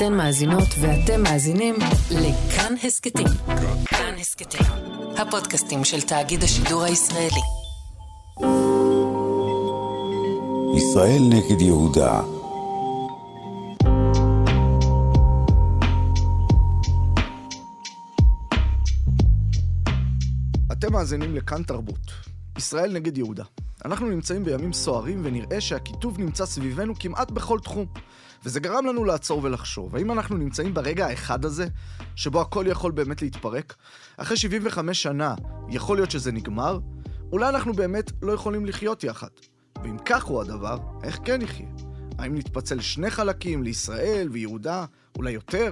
אתן 0.00 0.14
מאזינות 0.14 0.68
ואתם 0.80 1.22
מאזינים 1.22 1.74
לכאן 2.10 2.74
הסכתים. 2.84 3.26
כאן 3.86 4.14
הסכתים, 4.20 4.66
הפודקאסטים 5.16 5.84
של 5.84 6.00
תאגיד 6.00 6.42
השידור 6.42 6.82
הישראלי. 6.82 7.40
ישראל 10.76 11.22
נגד 11.28 11.60
יהודה. 11.60 12.20
אתם 20.72 20.92
מאזינים 20.92 21.36
לכאן 21.36 21.62
תרבות. 21.62 22.12
ישראל 22.58 22.92
נגד 22.92 23.18
יהודה. 23.18 23.44
אנחנו 23.84 24.10
נמצאים 24.10 24.44
בימים 24.44 24.72
סוערים 24.72 25.20
ונראה 25.22 25.60
שהקיטוב 25.60 26.18
נמצא 26.18 26.46
סביבנו 26.46 26.94
כמעט 26.98 27.30
בכל 27.30 27.58
תחום. 27.58 27.86
וזה 28.44 28.60
גרם 28.60 28.86
לנו 28.86 29.04
לעצור 29.04 29.40
ולחשוב, 29.44 29.96
האם 29.96 30.12
אנחנו 30.12 30.36
נמצאים 30.36 30.74
ברגע 30.74 31.06
האחד 31.06 31.44
הזה, 31.44 31.66
שבו 32.16 32.40
הכל 32.40 32.64
יכול 32.68 32.92
באמת 32.92 33.22
להתפרק? 33.22 33.74
אחרי 34.16 34.36
75 34.36 35.02
שנה, 35.02 35.34
יכול 35.68 35.96
להיות 35.96 36.10
שזה 36.10 36.32
נגמר? 36.32 36.78
אולי 37.32 37.48
אנחנו 37.48 37.72
באמת 37.72 38.10
לא 38.22 38.32
יכולים 38.32 38.66
לחיות 38.66 39.04
יחד. 39.04 39.28
ואם 39.84 39.96
כך 40.04 40.24
הוא 40.24 40.40
הדבר, 40.40 40.78
איך 41.02 41.18
כן 41.24 41.42
נחיה? 41.42 41.68
האם 42.18 42.34
נתפצל 42.34 42.80
שני 42.80 43.10
חלקים 43.10 43.62
לישראל 43.62 44.28
ויהודה, 44.32 44.84
אולי 45.16 45.30
יותר? 45.30 45.70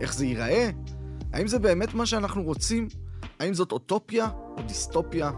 איך 0.00 0.14
זה 0.14 0.26
ייראה? 0.26 0.70
האם 1.32 1.48
זה 1.48 1.58
באמת 1.58 1.94
מה 1.94 2.06
שאנחנו 2.06 2.42
רוצים? 2.42 2.88
האם 3.40 3.54
זאת 3.54 3.72
אוטופיה 3.72 4.28
או 4.56 4.62
דיסטופיה? 4.62 5.30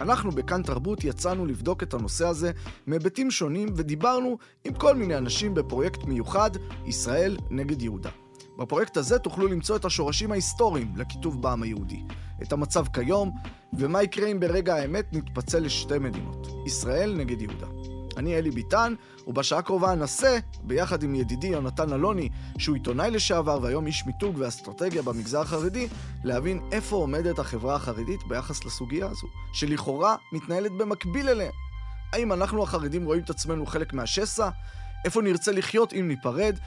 אנחנו 0.00 0.30
בכאן 0.30 0.62
תרבות 0.62 1.04
יצאנו 1.04 1.46
לבדוק 1.46 1.82
את 1.82 1.94
הנושא 1.94 2.26
הזה 2.26 2.50
מהיבטים 2.86 3.30
שונים 3.30 3.68
ודיברנו 3.76 4.38
עם 4.64 4.74
כל 4.74 4.94
מיני 4.96 5.16
אנשים 5.16 5.54
בפרויקט 5.54 6.04
מיוחד, 6.04 6.50
ישראל 6.86 7.36
נגד 7.50 7.82
יהודה. 7.82 8.10
בפרויקט 8.58 8.96
הזה 8.96 9.18
תוכלו 9.18 9.46
למצוא 9.46 9.76
את 9.76 9.84
השורשים 9.84 10.32
ההיסטוריים 10.32 10.92
לכיתוב 10.96 11.42
בעם 11.42 11.62
היהודי, 11.62 12.02
את 12.42 12.52
המצב 12.52 12.86
כיום, 12.92 13.30
ומה 13.78 14.02
יקרה 14.02 14.28
אם 14.28 14.40
ברגע 14.40 14.74
האמת 14.74 15.06
נתפצל 15.12 15.58
לשתי 15.58 15.98
מדינות, 15.98 16.46
ישראל 16.66 17.14
נגד 17.16 17.42
יהודה. 17.42 17.93
אני 18.16 18.38
אלי 18.38 18.50
ביטן, 18.50 18.94
ובשעה 19.26 19.58
הקרובה 19.58 19.92
אנסה, 19.92 20.38
ביחד 20.62 21.02
עם 21.02 21.14
ידידי 21.14 21.46
יונתן 21.46 21.92
אלוני, 21.92 22.28
שהוא 22.58 22.76
עיתונאי 22.76 23.10
לשעבר 23.10 23.58
והיום 23.62 23.86
איש 23.86 24.06
מיתוג 24.06 24.34
ואסטרטגיה 24.38 25.02
במגזר 25.02 25.40
החרדי, 25.40 25.88
להבין 26.24 26.60
איפה 26.72 26.96
עומדת 26.96 27.38
החברה 27.38 27.74
החרדית 27.74 28.20
ביחס 28.28 28.64
לסוגיה 28.64 29.06
הזו, 29.06 29.26
שלכאורה 29.52 30.16
מתנהלת 30.32 30.72
במקביל 30.72 31.28
אליה. 31.28 31.50
האם 32.12 32.32
אנחנו 32.32 32.62
החרדים 32.62 33.04
רואים 33.04 33.22
את 33.22 33.30
עצמנו 33.30 33.66
חלק 33.66 33.92
מהשסע? 33.92 34.48
איפה 35.04 35.22
נרצה 35.22 35.52
לחיות 35.52 35.92
אם 35.92 36.08
ניפרד? 36.08 36.58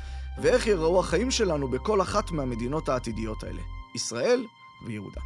ואיך 0.42 0.68
ייראו 0.68 1.00
החיים 1.00 1.32
שלנו 1.32 1.68
בכל 1.68 2.02
אחת 2.02 2.32
מהמדינות 2.32 2.90
העתידיות 2.90 3.44
האלה, 3.44 3.62
ישראל 3.96 4.46
ויהודה. 4.86 5.22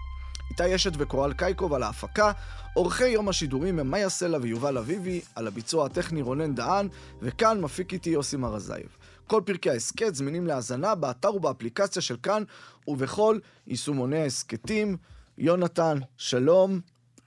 איתי 0.52 0.76
אשת 0.76 0.92
וקורל 0.98 1.34
קייקוב 1.34 1.74
על 1.74 1.84
ההפקה, 1.84 2.32
עורכי 2.74 3.08
יום 3.08 3.30
השידורים 3.30 3.80
הם 3.80 3.92
מאיה 3.92 4.10
סלע 4.10 4.38
ויובל 4.42 4.78
אביבי, 4.78 5.22
על 5.36 5.48
הביצוע 5.48 5.86
הטכני 5.86 6.22
רונן 6.22 6.56
דהן, 6.56 6.88
וכאן 7.22 7.62
מפיק 7.62 7.94
איתי 7.94 8.10
יוסי 8.10 8.38
מרזייב. 8.38 8.88
כל 9.28 9.42
פרקי 9.46 9.70
ההסכת 9.70 10.16
זמינים 10.16 10.48
להאזנה 10.48 10.96
באתר 10.96 11.36
ובאפליקציה 11.36 12.02
של 12.02 12.18
כאן, 12.24 12.44
ובכל 12.88 13.40
יישומוני 13.68 14.18
ההסכתים. 14.18 14.98
יונתן, 15.38 15.98
שלום. 16.18 16.80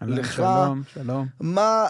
לך. 0.02 0.32
שלום, 0.34 0.82
שלום. 0.94 1.26
מה, 1.40 1.84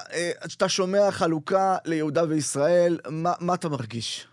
כשאתה 0.46 0.68
שומע 0.68 1.10
חלוקה 1.10 1.76
ליהודה 1.84 2.24
וישראל, 2.28 2.98
מה, 3.10 3.32
מה 3.40 3.54
אתה 3.54 3.68
מרגיש? 3.68 4.26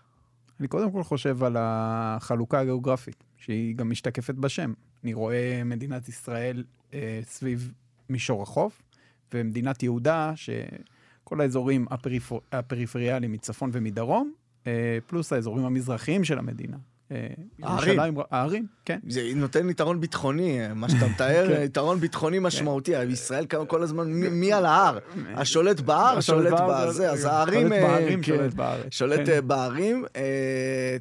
אני 0.60 0.68
קודם 0.68 0.92
כל 0.92 1.02
חושב 1.02 1.44
על 1.44 1.56
החלוקה 1.58 2.60
הגיאוגרפית, 2.60 3.24
שהיא 3.36 3.76
גם 3.76 3.90
משתקפת 3.90 4.34
בשם. 4.34 4.72
אני 5.04 5.14
רואה 5.14 5.64
מדינת 5.64 6.08
ישראל 6.08 6.64
אה, 6.94 7.20
סביב 7.22 7.72
מישור 8.08 8.42
החוף, 8.42 8.82
ומדינת 9.34 9.82
יהודה, 9.82 10.32
שכל 10.36 11.40
האזורים 11.40 11.86
הפריפר... 11.90 12.38
הפריפריאליים 12.52 13.32
מצפון 13.32 13.70
ומדרום, 13.72 14.32
אה, 14.66 14.98
פלוס 15.06 15.32
האזורים 15.32 15.64
המזרחיים 15.64 16.24
של 16.24 16.38
המדינה. 16.38 16.76
אה, 17.12 17.26
הערים. 17.62 18.16
הערים, 18.30 18.66
כן. 18.84 18.98
זה 19.08 19.22
נותן 19.36 19.70
יתרון 19.70 20.00
ביטחוני, 20.00 20.58
מה 20.74 20.88
שאתה 20.88 21.06
מתאר, 21.06 21.48
כן. 21.48 21.62
יתרון 21.62 22.00
ביטחוני 22.00 22.38
משמעותי. 22.38 23.02
ישראל 23.02 23.46
כל 23.46 23.82
הזמן, 23.82 24.12
מי 24.12 24.52
על 24.52 24.66
ההר? 24.66 24.98
השולט 25.34 25.80
בהר, 25.80 26.20
שולט 26.20 26.54
בזה, 26.68 27.10
אז 27.10 27.24
הערים... 27.24 27.68
שולט 27.68 28.24
שולט 28.24 28.54
בארץ. 28.54 28.86
שולט 28.90 29.20
כן. 29.26 29.48
בערים. 29.48 30.04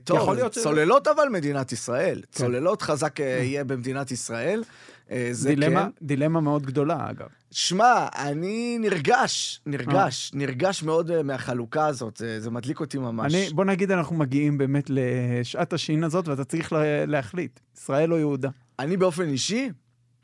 טוב, 0.04 0.50
צוללות 0.50 1.08
אבל 1.08 1.30
מדינת 1.32 1.72
ישראל. 1.72 2.22
צוללות 2.32 2.82
חזק 2.82 3.20
יהיה 3.20 3.64
במדינת 3.64 4.12
ישראל. 4.12 4.64
זה 5.32 5.50
דילמה, 5.50 5.84
כן. 5.84 6.06
דילמה 6.06 6.42
מאוד 6.42 6.66
גדולה, 6.66 7.10
אגב. 7.10 7.28
שמע, 7.52 8.08
אני 8.16 8.78
נרגש, 8.80 9.62
נרגש, 9.66 10.32
נרגש 10.34 10.84
מאוד 10.84 11.22
מהחלוקה 11.22 11.86
הזאת, 11.86 12.18
זה, 12.18 12.40
זה 12.40 12.52
מדליק 12.52 12.80
אותי 12.80 12.98
ממש. 12.98 13.36
אני, 13.36 13.50
בוא 13.54 13.66
נגיד, 13.66 13.92
אנחנו 13.92 14.16
מגיעים 14.16 14.58
באמת 14.58 14.86
לשעת 14.90 15.74
השין 15.74 16.04
הזאת, 16.04 16.28
ואתה 16.28 16.44
צריך 16.44 16.74
להחליט, 17.08 17.60
ישראל 17.78 18.14
או 18.14 18.18
יהודה. 18.18 18.50
אני 18.80 18.98
באופן 18.98 19.30
אישי, 19.30 19.70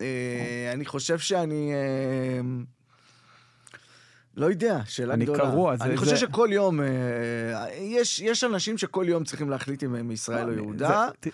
אה, 0.02 0.72
אני 0.74 0.86
חושב 0.86 1.20
שאני... 1.20 1.72
אה, 1.74 2.42
לא 4.38 4.46
יודע, 4.46 4.80
שאלה 4.86 5.14
אני 5.14 5.26
גדולה. 5.26 5.44
אני 5.44 5.52
קרוע. 5.52 5.78
זה, 5.78 5.84
אני 5.84 5.92
זה... 5.92 5.97
חושב 5.97 6.16
שכל 6.16 6.50
יום, 6.52 6.81
אה, 6.81 6.88
יש, 7.80 8.20
יש 8.20 8.44
אנשים 8.44 8.78
שכל 8.78 9.06
יום 9.08 9.24
צריכים 9.24 9.50
להחליט 9.50 9.84
אם 9.84 9.96
הם 9.96 10.12
ישראל 10.12 10.50
או 10.50 10.53
יהודה. 10.53 11.09
זה, 11.24 11.30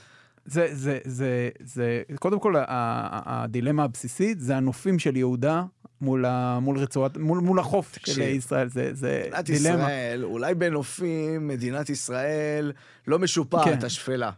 זה, 0.45 0.67
זה, 0.71 0.99
זה, 1.05 1.49
זה, 1.59 2.01
קודם 2.19 2.39
כל, 2.39 2.55
הדילמה 2.67 3.83
הבסיסית 3.83 4.39
זה 4.39 4.57
הנופים 4.57 4.99
של 4.99 5.17
יהודה 5.17 5.63
מול, 6.01 6.25
ה, 6.25 6.59
מול 6.59 6.77
רצועת, 6.77 7.17
מול, 7.17 7.39
מול 7.39 7.59
החוף 7.59 7.97
של 8.05 8.21
ישראל, 8.21 8.69
זה, 8.69 8.89
זה 8.93 9.21
מדינת 9.27 9.45
דילמה. 9.45 9.83
ישראל, 9.83 10.23
אולי 10.23 10.55
בנופים, 10.55 11.47
מדינת 11.47 11.89
ישראל 11.89 12.71
לא 13.07 13.19
משופעת, 13.19 13.65
כן. 13.65 13.85
השפלה. 13.85 14.31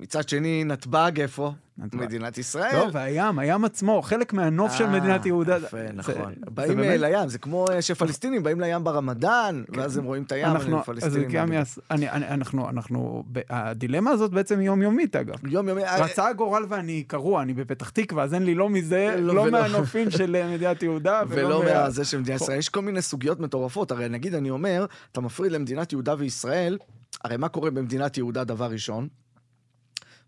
מצד 0.00 0.28
שני, 0.28 0.64
נתב"ג 0.64 1.20
איפה? 1.20 1.52
נתב"ג. 1.78 2.00
מדינת 2.00 2.38
ישראל. 2.38 2.76
לא, 2.76 2.88
והים, 2.92 3.38
הים 3.38 3.64
עצמו, 3.64 4.02
חלק 4.02 4.32
מהנוף 4.32 4.72
של 4.72 4.86
מדינת 4.86 5.26
יהודה. 5.26 5.56
יפה, 5.56 5.92
נכון. 5.94 6.34
באים 6.54 6.80
לים, 6.80 7.28
זה 7.28 7.38
כמו 7.38 7.66
שפלסטינים 7.80 8.42
באים 8.42 8.60
לים 8.60 8.84
ברמדאן, 8.84 9.62
ואז 9.68 9.96
הם 9.96 10.04
רואים 10.04 10.22
את 10.22 10.32
הים, 10.32 10.46
אנחנו, 10.46 10.82
פלסטינים. 10.82 11.52
אז 11.52 11.78
אני, 11.90 12.10
אני, 12.10 12.28
אנחנו, 12.28 12.68
אנחנו, 12.68 13.24
הדילמה 13.50 14.10
הזאת 14.10 14.30
בעצם 14.30 14.58
היא 14.58 14.66
יומיומית, 14.66 15.16
אגב. 15.16 15.34
יומיומית. 15.46 15.84
רצה 15.98 16.28
הגורל 16.28 16.64
ואני 16.68 17.02
קרוע, 17.02 17.42
אני 17.42 17.54
בפתח 17.54 17.88
תקווה, 17.90 18.24
אז 18.24 18.34
אין 18.34 18.42
לי 18.42 18.54
לא 18.54 18.68
מזה, 18.68 19.16
לא 19.20 19.50
מהנופים 19.50 20.10
של 20.10 20.46
מדינת 20.54 20.82
יהודה, 20.82 21.22
ולא 21.28 21.64
מהזה 21.64 22.04
של 22.04 22.18
מדינת 22.18 22.40
ישראל. 22.40 22.58
יש 22.58 22.68
כל 22.68 22.82
מיני 22.82 23.02
סוגיות 23.02 23.40
מטורפות. 23.40 23.90
הרי 23.90 24.08
נגיד, 24.08 24.34
אני 24.34 24.50
אומר, 24.50 24.86
אתה 25.12 25.20
מפריד 25.20 25.52
למדינת 25.52 25.92
יהודה 25.92 26.14
וישראל, 26.18 26.78
הרי 27.24 27.36
מה 27.36 27.48
קורה 27.48 27.70
במדינת 27.70 28.16
יהודה 28.16 28.44
דבר 28.44 28.66
ראשון? 28.66 29.08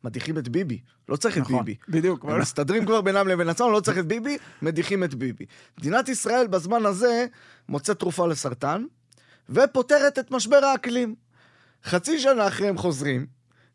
מדיחים 0.04 0.38
את 0.38 0.48
ביבי, 0.48 0.81
לא 1.09 1.16
צריך 1.16 1.38
נכון, 1.38 1.56
את 1.56 1.64
ביבי. 1.64 1.78
בדיוק. 1.88 2.25
הם 2.25 2.41
מסתדרים 2.41 2.86
כבר 2.86 3.00
בינם 3.00 3.28
לבין 3.28 3.48
עצמם, 3.48 3.72
לא 3.72 3.81
צריך 3.81 3.98
את 3.98 4.06
ביבי, 4.06 4.38
מדיחים 4.62 5.04
את 5.04 5.14
ביבי. 5.14 5.44
מדינת 5.78 6.09
ישראל 6.09 6.47
בזמן 6.47 6.86
הזה 6.86 7.26
מוצאת 7.69 7.98
תרופה 7.98 8.26
לסרטן, 8.26 8.84
ופותרת 9.48 10.19
את 10.19 10.31
משבר 10.31 10.64
האקלים. 10.64 11.14
חצי 11.84 12.20
שנה 12.20 12.48
אחרי 12.48 12.69
הם 12.69 12.78
חוזרים, 12.78 13.26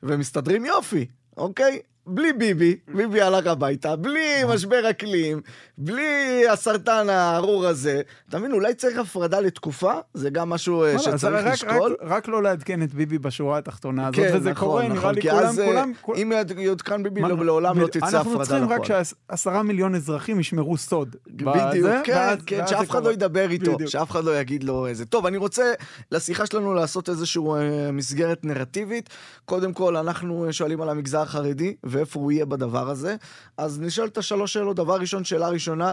ומסתדרים 0.04 0.66
יופי, 0.66 1.06
אוקיי? 1.38 1.80
בלי 2.08 2.34
ביבי, 2.34 2.76
ביבי 2.96 3.22
הלך 3.22 3.48
הביתה, 3.48 3.96
בלי 3.96 4.44
משבר 4.48 4.90
אקלים, 4.90 5.42
בלי 5.78 6.44
הסרטן 6.50 7.10
הארור 7.10 7.68
הזה. 7.68 8.02
אתה 8.30 8.40
מבין, 8.40 8.52
אולי 8.52 8.74
צריך 8.74 8.98
הפרדה 8.98 9.40
לתקופה, 9.40 9.94
זה 10.14 10.30
גם 10.30 10.50
משהו 10.50 10.86
שצריך 10.98 11.46
לשקול. 11.46 11.96
רק 12.02 12.28
לא 12.28 12.44
לעדכן 12.44 12.84
את 12.84 12.94
ביבי 12.94 13.18
בשורה 13.18 13.58
התחתונה 13.58 14.08
הזאת, 14.08 14.26
וזה 14.34 14.54
קורה, 14.54 14.88
נראה 14.88 15.12
לי 15.12 15.22
כולם, 15.22 15.92
כולם... 16.02 16.18
אם 16.18 16.32
יעודכן 16.58 17.04
ביבי, 17.04 17.22
לעולם 17.22 17.80
לא 17.80 17.88
תצא 17.88 17.98
הפרדה 18.06 18.20
נכון. 18.20 18.32
אנחנו 18.34 18.46
צריכים 18.46 18.70
רק 18.70 19.06
שעשרה 19.30 19.64
מיליון 19.64 19.96
אזרחים 19.96 20.40
ישמרו 20.40 20.78
סוד. 20.78 21.16
בדיוק, 21.30 21.92
כן, 22.04 22.36
כן, 22.46 22.68
שאף 22.68 22.90
אחד 22.90 23.04
לא 23.04 23.14
ידבר 23.14 23.52
איתו, 23.52 23.78
שאף 23.88 24.12
אחד 24.12 24.24
לא 24.24 24.40
יגיד 24.40 24.64
לו 24.64 24.88
איזה. 24.88 25.06
טוב, 25.06 25.26
אני 25.26 25.38
רוצה 25.38 25.74
לשיחה 26.12 26.46
שלנו 26.46 26.74
לעשות 26.74 27.10
איזושהי 27.10 27.44
מסגרת 27.94 28.46
נרטיבית. 28.46 29.10
קודם 29.46 29.74
כל, 29.74 29.98
אנחנו 29.98 30.48
שואלים 30.52 30.82
על 30.82 30.90
המגזר 30.90 31.22
החרדי. 31.22 31.76
ואיפה 31.94 32.20
הוא 32.20 32.32
יהיה 32.32 32.46
בדבר 32.46 32.90
הזה. 32.90 33.16
אז 33.58 33.82
נשאל 33.82 34.06
את 34.06 34.18
השלוש 34.18 34.54
שאלות. 34.54 34.76
דבר 34.76 34.96
ראשון, 34.96 35.24
שאלה 35.24 35.50
ראשונה, 35.50 35.92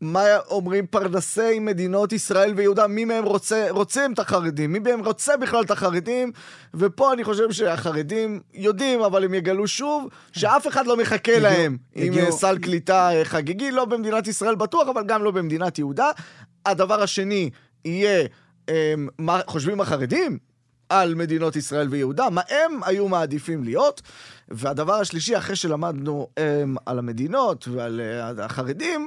מה 0.00 0.20
אומרים 0.50 0.86
פרנסי 0.86 1.58
מדינות 1.58 2.12
ישראל 2.12 2.52
ויהודה? 2.56 2.86
מי 2.86 3.04
מהם 3.04 3.24
רוצה, 3.24 3.66
רוצים 3.70 4.12
את 4.12 4.18
החרדים? 4.18 4.72
מי 4.72 4.78
מהם 4.78 5.04
רוצה 5.04 5.36
בכלל 5.36 5.64
את 5.64 5.70
החרדים? 5.70 6.32
ופה 6.74 7.12
אני 7.12 7.24
חושב 7.24 7.52
שהחרדים 7.52 8.40
יודעים, 8.54 9.00
אבל 9.00 9.24
הם 9.24 9.34
יגלו 9.34 9.68
שוב 9.68 10.08
שאף 10.32 10.66
אחד 10.68 10.86
לא 10.86 10.96
מחכה 10.96 11.32
הגיעו, 11.32 11.42
להם 11.42 11.76
הגיעו. 11.96 12.26
עם 12.26 12.32
סל 12.32 12.58
קליטה 12.58 13.10
חגיגי, 13.24 13.70
לא 13.70 13.84
במדינת 13.84 14.26
ישראל 14.26 14.54
בטוח, 14.54 14.88
אבל 14.88 15.02
גם 15.06 15.24
לא 15.24 15.30
במדינת 15.30 15.78
יהודה. 15.78 16.10
הדבר 16.66 17.02
השני 17.02 17.50
יהיה, 17.84 18.26
מה 19.18 19.40
חושבים 19.46 19.80
החרדים? 19.80 20.49
על 20.90 21.14
מדינות 21.14 21.56
ישראל 21.56 21.88
ויהודה, 21.90 22.30
מה 22.30 22.40
הם 22.48 22.80
היו 22.84 23.08
מעדיפים 23.08 23.64
להיות. 23.64 24.02
והדבר 24.48 24.94
השלישי, 24.94 25.38
אחרי 25.38 25.56
שלמדנו 25.56 26.28
הם, 26.36 26.76
על 26.86 26.98
המדינות 26.98 27.68
ועל 27.68 28.00
אה, 28.00 28.44
החרדים, 28.44 29.06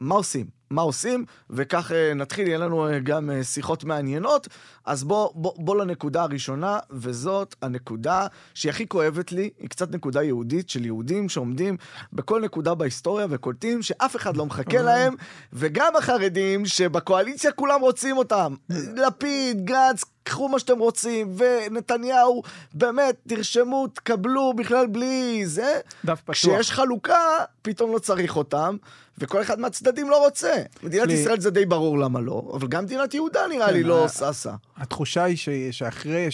מה 0.00 0.14
עושים? 0.14 0.46
מה 0.70 0.82
עושים? 0.82 1.24
וכך 1.50 1.92
אה, 1.92 2.14
נתחיל, 2.14 2.46
יהיה 2.46 2.58
לנו 2.58 2.88
אה, 2.88 2.98
גם 2.98 3.30
שיחות 3.42 3.84
מעניינות. 3.84 4.48
אז 4.84 5.04
בוא, 5.04 5.30
בוא, 5.34 5.52
בוא 5.56 5.76
לנקודה 5.76 6.22
הראשונה, 6.22 6.78
וזאת 6.90 7.54
הנקודה 7.62 8.26
שהיא 8.54 8.70
הכי 8.70 8.86
כואבת 8.88 9.32
לי, 9.32 9.50
היא 9.58 9.68
קצת 9.68 9.94
נקודה 9.94 10.22
יהודית 10.22 10.70
של 10.70 10.84
יהודים 10.84 11.28
שעומדים 11.28 11.76
בכל 12.12 12.40
נקודה 12.40 12.74
בהיסטוריה 12.74 13.26
וקולטים 13.30 13.82
שאף 13.82 14.16
אחד 14.16 14.36
לא 14.36 14.46
מחכה 14.46 14.82
להם, 14.82 15.14
וגם 15.52 15.96
החרדים 15.98 16.66
שבקואליציה 16.66 17.52
כולם 17.52 17.80
רוצים 17.80 18.16
אותם. 18.16 18.54
לפיד, 18.96 19.64
גנץ, 19.64 20.04
קחו 20.26 20.48
מה 20.48 20.58
שאתם 20.58 20.78
רוצים, 20.78 21.34
ונתניהו, 21.36 22.42
באמת, 22.74 23.16
תרשמו, 23.28 23.86
תקבלו 23.86 24.52
בכלל 24.56 24.86
בלי 24.86 25.42
זה. 25.46 25.78
דף 26.04 26.20
פתוח. 26.20 26.34
כשיש 26.34 26.70
חלוקה, 26.70 27.18
פתאום 27.62 27.92
לא 27.92 27.98
צריך 27.98 28.36
אותם, 28.36 28.76
וכל 29.18 29.42
אחד 29.42 29.60
מהצדדים 29.60 30.10
לא 30.10 30.24
רוצה. 30.24 30.54
מדינת 30.82 31.06
לי- 31.06 31.12
ישראל 31.14 31.40
זה 31.40 31.50
די 31.50 31.66
ברור 31.66 31.98
למה 31.98 32.20
לא, 32.20 32.50
אבל 32.54 32.68
גם 32.68 32.84
מדינת 32.84 33.14
יהודה 33.14 33.40
נראה 33.50 33.66
כן, 33.66 33.72
לי 33.72 33.82
לא 33.82 34.04
ה- 34.04 34.08
ששה. 34.08 34.54
התחושה 34.76 35.24
היא 35.24 35.36
ש... 35.36 35.48
שאחרי. 35.70 36.28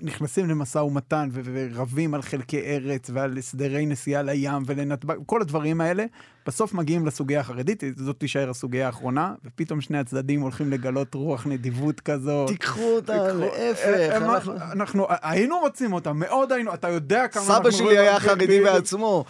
נכנסים 0.00 0.48
למשא 0.50 0.78
ומתן. 0.78 1.28
ורבים 1.32 2.14
על 2.14 2.22
חלקי 2.22 2.60
ארץ 2.60 3.10
ועל 3.12 3.38
הסדרי 3.38 3.86
נסיעה 3.86 4.22
לים 4.22 4.62
ולנתב"ג, 4.66 5.14
כל 5.26 5.40
הדברים 5.40 5.80
האלה, 5.80 6.04
בסוף 6.46 6.74
מגיעים 6.74 7.06
לסוגיה 7.06 7.40
החרדית, 7.40 7.82
זאת 7.96 8.16
תישאר 8.18 8.50
הסוגיה 8.50 8.86
האחרונה, 8.86 9.34
ופתאום 9.44 9.80
שני 9.80 9.98
הצדדים 9.98 10.40
הולכים 10.40 10.70
לגלות 10.70 11.14
רוח 11.14 11.46
נדיבות 11.46 12.00
כזאת. 12.00 12.48
תיקחו 12.48 12.80
אותה, 12.96 13.12
תיקחו- 13.12 13.38
להפך. 13.58 13.84
אה, 13.84 14.10
אה, 14.10 14.16
אנחנו- 14.16 14.52
אנחנו 14.72 15.06
היינו 15.22 15.58
רוצים 15.58 15.92
אותם, 15.92 16.16
מאוד 16.18 16.52
היינו, 16.52 16.74
אתה 16.74 16.88
יודע 16.88 17.28
כמה 17.28 17.42
סבא 17.42 17.54
אנחנו 17.56 17.72
שלי 17.72 17.84
רואים- 17.84 17.98
היה 18.00 18.20
חרדי. 18.20 18.60
בעצמו. 18.60 19.24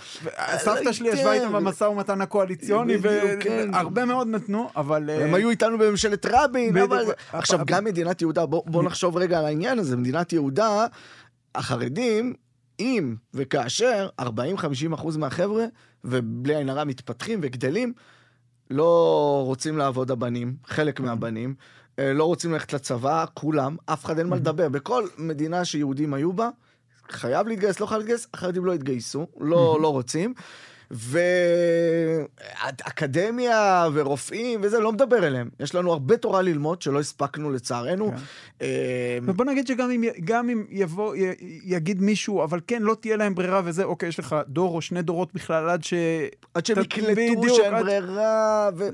סבתא 0.59 0.93
שלי 0.93 1.09
ישבה 1.09 1.33
איתם 1.33 1.53
במשא 1.53 1.85
ומתן 1.85 2.21
הקואליציוני, 2.21 2.97
בדיוק, 2.99 3.43
כן. 3.43 3.71
והרבה 3.73 4.05
מאוד 4.05 4.29
נתנו, 4.29 4.69
אבל... 4.77 5.11
אה, 5.11 5.25
הם 5.25 5.35
היו 5.35 5.51
איתנו 5.51 5.79
בממשלת 5.79 6.27
רבין. 6.31 6.77
אבל... 6.77 7.05
עכשיו, 7.33 7.61
גם 7.67 7.85
מדינת 7.85 8.23
יהודה, 8.23 8.47
בוא 8.47 8.63
בוא 8.67 8.83
נחשוב 8.83 9.17
רגע 9.17 9.39
על 9.39 9.45
העניין 9.45 9.79
הזה. 9.79 9.97
מדינת 9.97 10.33
יהודה, 10.33 10.87
החרדים, 11.55 12.35
אם 12.81 13.15
וכאשר 13.35 14.09
40-50 14.21 14.25
אחוז 14.95 15.17
מהחבר'ה, 15.17 15.65
ובלי 16.07 16.57
עין 16.57 16.69
הרע 16.69 16.85
מתפתחים 16.85 17.39
וגדלים, 17.43 17.93
לא 18.71 19.43
רוצים 19.47 19.79
לעבוד 19.79 20.11
הבנים, 20.11 20.57
חלק 20.65 21.01
מהבנים, 21.01 21.55
אה, 21.99 22.13
לא 22.13 22.25
רוצים 22.25 22.53
ללכת 22.53 22.73
לצבא, 22.73 23.25
כולם, 23.35 23.77
אף 23.87 24.05
אחד 24.05 24.19
אין 24.19 24.27
מה 24.27 24.37
לדבר. 24.37 24.69
בכל 24.69 25.07
מדינה 25.19 25.65
שיהודים 25.65 26.15
היו 26.15 26.33
בה, 26.33 26.49
חייב 27.11 27.49
להתגייס, 27.49 27.81
לא 27.81 27.87
חייב 27.87 27.99
להתגייס, 27.99 28.27
החרדים 28.35 28.65
לא 28.65 28.73
התגייסו, 28.73 29.27
לא, 29.41 29.79
לא 29.83 29.93
רוצים. 29.93 30.35
ואקדמיה 32.61 33.89
ורופאים 33.93 34.61
וזה, 34.63 34.81
לא 34.81 34.93
מדבר 34.93 35.27
אליהם. 35.27 35.49
יש 35.61 35.75
לנו 35.75 35.93
הרבה 35.93 36.17
תורה 36.17 36.43
ללמוד 36.43 36.83
שלא 36.83 37.01
הספקנו 37.01 37.51
לצערנו. 37.51 38.11
כן. 38.11 38.17
אה, 38.63 39.19
ובוא 39.23 39.45
נגיד 39.45 39.67
שגם 39.67 39.91
אם, 39.91 40.05
גם 40.25 40.51
אם 40.51 40.65
יבוא, 40.71 41.17
י, 41.17 41.21
יגיד 41.65 42.03
מישהו, 42.03 42.45
אבל 42.45 42.61
כן, 42.67 42.83
לא 42.83 42.97
תהיה 43.01 43.17
להם 43.17 43.35
ברירה 43.35 43.61
וזה, 43.65 43.85
אוקיי, 43.85 44.09
יש 44.09 44.19
לך 44.19 44.37
דור 44.49 44.75
או 44.75 44.83
שני 44.83 45.03
דורות 45.03 45.35
בכלל 45.35 45.69
עד 45.69 45.85
ש... 45.85 45.95
עד 46.55 46.67
שהם 46.67 46.83
יקלטו 46.83 47.55
שאין 47.55 47.75
ברירה. 47.83 48.71
ו... 48.77 48.89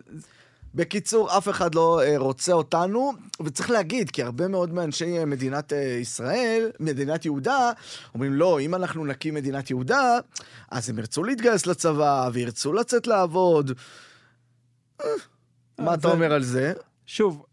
בקיצור, 0.75 1.39
אף 1.39 1.49
אחד 1.49 1.75
לא 1.75 2.03
אה, 2.03 2.19
רוצה 2.19 2.53
אותנו, 2.53 3.13
וצריך 3.45 3.71
להגיד, 3.71 4.11
כי 4.11 4.23
הרבה 4.23 4.49
מאוד 4.49 4.73
מאנשי 4.73 5.19
אה, 5.19 5.25
מדינת 5.25 5.73
אה, 5.73 5.79
ישראל, 5.79 6.71
מדינת 6.81 7.25
יהודה, 7.25 7.71
אומרים, 8.15 8.33
לא, 8.33 8.61
אם 8.61 8.75
אנחנו 8.75 9.07
נקים 9.07 9.35
מדינת 9.35 9.71
יהודה, 9.71 10.19
אז 10.71 10.91
הם 10.91 10.99
ירצו 10.99 11.25
להתגייס 11.25 11.67
לצבא, 11.67 12.31
וירצו 12.33 12.73
לצאת 12.73 13.07
לעבוד. 13.07 13.73
מה 15.79 15.95
אתה 15.95 16.09
אומר 16.09 16.33
על 16.33 16.43
זה? 16.43 16.73
שוב, 17.07 17.47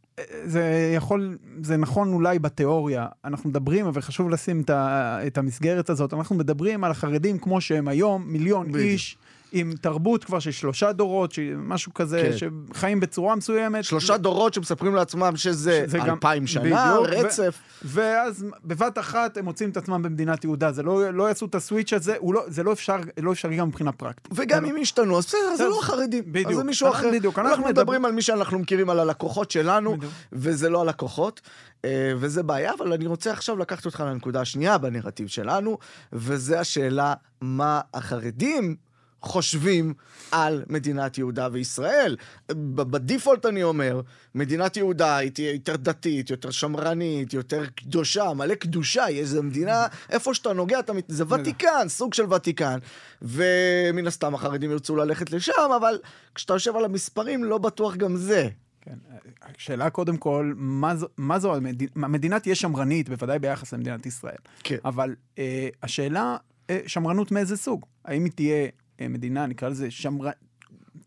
זה 0.45 0.92
יכול, 0.95 1.38
זה 1.63 1.77
נכון 1.77 2.13
אולי 2.13 2.39
בתיאוריה, 2.39 3.07
אנחנו 3.25 3.50
מדברים, 3.50 3.86
אבל 3.86 4.01
חשוב 4.01 4.30
לשים 4.30 4.62
את, 4.62 4.69
ה, 4.69 5.19
את 5.27 5.38
המסגרת 5.38 5.89
הזאת, 5.89 6.13
אנחנו 6.13 6.36
מדברים 6.36 6.83
על 6.83 6.92
החרדים 6.92 7.39
כמו 7.39 7.62
שהם 7.62 7.88
היום, 7.88 8.24
מיליון 8.27 8.68
בדיוק. 8.68 8.86
איש. 8.86 9.18
עם 9.51 9.74
תרבות 9.81 10.24
כבר 10.24 10.40
של 10.40 10.51
שלושה 10.51 10.92
דורות, 10.92 11.34
משהו 11.57 11.94
כזה, 11.94 12.30
כן. 12.40 12.48
שחיים 12.74 13.00
בצורה 13.00 13.36
מסוימת. 13.36 13.84
שלושה 13.84 14.18
דורות 14.18 14.54
שמספרים 14.54 14.96
לעצמם 14.96 15.36
שזה 15.36 15.84
שזה 15.88 15.98
גם- 15.98 16.10
אלפיים 16.10 16.48
שנה, 16.48 16.63
בדיוק, 16.63 17.07
ו- 17.24 17.25
רצף. 17.25 17.60
ואז 17.86 18.46
בבת 18.66 18.98
אחת 18.98 19.38
הם 19.38 19.46
מוצאים 19.46 19.69
את 19.69 19.78
עצמם 19.78 20.01
במדינת 20.04 20.44
יהודה, 20.44 20.72
זה 20.72 20.84
לא, 20.84 21.10
לא 21.13 21.28
יעשו 21.28 21.46
את 21.46 21.56
הסוויץ' 21.56 21.94
הזה, 21.94 22.16
לא, 22.34 22.44
זה 22.48 22.63
לא 22.63 22.74
אפשר, 22.74 22.98
לא 23.22 23.31
אפשרי 23.31 23.56
גם 23.57 23.68
מבחינה 23.68 23.92
פרקטית. 23.92 24.34
וגם 24.36 24.66
אם 24.66 24.78
ישתנו, 24.78 25.18
אז 25.18 25.25
בסדר, 25.25 25.56
זה 25.57 25.68
לא 25.68 25.80
החרדים. 25.80 26.24
אז 26.28 26.31
בדיוק. 26.31 26.54
זה 26.54 26.63
מישהו 26.63 26.90
אחר. 26.90 27.10
בדיוק, 27.13 27.40
אנחנו 27.40 27.50
אנחנו 27.52 27.66
מדבר- 27.66 27.81
מדברים 27.81 28.06
על 28.06 28.12
מי 28.12 28.22
שאנחנו 28.22 28.60
מכירים, 28.60 28.90
על 28.90 29.00
הלקוחות 29.00 29.52
שלנו, 29.52 29.98
בדיוק. 29.98 30.12
וזה 30.34 30.69
לא 30.69 30.81
הלקוחות, 30.81 31.42
אה, 31.86 31.90
וזה 32.18 32.44
בעיה, 32.44 32.72
אבל 32.80 32.94
אני 32.94 33.07
רוצה 33.07 33.31
עכשיו 33.31 33.57
לקחת 33.57 33.86
אותך 33.86 34.00
לנקודה 34.07 34.42
השנייה 34.42 34.78
בנרטיב 34.78 35.28
שלנו, 35.28 35.78
וזה 36.13 36.60
השאלה, 36.60 37.13
מה 37.42 37.81
החרדים 37.94 38.75
חושבים 39.21 39.94
על 40.31 40.63
מדינת 40.69 41.18
יהודה 41.18 41.48
וישראל. 41.51 42.16
בדיפולט 42.51 43.45
אני 43.45 43.63
אומר, 43.63 44.01
מדינת 44.36 44.77
יהודה 44.77 45.18
היא 45.18 45.31
תהיה 45.31 45.51
יותר 45.51 45.75
דתית, 45.75 46.30
יותר 46.30 46.51
שמרנית, 46.51 47.33
יותר 47.33 47.66
קדושה, 47.75 48.33
מלא 48.33 48.56
קדושה, 48.56 49.04
היא 49.04 49.19
איזה 49.19 49.42
מדינה, 49.42 49.88
איפה 50.10 50.33
שאתה 50.33 50.54
נוגע, 50.54 50.80
אתה. 50.80 50.94
זה 51.07 51.24
ותיקן, 51.30 51.88
סוג 51.88 52.13
של 52.13 52.33
ותיקן. 52.33 52.80
ומן 53.21 54.07
הסתם 54.07 54.36
החרדים 54.36 54.71
ירצו 54.71 54.95
ללכת 54.95 55.31
לשם, 55.31 55.71
אבל 55.77 56.00
כשאתה 56.36 56.54
יושב 56.54 56.75
על 56.75 56.86
המספרים, 56.86 57.44
לא 57.44 57.57
בטוח 57.57 57.95
גם 57.95 58.16
זה. 58.16 58.50
כן. 58.81 58.95
השאלה 59.42 59.89
קודם 59.89 60.18
כל, 60.18 60.54
מה 60.56 60.95
זו, 60.95 61.07
מה 61.18 61.39
זו 61.39 61.56
המדינה, 61.56 61.92
המדינה 61.95 62.39
תהיה 62.39 62.56
שמרנית, 62.56 63.10
בוודאי 63.10 63.39
ביחס 63.39 63.74
למדינת 63.74 64.06
ישראל. 64.06 64.38
כן. 64.63 64.77
אבל 64.86 65.16
אה, 65.39 65.69
השאלה, 65.83 66.38
אה, 66.69 66.80
שמרנות 66.88 67.31
מאיזה 67.31 67.57
סוג? 67.57 67.86
האם 68.06 68.24
היא 68.24 68.31
תהיה 68.31 68.68
מדינה, 69.07 69.48
נקרא 69.48 69.69
לזה 69.69 69.92
שמר... 69.92 70.28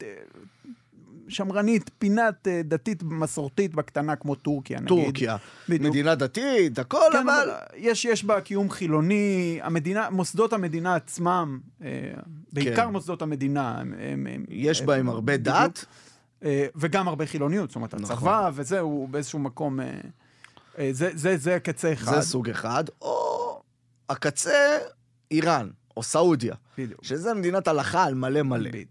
אה, 0.02 0.06
שמרנית, 1.28 1.90
פינת 1.98 2.48
אה, 2.48 2.60
דתית 2.64 3.02
מסורתית 3.02 3.74
בקטנה 3.74 4.16
כמו 4.16 4.34
טורקיה, 4.34 4.76
נגיד. 4.80 4.88
טורקיה, 4.88 5.36
בדיוק. 5.68 5.90
מדינה 5.90 6.14
דתית, 6.14 6.78
הכל, 6.78 6.98
כן, 7.12 7.18
אבל... 7.18 7.50
יש, 7.76 8.04
יש 8.04 8.24
בה 8.24 8.40
קיום 8.40 8.70
חילוני, 8.70 9.58
המדינה, 9.62 10.10
מוסדות 10.10 10.52
המדינה 10.52 10.94
עצמם, 10.94 11.60
אה, 11.84 12.12
בעיקר 12.52 12.76
כן. 12.76 12.88
מוסדות 12.88 13.22
המדינה, 13.22 13.78
הם... 13.81 13.94
הם, 14.26 14.44
יש 14.48 14.81
הם- 14.81 14.86
בהם 14.86 15.08
הרבה 15.08 15.38
בדיוק. 15.38 15.56
דת. 15.56 15.84
אה, 16.44 16.67
וגם 16.76 17.08
הרבה 17.08 17.26
חילוניות, 17.26 17.70
זאת 17.70 17.76
אומרת, 17.76 17.94
נכון. 17.94 18.17
הצבא 18.17 18.50
וזה, 18.55 18.81
הוא 18.81 19.08
באיזשהו 19.08 19.38
מקום... 19.38 19.81
אה, 19.81 19.86
אה, 20.78 20.88
זה, 20.93 21.10
זה, 21.14 21.36
זה 21.36 21.58
קצה 21.60 21.93
אחד. 21.93 22.14
זה 22.14 22.22
סוג 22.22 22.50
אחד, 22.50 22.84
או 23.02 23.62
הקצה, 24.08 24.78
איראן, 25.31 25.69
או 25.96 26.03
סעודיה, 26.03 26.55
בדיוק. 26.79 27.05
שזה 27.05 27.34
מדינת 27.34 27.69
הלכה 27.69 28.05
על 28.05 28.15
מלא 28.15 28.43
מלא. 28.43 28.70
בדיוק. 28.70 28.89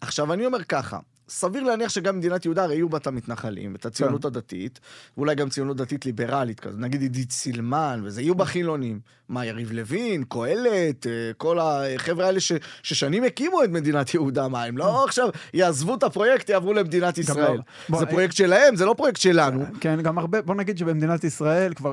עכשיו, 0.00 0.32
אני 0.32 0.46
אומר 0.46 0.64
ככה, 0.64 0.98
סביר 1.28 1.62
להניח 1.62 1.88
שגם 1.88 2.18
מדינת 2.18 2.44
יהודה, 2.44 2.64
הרי 2.64 2.74
יהיו 2.74 2.88
בה 2.88 2.98
את 2.98 3.06
המתנחלים, 3.06 3.74
את 3.74 3.86
הציונות 3.86 4.22
כן. 4.22 4.28
הדתית, 4.28 4.80
ואולי 5.16 5.34
גם 5.34 5.48
ציונות 5.48 5.76
דתית 5.76 6.06
ליברלית 6.06 6.60
כזו, 6.60 6.78
נגיד 6.78 7.00
עידית 7.00 7.32
סילמן, 7.32 8.00
וזה, 8.04 8.22
יהיו 8.22 8.34
בה 8.34 8.44
חילונים. 8.44 9.00
מה, 9.28 9.46
יריב 9.46 9.72
לוין, 9.72 10.24
קהלת, 10.28 11.06
אה, 11.06 11.12
כל 11.36 11.58
החבר'ה 11.60 12.26
האלה 12.26 12.40
ש, 12.40 12.52
ששנים 12.82 13.24
הקימו 13.24 13.64
את 13.64 13.70
מדינת 13.70 14.14
יהודה, 14.14 14.48
מה, 14.48 14.64
הם 14.64 14.78
לא 14.78 15.04
עכשיו 15.04 15.28
יעזבו 15.54 15.94
את 15.94 16.02
הפרויקט, 16.02 16.48
יעברו 16.48 16.72
למדינת 16.72 17.18
ישראל. 17.18 17.52
לא. 17.52 17.60
בוא, 17.88 17.98
זה 17.98 18.04
אה, 18.04 18.10
פרויקט 18.10 18.36
שלהם, 18.36 18.76
זה 18.76 18.84
לא 18.84 18.94
פרויקט 18.96 19.20
שלנו. 19.20 19.64
כן, 19.80 20.02
גם 20.02 20.18
הרבה, 20.18 20.42
בוא 20.42 20.54
נגיד 20.54 20.78
שבמדינת 20.78 21.24
ישראל 21.24 21.74
כבר 21.74 21.92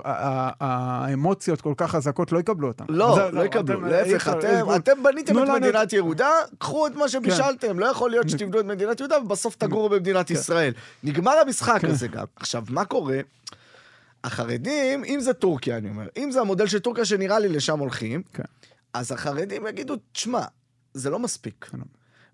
האמוציות 0.60 1.62
כל 1.62 1.74
כך 1.78 1.92
חזקות 1.92 2.32
לא 2.32 2.40
יקבלו 2.40 2.68
אותן. 2.68 2.86
לא, 2.90 3.32
לא 3.32 3.46
יקבלו, 3.46 3.80
אתם- 3.80 3.86
להפך, 3.86 4.30
אתם, 4.76 5.04
בניתם 5.04 5.44
את 5.44 5.50
מדינת 5.50 5.94
יהודה, 5.94 6.30
קחו 6.58 6.88
את 6.88 6.96
מה 6.96 7.08
שבישלתם, 7.10 7.80
לא 7.80 7.86
יכול 7.86 8.10
להיות 8.10 8.30
שתבנו 8.30 8.60
את 8.60 8.66
מדינת 8.66 9.00
יהודה 9.00 9.20
ובסוף 9.20 9.56
תגורו 9.56 9.90
במדינת 9.90 10.32
ישראל. 10.32 10.74
נגמר 11.04 11.32
המשחק 11.46 11.78
כן. 11.82 11.88
הזה 11.88 12.08
גם. 12.08 12.26
עכשיו, 12.36 12.64
מה 12.70 12.86
קורה? 12.86 13.18
החרדים, 14.24 15.04
אם 15.04 15.20
זה 15.20 15.34
טורקיה, 15.34 15.78
אני 15.78 15.90
אומר, 15.90 16.08
אם 16.18 16.32
זה 16.32 16.42
המודל 16.42 16.68
של 16.68 16.80
טורקיה 16.80 17.06
שנראה 17.06 17.40
לי 17.40 17.50
לשם 17.50 17.80
הולכים, 17.80 18.24
כן. 18.34 18.44
אז 18.94 19.12
החרדים 19.12 19.68
יגידו, 19.68 19.96
תשמע, 20.12 20.46
זה 20.94 21.10
לא 21.10 21.20
מספיק. 21.20 21.66
כן. 21.72 21.78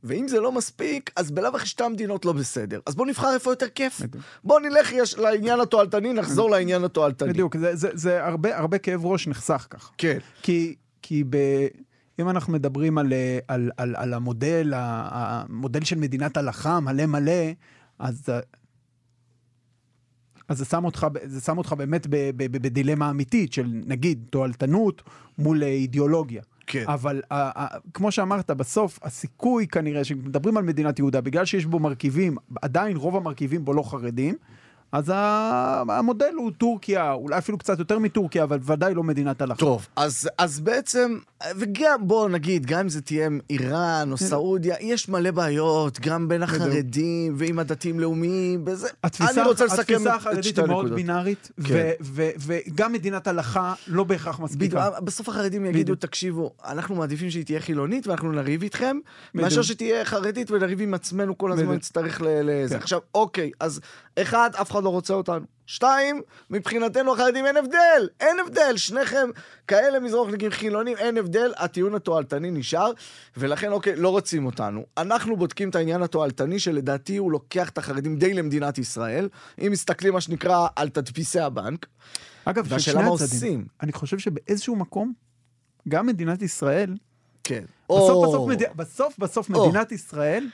ואם 0.03 0.27
זה 0.27 0.39
לא 0.39 0.51
מספיק, 0.51 1.11
אז 1.15 1.31
בלאו 1.31 1.55
הכי 1.55 1.67
שתי 1.67 1.83
המדינות 1.83 2.25
לא 2.25 2.33
בסדר. 2.33 2.79
אז 2.85 2.95
בוא 2.95 3.05
נבחר 3.05 3.33
איפה 3.33 3.51
יותר 3.51 3.69
כיף. 3.69 4.01
בדיוק. 4.01 4.23
בוא 4.43 4.59
נלך 4.59 4.91
יש, 4.91 5.17
לעניין 5.17 5.59
התועלתני, 5.59 6.13
נחזור 6.13 6.49
לעניין 6.49 6.83
התועלתני. 6.83 7.29
בדיוק, 7.29 7.57
זה, 7.57 7.75
זה, 7.75 7.89
זה 7.93 8.25
הרבה, 8.25 8.57
הרבה 8.57 8.77
כאב 8.77 9.05
ראש 9.05 9.27
נחסך 9.27 9.67
כך. 9.69 9.91
כן. 9.97 10.17
כי, 10.41 10.75
כי 11.01 11.23
ב, 11.29 11.37
אם 12.19 12.29
אנחנו 12.29 12.53
מדברים 12.53 12.97
על, 12.97 13.13
על, 13.47 13.71
על, 13.77 13.95
על 13.95 14.13
המודל, 14.13 14.73
המודל 14.75 15.83
של 15.83 15.95
מדינת 15.95 16.37
הלכה 16.37 16.79
מלא 16.79 17.05
מלא, 17.05 17.51
אז 17.99 18.29
אז 20.49 20.57
זה 20.57 20.65
שם 20.65 20.85
אותך, 20.85 21.07
זה 21.23 21.41
שם 21.41 21.57
אותך 21.57 21.73
באמת 21.73 22.07
בדילמה 22.37 23.09
אמיתית 23.09 23.53
של 23.53 23.67
נגיד 23.85 24.25
תועלתנות 24.29 25.01
מול 25.37 25.63
אה, 25.63 25.67
אידיאולוגיה. 25.67 26.41
כן. 26.67 26.83
אבל 26.87 27.21
אה, 27.31 27.51
אה, 27.57 27.67
כמו 27.93 28.11
שאמרת, 28.11 28.51
בסוף 28.51 28.99
הסיכוי 29.03 29.67
כנראה, 29.67 30.03
שמדברים 30.03 30.57
על 30.57 30.63
מדינת 30.63 30.99
יהודה, 30.99 31.21
בגלל 31.21 31.45
שיש 31.45 31.65
בו 31.65 31.79
מרכיבים, 31.79 32.37
עדיין 32.61 32.97
רוב 32.97 33.15
המרכיבים 33.15 33.65
בו 33.65 33.73
לא 33.73 33.81
חרדים, 33.81 34.35
אז 34.91 35.11
המודל 35.89 36.33
הוא 36.37 36.51
טורקיה, 36.57 37.11
אולי 37.11 37.37
אפילו 37.37 37.57
קצת 37.57 37.79
יותר 37.79 37.99
מטורקיה, 37.99 38.43
אבל 38.43 38.59
ודאי 38.61 38.93
לא 38.93 39.03
מדינת 39.03 39.41
הלכה. 39.41 39.59
טוב, 39.59 39.87
אז, 39.95 40.29
אז 40.37 40.59
בעצם, 40.59 41.17
וגם, 41.55 42.07
בוא 42.07 42.29
נגיד, 42.29 42.65
גם 42.65 42.79
אם 42.79 42.89
זה 42.89 43.01
תהיה 43.01 43.29
איראן 43.49 44.01
כן. 44.05 44.11
או 44.11 44.17
סעודיה, 44.17 44.75
יש 44.79 45.09
מלא 45.09 45.31
בעיות, 45.31 45.99
גם 45.99 46.27
בין 46.27 46.43
החרדים 46.43 47.35
ועם 47.37 47.59
הדתיים-לאומיים, 47.59 48.63
וזה... 48.65 48.87
התפיסה, 49.03 49.41
אני 49.41 49.47
רוצה 49.49 49.65
לסכם 49.65 49.79
התפיסה 49.81 50.15
את 50.15 50.19
החרדית 50.19 50.43
שתי 50.43 50.61
היא 50.61 50.67
מאוד 50.67 50.79
הנקודות. 50.85 50.95
בינארית, 50.95 51.51
כן. 51.67 51.91
וגם 52.39 52.93
מדינת 52.93 53.27
הלכה 53.27 53.73
לא 53.87 54.03
בהכרח 54.03 54.39
מספיקה. 54.39 54.89
בדיוק, 54.89 54.99
בסוף 55.03 55.29
החרדים 55.29 55.65
יגידו. 55.65 55.95
תקשיבו, 55.95 56.51
אנחנו 56.65 56.95
מעדיפים 56.95 57.29
שהיא 57.31 57.45
תהיה 57.45 57.59
חילונית 57.59 58.07
ואנחנו 58.07 58.31
נריב 58.31 58.63
איתכם. 58.63 58.97
מאשר 59.33 59.61
שתהיה 59.61 60.05
חרדית 60.05 60.51
ונריב 60.51 60.81
עם 60.81 60.93
עצמנו 60.93 61.37
כל 61.37 61.51
הזמן. 61.51 61.75
נצטרך 61.75 62.21
ל- 62.21 62.25
לזה. 62.43 62.75
כן. 62.75 62.81
עכשיו, 62.81 62.99
אוקיי, 63.15 63.51
אז 63.59 63.79
אחד, 64.21 64.49
אף 64.61 64.71
אחד 64.71 64.83
לא 64.83 64.89
רוצה 64.89 65.13
אותנו. 65.13 65.45
שתיים, 65.65 66.21
מבחינתנו 66.49 67.13
החרדים 67.13 67.45
אין 67.45 67.57
הבדל, 67.57 68.07
אין 68.19 68.39
הבדל, 68.39 68.77
שניכם 68.77 69.29
כאלה 69.67 69.99
מזרוחניקים 69.99 70.51
חילונים, 70.51 70.97
אין 70.97 71.17
הבדל, 71.17 71.53
הטיעון 71.57 71.95
התועלתני 71.95 72.51
נשאר, 72.51 72.91
ולכן 73.37 73.71
אוקיי, 73.71 73.95
לא 73.95 74.09
רוצים 74.09 74.45
אותנו. 74.45 74.85
אנחנו 74.97 75.37
בודקים 75.37 75.69
את 75.69 75.75
העניין 75.75 76.01
התועלתני, 76.01 76.59
שלדעתי 76.59 77.17
הוא 77.17 77.31
לוקח 77.31 77.69
את 77.69 77.77
החרדים 77.77 78.17
די 78.17 78.33
למדינת 78.33 78.77
ישראל, 78.77 79.29
אם 79.59 79.71
מסתכלים 79.71 80.13
מה 80.13 80.21
שנקרא 80.21 80.67
על 80.75 80.89
תדפיסי 80.89 81.39
הבנק, 81.39 81.85
אגב, 82.45 82.67
של 82.67 82.79
שני 82.79 82.91
הצדדים. 82.93 83.07
עושים. 83.09 83.65
אני 83.81 83.93
חושב 83.93 84.19
שבאיזשהו 84.19 84.75
מקום, 84.75 85.13
גם 85.89 86.07
מדינת 86.07 86.41
ישראל, 86.41 86.95
כן. 87.43 87.63
בסוף 87.89 88.09
או- 88.09 88.47
בסוף. 88.47 88.75
בסוף, 88.75 89.19
בסוף 89.19 89.51
או. 89.53 89.67
מדינת 89.67 89.91
ישראל, 89.91 90.47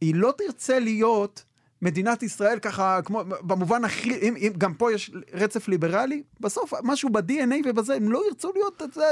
היא 0.00 0.14
לא 0.14 0.32
תרצה 0.38 0.78
להיות 0.78 1.44
מדינת 1.82 2.22
ישראל 2.22 2.58
ככה, 2.58 3.00
כמו, 3.04 3.22
במובן 3.42 3.84
הכי, 3.84 4.14
אם, 4.14 4.34
אם 4.36 4.52
גם 4.58 4.74
פה 4.74 4.92
יש 4.92 5.10
רצף 5.32 5.68
ליברלי, 5.68 6.22
בסוף 6.40 6.72
משהו 6.82 7.08
ב-DNA 7.08 7.54
ובזה, 7.68 7.94
הם 7.94 8.12
לא 8.12 8.22
ירצו 8.28 8.52
להיות 8.54 8.82
את 8.82 8.94
זה 8.94 9.04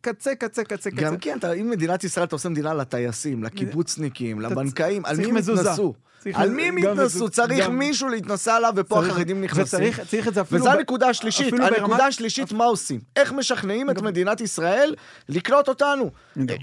קצה, 0.00 0.34
קצה, 0.34 0.64
קצה, 0.64 0.90
קצה. 0.90 0.90
גם 0.90 1.16
כן, 1.16 1.38
אתה, 1.38 1.52
אם 1.52 1.70
מדינת 1.70 2.04
ישראל, 2.04 2.26
אתה 2.26 2.36
עושה 2.36 2.48
מדינה 2.48 2.74
לטייסים, 2.74 3.44
לקיבוצניקים, 3.44 4.40
לבנקאים, 4.40 5.04
על 5.04 5.16
מי 5.16 5.24
הם. 5.24 5.36
יתנסו? 5.36 5.94
צריך 6.32 6.38
על 6.42 6.50
מי 6.50 6.62
הם 6.68 6.78
יתנסו? 6.78 7.02
מזוזה- 7.02 7.28
צריך 7.32 7.68
מישהו 7.68 8.08
להתנסה 8.08 8.56
עליו, 8.56 8.72
ופה 8.76 8.94
צריך- 8.94 9.12
החרדים 9.12 9.40
נכנסים. 9.40 9.90
וזו 10.52 10.70
הנקודה 10.70 11.08
השלישית. 11.08 11.54
הנקודה 11.60 12.06
השלישית, 12.06 12.52
מה 12.52 12.64
עושים? 12.64 13.00
איך 13.16 13.32
משכנעים 13.32 13.90
את 13.90 14.02
מדינת 14.02 14.40
ישראל 14.40 14.94
לקלוט 15.28 15.68
אותנו? 15.68 16.10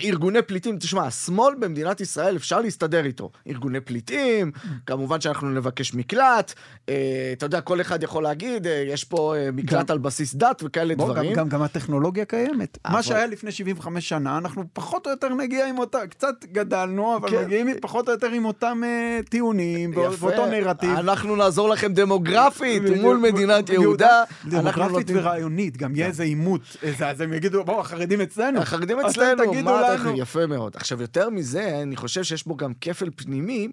ארגוני 0.03 0.41
פליטים, 0.41 0.77
תשמע, 0.77 1.05
השמאל 1.07 1.55
במדינת 1.59 2.01
ישראל, 2.01 2.35
אפשר 2.35 2.59
להסתדר 2.61 3.05
איתו. 3.05 3.31
ארגוני 3.47 3.79
פליטים, 3.79 4.51
כמובן 4.85 5.21
שאנחנו 5.21 5.49
נבקש 5.49 5.93
מקלט, 5.93 6.53
אה, 6.89 6.93
אתה 7.37 7.45
יודע, 7.45 7.61
כל 7.61 7.81
אחד 7.81 8.03
יכול 8.03 8.23
להגיד, 8.23 8.67
אה, 8.67 8.83
יש 8.87 9.03
פה 9.03 9.35
אה, 9.37 9.49
מקלט 9.51 9.89
על 9.91 9.97
בסיס 9.97 10.35
דת 10.35 10.61
וכאלה 10.65 10.95
דברים. 10.95 11.33
גם, 11.33 11.61
הטכנולוגיה 11.61 12.25
קיימת. 12.25 12.77
מה 12.89 13.03
שהיה 13.03 13.25
לפני 13.25 13.51
75 13.51 14.09
שנה, 14.09 14.37
אנחנו 14.37 14.63
פחות 14.73 15.05
או 15.05 15.11
יותר 15.11 15.29
נגיע 15.29 15.67
עם 15.67 15.77
אותה, 15.79 16.07
קצת 16.07 16.45
גדלנו, 16.51 17.15
אבל 17.17 17.29
כן. 17.29 17.45
מגיעים 17.45 17.67
פחות 17.81 18.07
או 18.07 18.13
יותר 18.13 18.27
עם 18.27 18.45
אותם 18.45 18.81
טיעונים, 19.29 19.52
יפה. 19.59 20.29
באותו 20.29 20.45
נרטיב. 20.45 20.89
אנחנו 20.89 21.35
נעזור 21.35 21.69
לכם 21.69 21.93
דמוגרפית 21.93 22.83
מול 23.01 23.17
מדינת 23.17 23.69
יהודה. 23.69 24.23
דמוגרפית 24.45 25.07
ורעיונית, 25.13 25.77
גם 25.77 25.95
יהיה 25.95 26.07
איזה 26.07 26.23
עימות. 26.23 26.61
אז 27.05 27.21
הם 27.21 27.33
יגידו, 27.33 27.63
בואו, 27.63 27.79
החרדים 27.79 28.21
אצלנו. 28.21 28.59
החרדים 28.59 28.99
אצלנו, 28.99 29.53
מה 29.63 29.95
אתה... 29.95 30.09
יפה 30.15 30.45
מאוד. 30.45 30.75
עכשיו, 30.75 31.01
יותר 31.01 31.29
מזה, 31.29 31.79
אני 31.81 31.95
חושב 31.95 32.23
שיש 32.23 32.47
בו 32.47 32.55
גם 32.55 32.73
כפל 32.81 33.09
פנימי, 33.15 33.67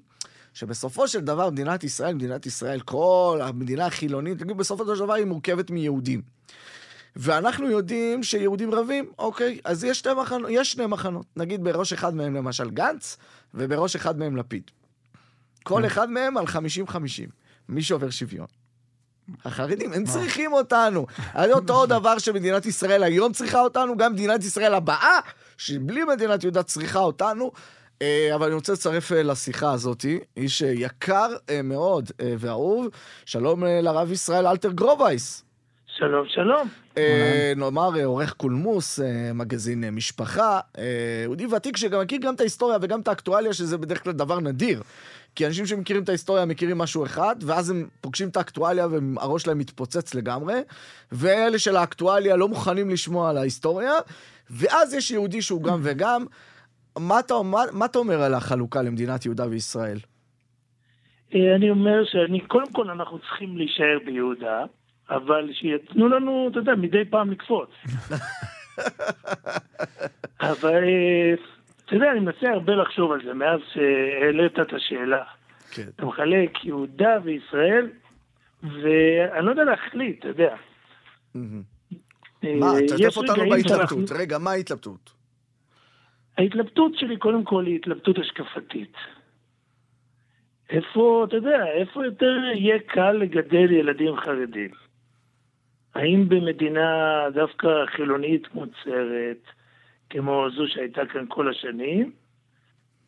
שבסופו 0.54 1.08
של 1.08 1.20
דבר 1.20 1.50
מדינת 1.50 1.84
ישראל, 1.84 2.14
מדינת 2.14 2.46
ישראל, 2.46 2.80
כל 2.80 3.40
המדינה 3.42 3.86
החילונית, 3.86 4.42
בסופו 4.42 4.96
של 4.96 5.04
דבר 5.04 5.12
היא 5.12 5.24
מורכבת 5.24 5.70
מיהודים. 5.70 6.22
ואנחנו 7.16 7.70
יודעים 7.70 8.22
שיהודים 8.22 8.74
רבים, 8.74 9.10
אוקיי, 9.18 9.58
אז 9.64 9.84
יש 9.84 9.98
שני, 10.00 10.12
מחנות, 10.14 10.50
יש 10.50 10.72
שני 10.72 10.86
מחנות. 10.86 11.26
נגיד 11.36 11.64
בראש 11.64 11.92
אחד 11.92 12.14
מהם 12.14 12.34
למשל 12.34 12.70
גנץ, 12.70 13.16
ובראש 13.54 13.96
אחד 13.96 14.18
מהם 14.18 14.36
לפיד. 14.36 14.62
כל 15.62 15.86
אחד 15.86 16.10
מהם 16.10 16.36
על 16.36 16.44
50-50. 16.44 16.50
מי 17.68 17.82
שעובר 17.82 18.10
שוויון. 18.10 18.46
החרדים, 19.44 19.92
הם 19.92 20.04
צריכים 20.04 20.52
אותנו. 20.52 21.06
על 21.34 21.52
אותו 21.52 21.86
דבר 21.96 22.18
שמדינת 22.18 22.66
ישראל 22.66 23.02
היום 23.02 23.32
צריכה 23.32 23.60
אותנו, 23.60 23.96
גם 23.96 24.12
מדינת 24.12 24.44
ישראל 24.44 24.74
הבאה, 24.74 25.20
שבלי 25.58 26.04
מדינת 26.04 26.42
יהודה 26.42 26.62
צריכה 26.62 26.98
אותנו. 26.98 27.50
אה, 28.02 28.30
אבל 28.34 28.46
אני 28.46 28.54
רוצה 28.54 28.72
לצרף 28.72 29.12
אה, 29.12 29.22
לשיחה 29.22 29.72
הזאת, 29.72 30.04
איש 30.36 30.62
אה, 30.62 30.68
יקר 30.68 31.28
מאוד 31.64 32.10
אה, 32.20 32.34
ואהוב, 32.38 32.88
שלום 33.26 33.64
לרב 33.64 34.12
ישראל 34.12 34.46
אלתר 34.46 34.70
גרובייס. 34.70 35.44
שלום, 35.98 36.26
שלום. 36.28 36.68
אה, 36.98 37.52
נאמר 37.56 37.90
עורך 38.04 38.32
קולמוס, 38.32 39.00
מגזין 39.34 39.90
משפחה, 39.90 40.60
אה, 40.78 40.84
יהודי 41.22 41.46
ותיק 41.46 41.76
שגם 41.76 42.00
מכיר 42.00 42.18
גם 42.20 42.34
את 42.34 42.40
ההיסטוריה 42.40 42.78
וגם 42.80 43.00
את 43.00 43.08
האקטואליה, 43.08 43.52
שזה 43.52 43.78
בדרך 43.78 44.02
כלל 44.02 44.12
דבר 44.12 44.40
נדיר. 44.40 44.82
כי 45.34 45.46
אנשים 45.46 45.66
שמכירים 45.66 46.02
את 46.02 46.08
ההיסטוריה 46.08 46.44
מכירים 46.44 46.78
משהו 46.78 47.04
אחד, 47.04 47.36
ואז 47.46 47.70
הם 47.70 47.88
פוגשים 48.00 48.28
את 48.28 48.36
האקטואליה 48.36 48.86
והראש 48.90 49.42
שלהם 49.42 49.58
מתפוצץ 49.58 50.14
לגמרי, 50.14 50.54
ואלה 51.12 51.58
של 51.58 51.76
האקטואליה 51.76 52.36
לא 52.36 52.48
מוכנים 52.48 52.90
לשמוע 52.90 53.30
על 53.30 53.36
ההיסטוריה, 53.36 53.92
ואז 54.50 54.94
יש 54.94 55.10
יהודי 55.10 55.42
שהוא 55.42 55.62
גם 55.62 55.80
וגם. 55.82 56.24
מה 56.98 57.18
אתה, 57.18 57.34
מה, 57.44 57.60
מה 57.72 57.84
אתה 57.84 57.98
אומר 57.98 58.22
על 58.22 58.34
החלוקה 58.34 58.82
למדינת 58.82 59.24
יהודה 59.24 59.46
וישראל? 59.46 59.98
אה, 61.34 61.54
אני 61.56 61.70
אומר 61.70 62.04
שאני, 62.04 62.40
קודם 62.40 62.72
כל 62.72 62.90
אנחנו 62.90 63.18
צריכים 63.18 63.56
להישאר 63.56 63.98
ביהודה, 64.06 64.64
אבל 65.10 65.50
שיתנו 65.52 66.08
לנו, 66.08 66.48
אתה 66.50 66.58
יודע, 66.58 66.74
מדי 66.74 67.04
פעם 67.10 67.30
לקפוץ. 67.30 67.68
אבל, 70.50 70.84
אה, 70.84 71.34
אתה 71.90 71.98
יודע, 71.98 72.12
אני 72.12 72.20
מנסה 72.20 72.50
הרבה 72.50 72.74
לחשוב 72.74 73.12
על 73.12 73.20
זה 73.24 73.34
מאז 73.34 73.60
שהעלית 73.72 74.60
את 74.60 74.72
השאלה. 74.72 75.24
כן. 75.70 75.82
אתה 75.96 76.06
מחלק 76.06 76.64
יהודה 76.64 77.18
וישראל, 77.24 77.90
ואני 78.62 79.46
לא 79.46 79.50
יודע 79.50 79.64
להחליט, 79.64 80.18
אתה 80.18 80.28
יודע. 80.28 80.56
אה, 81.36 82.54
מה, 82.60 82.66
יש 82.82 82.92
תשתף 82.92 83.16
אותנו 83.16 83.50
בהתלבטות. 83.50 84.10
רגע, 84.20 84.38
מה 84.38 84.50
ההתלבטות? 84.50 85.12
ההתלבטות 86.38 86.92
שלי 86.94 87.16
קודם 87.16 87.44
כל 87.44 87.66
היא 87.66 87.76
התלבטות 87.76 88.18
השקפתית. 88.18 88.94
איפה, 90.70 91.24
אתה 91.28 91.36
יודע, 91.36 91.66
איפה 91.66 92.04
יותר 92.04 92.38
יהיה 92.54 92.78
קל 92.78 93.12
לגדל 93.12 93.72
ילדים 93.72 94.16
חרדים? 94.16 94.70
האם 95.94 96.28
במדינה 96.28 97.24
דווקא 97.34 97.68
חילונית 97.96 98.54
מוצהרת, 98.54 99.42
כמו 100.10 100.46
זו 100.56 100.68
שהייתה 100.68 101.06
כאן 101.06 101.24
כל 101.28 101.50
השנים, 101.50 102.12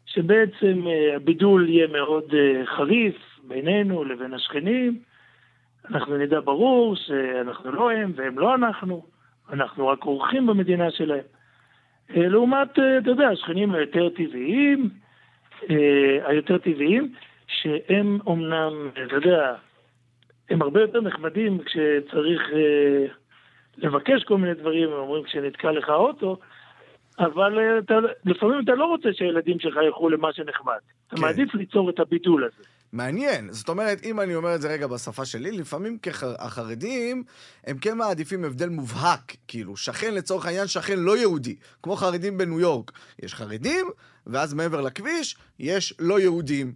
שבעצם 0.07 0.87
אה, 0.87 1.17
הבידול 1.17 1.69
יהיה 1.69 1.87
מאוד 1.87 2.35
אה, 2.35 2.67
חריף 2.67 3.17
בינינו 3.49 4.05
לבין 4.05 4.35
השכנים, 4.35 4.99
אנחנו 5.91 6.19
נדע 6.19 6.41
ברור 6.41 6.97
שאנחנו 6.97 7.73
לא 7.73 7.91
הם 7.91 8.13
והם 8.17 8.39
לא 8.39 8.55
אנחנו, 8.55 9.07
אנחנו 9.53 9.89
רק 9.89 10.05
אורחים 10.05 10.47
במדינה 10.47 10.91
שלהם. 10.91 11.25
אה, 12.17 12.29
לעומת, 12.29 12.71
אתה 12.73 13.11
יודע, 13.11 13.29
השכנים 13.29 13.75
היותר 13.75 14.09
טבעיים, 14.09 14.91
היותר 16.25 16.59
טבעיים, 16.59 17.13
שהם 17.47 18.19
אומנם, 18.27 18.91
אתה 19.07 19.15
יודע, 19.15 19.55
הם 20.51 20.63
הרבה 20.63 20.81
יותר 20.81 21.01
נחמדים 21.01 21.59
כשצריך 21.59 22.43
לבקש 23.79 24.25
כל 24.25 24.39
מיני 24.39 24.55
דברים, 24.55 24.89
הם 24.89 24.99
אומרים 24.99 25.25
כשנתקע 25.25 25.73
לך 25.73 25.89
האוטו, 25.89 26.39
אבל 27.19 27.59
אה, 27.59 27.79
אתה, 27.79 27.95
לפעמים 28.25 28.65
אתה 28.65 28.73
לא 28.73 28.85
רוצה 28.85 29.09
שהילדים 29.13 29.61
שלך 29.61 29.77
ילכו 29.87 30.09
למה 30.09 30.33
שנחמד. 30.33 30.79
אתה 31.09 31.17
כן. 31.17 31.23
מעדיף 31.23 31.55
ליצור 31.55 31.91
את 31.91 32.01
הבידול 32.01 32.45
הזה. 32.45 32.65
מעניין. 32.93 33.53
זאת 33.53 33.69
אומרת, 33.69 34.05
אם 34.05 34.21
אני 34.21 34.35
אומר 34.35 34.55
את 34.55 34.61
זה 34.61 34.69
רגע 34.69 34.87
בשפה 34.87 35.25
שלי, 35.25 35.53
לפעמים 35.53 35.99
החרדים, 36.39 37.23
הם 37.67 37.79
כן 37.79 37.99
מעדיפים 37.99 38.45
הבדל 38.45 38.69
מובהק. 38.69 39.37
כאילו, 39.49 39.77
שכן 39.77 40.15
לצורך 40.15 40.47
העניין, 40.47 40.67
שכן 40.67 40.99
לא 40.99 41.17
יהודי. 41.17 41.57
כמו 41.83 41.97
חרדים 41.97 42.39
בניו 42.39 42.61
יורק. 42.61 42.93
יש 43.23 43.35
חרדים, 43.35 43.87
ואז 44.27 44.55
מעבר 44.55 44.81
לכביש, 44.81 45.37
יש 45.59 45.95
לא 45.99 46.21
יהודים. 46.21 46.73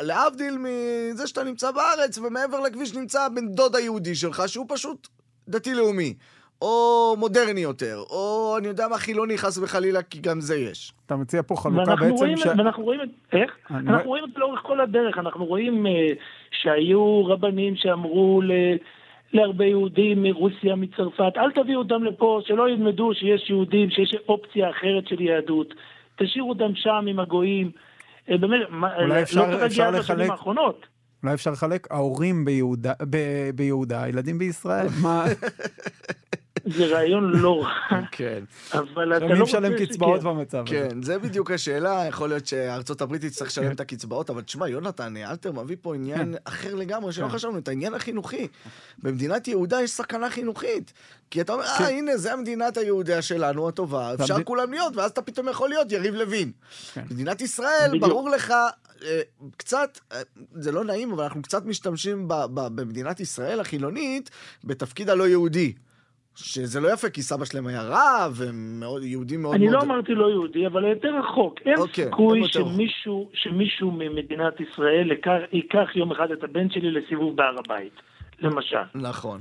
להבדיל 0.00 0.58
מזה 0.58 1.26
שאתה 1.26 1.44
נמצא 1.44 1.70
בארץ, 1.70 2.18
ומעבר 2.18 2.60
לכביש 2.60 2.94
נמצא 2.94 3.28
בן 3.28 3.48
דוד 3.48 3.76
היהודי 3.76 4.14
שלך, 4.14 4.42
שהוא 4.46 4.66
פשוט 4.68 5.08
דתי-לאומי. 5.48 6.14
או 6.62 7.14
מודרני 7.18 7.60
יותר, 7.60 8.02
או 8.10 8.54
אני 8.58 8.68
יודע 8.68 8.88
מה, 8.88 8.98
חילוני 8.98 9.38
חס 9.38 9.58
וחלילה, 9.58 10.02
כי 10.02 10.18
גם 10.20 10.40
זה 10.40 10.56
יש. 10.56 10.92
אתה 11.06 11.16
מציע 11.16 11.42
פה 11.42 11.56
חלוקה 11.56 11.78
ואנחנו 11.78 12.04
בעצם 12.06 12.16
רואים, 12.16 12.36
ש... 12.36 12.46
ואנחנו 12.46 12.82
רואים 12.84 13.00
את... 13.02 13.08
איך? 13.32 13.50
אני 13.70 13.76
אנחנו 13.78 13.92
רואה- 13.92 14.04
רואים 14.06 14.24
את 14.24 14.30
זה 14.34 14.40
לאורך 14.40 14.60
כל 14.62 14.80
הדרך. 14.80 15.18
אנחנו 15.18 15.44
רואים 15.44 15.86
אה, 15.86 15.92
שהיו 16.62 17.24
רבנים 17.26 17.76
שאמרו 17.76 18.40
ל... 18.44 18.50
להרבה 19.32 19.64
יהודים 19.64 20.22
מרוסיה, 20.22 20.74
מצרפת, 20.76 21.32
אל 21.36 21.50
תביאו 21.62 21.78
אותם 21.78 22.04
לפה, 22.04 22.40
שלא 22.46 22.68
ילמדו 22.70 23.10
שיש 23.14 23.50
יהודים, 23.50 23.90
שיש 23.90 24.16
אופציה 24.28 24.70
אחרת 24.70 25.08
של 25.08 25.20
יהדות. 25.20 25.74
תשאירו 26.18 26.48
אותם 26.48 26.72
שם 26.74 27.04
עם 27.08 27.20
הגויים. 27.20 27.70
אה, 28.30 28.38
באמת, 28.38 28.60
אולי 28.98 29.08
לא 29.08 29.22
אפשר- 29.22 29.50
להגיע 29.50 29.66
אפשר 29.66 29.90
לחלק- 29.90 30.30
האחרונות. 30.30 30.86
אולי 31.22 31.34
אפשר 31.34 31.50
לחלק 31.50 31.86
ההורים 31.90 32.44
ביהודה, 32.44 32.92
ב- 33.10 33.50
ביהודה, 33.54 34.02
הילדים 34.02 34.38
בישראל. 34.38 34.86
מה, 35.02 35.24
זה 36.66 36.86
רעיון 36.86 37.32
לא 37.32 37.62
רע, 37.62 38.00
כן. 38.10 38.44
אבל 38.72 39.16
אתה 39.16 39.26
מי 39.26 39.34
לא 39.34 39.44
משלם 39.44 39.72
רוצה 39.72 39.86
קצבאות. 39.86 40.22
במצב 40.22 40.64
הזה? 40.66 40.88
כן, 40.90 41.02
זה 41.02 41.18
בדיוק 41.18 41.50
השאלה, 41.50 42.04
יכול 42.08 42.28
להיות 42.28 42.46
שארצות 42.46 43.00
הברית 43.00 43.24
תצטרך 43.24 43.48
לשלם 43.48 43.72
את 43.72 43.80
הקצבאות, 43.80 44.30
אבל 44.30 44.42
תשמע, 44.42 44.68
יונתן, 44.68 45.16
אלתר 45.16 45.52
מביא 45.52 45.76
פה 45.80 45.94
עניין 45.94 46.34
אחר 46.44 46.74
לגמרי, 46.74 47.12
שלא 47.12 47.26
כן. 47.26 47.32
חשבנו, 47.32 47.58
את 47.58 47.68
העניין 47.68 47.94
החינוכי. 47.94 48.48
במדינת 48.98 49.48
יהודה 49.48 49.82
יש 49.82 49.90
סכנה 49.90 50.30
חינוכית. 50.30 50.92
כי 51.30 51.40
אתה 51.40 51.52
אומר, 51.52 51.64
אה, 51.64 51.88
הנה, 51.88 52.16
זה 52.16 52.32
המדינת 52.32 52.76
היהודיה 52.76 53.22
שלנו, 53.22 53.68
הטובה, 53.68 54.14
אפשר 54.14 54.42
כולם 54.44 54.70
להיות, 54.72 54.96
ואז 54.96 55.10
אתה 55.10 55.22
פתאום 55.22 55.48
יכול 55.48 55.68
להיות 55.68 55.92
יריב 55.92 56.14
לוין. 56.14 56.52
כן. 56.94 57.04
מדינת 57.10 57.40
ישראל. 57.40 57.98
ברור 58.00 58.30
לך, 58.30 58.50
אה, 59.04 59.20
קצת, 59.56 59.98
אה, 60.12 60.20
זה 60.54 60.72
לא 60.72 60.84
נעים, 60.84 61.12
אבל 61.12 61.24
אנחנו 61.24 61.42
קצת 61.42 61.64
משתמשים 61.64 62.28
ב- 62.28 62.34
ב- 62.54 62.80
במדינת 62.80 63.20
ישראל 63.20 63.60
החילונית 63.60 64.30
בתפקיד 64.64 65.10
הלא 65.10 65.28
יהודי. 65.28 65.72
שזה 66.36 66.80
לא 66.80 66.92
יפה, 66.92 67.10
כי 67.10 67.22
סבא 67.22 67.44
שלהם 67.44 67.66
היה 67.66 67.82
רב, 67.82 68.40
הם 68.48 68.80
מאוד, 68.80 69.02
יהודים 69.02 69.42
מאוד 69.42 69.54
אני 69.54 69.64
מאוד... 69.68 69.74
לא 69.76 69.94
אמרתי 69.94 70.12
לא 70.14 70.30
יהודי, 70.30 70.66
אבל 70.66 70.84
יותר 70.84 71.08
רחוק. 71.18 71.54
אין 71.66 71.74
אוקיי, 71.78 72.04
סיכוי. 72.04 72.40
שמישהו, 72.48 73.28
שמישהו 73.32 73.90
ממדינת 73.90 74.60
ישראל 74.60 75.10
ייקח- 75.12 75.52
ייקח 75.52 75.96
יום 75.96 76.12
אחד 76.12 76.30
את 76.30 76.44
הבן 76.44 76.70
שלי 76.70 76.90
לסיבוב 76.90 77.36
בהר 77.36 77.56
הבית, 77.64 77.92
למשל. 78.40 78.76
נכון. 78.94 79.40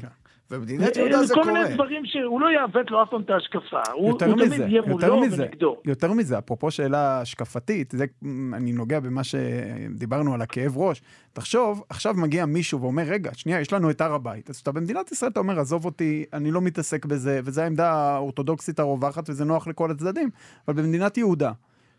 ובמדינת 0.52 0.98
יהודה 0.98 1.24
זה 1.24 1.34
כל 1.34 1.44
קורה. 1.44 1.64
מיני 1.64 1.76
דברים 1.76 2.06
שהוא 2.06 2.42
לא 2.42 2.48
יעוות 2.48 2.92
לו 2.92 3.04
אף 3.04 3.10
פעם 3.10 3.22
את 3.22 3.30
ההשקפה. 3.30 3.92
הוא 3.94 4.20
תמיד 4.20 4.52
יהיה 4.52 4.82
יותר 4.88 5.16
מולו 5.16 5.32
ונגדו. 5.32 5.78
יותר 5.86 6.14
מזה, 6.14 6.38
אפרופו 6.38 6.72
שאלה 6.72 7.22
השקפתית, 7.22 7.94
זה, 7.98 8.06
אני 8.54 8.72
נוגע 8.72 9.00
במה 9.00 9.22
שדיברנו 9.24 10.34
על 10.34 10.42
הכאב 10.42 10.78
ראש. 10.78 11.02
תחשוב, 11.34 11.84
עכשיו 11.90 12.14
מגיע 12.14 12.46
מישהו 12.46 12.82
ואומר, 12.82 13.04
רגע, 13.04 13.32
שנייה, 13.34 13.60
יש 13.62 13.74
לנו 13.74 13.90
את 13.90 14.02
הר 14.02 14.14
הבית. 14.14 14.50
אז 14.50 14.56
אתה 14.58 14.72
במדינת 14.72 15.12
ישראל, 15.12 15.32
אתה 15.32 15.40
אומר, 15.40 15.60
עזוב 15.60 15.86
אותי, 15.86 16.26
אני 16.34 16.52
לא 16.52 16.62
מתעסק 16.62 17.06
בזה, 17.06 17.40
וזו 17.44 17.62
העמדה 17.62 17.92
האורתודוקסית 17.92 18.80
הרווחת, 18.80 19.30
וזה 19.30 19.46
נוח 19.46 19.68
לכל 19.68 19.92
הצדדים. 19.92 20.30
אבל 20.68 20.82
במדינת 20.84 21.18
יהודה, 21.18 21.52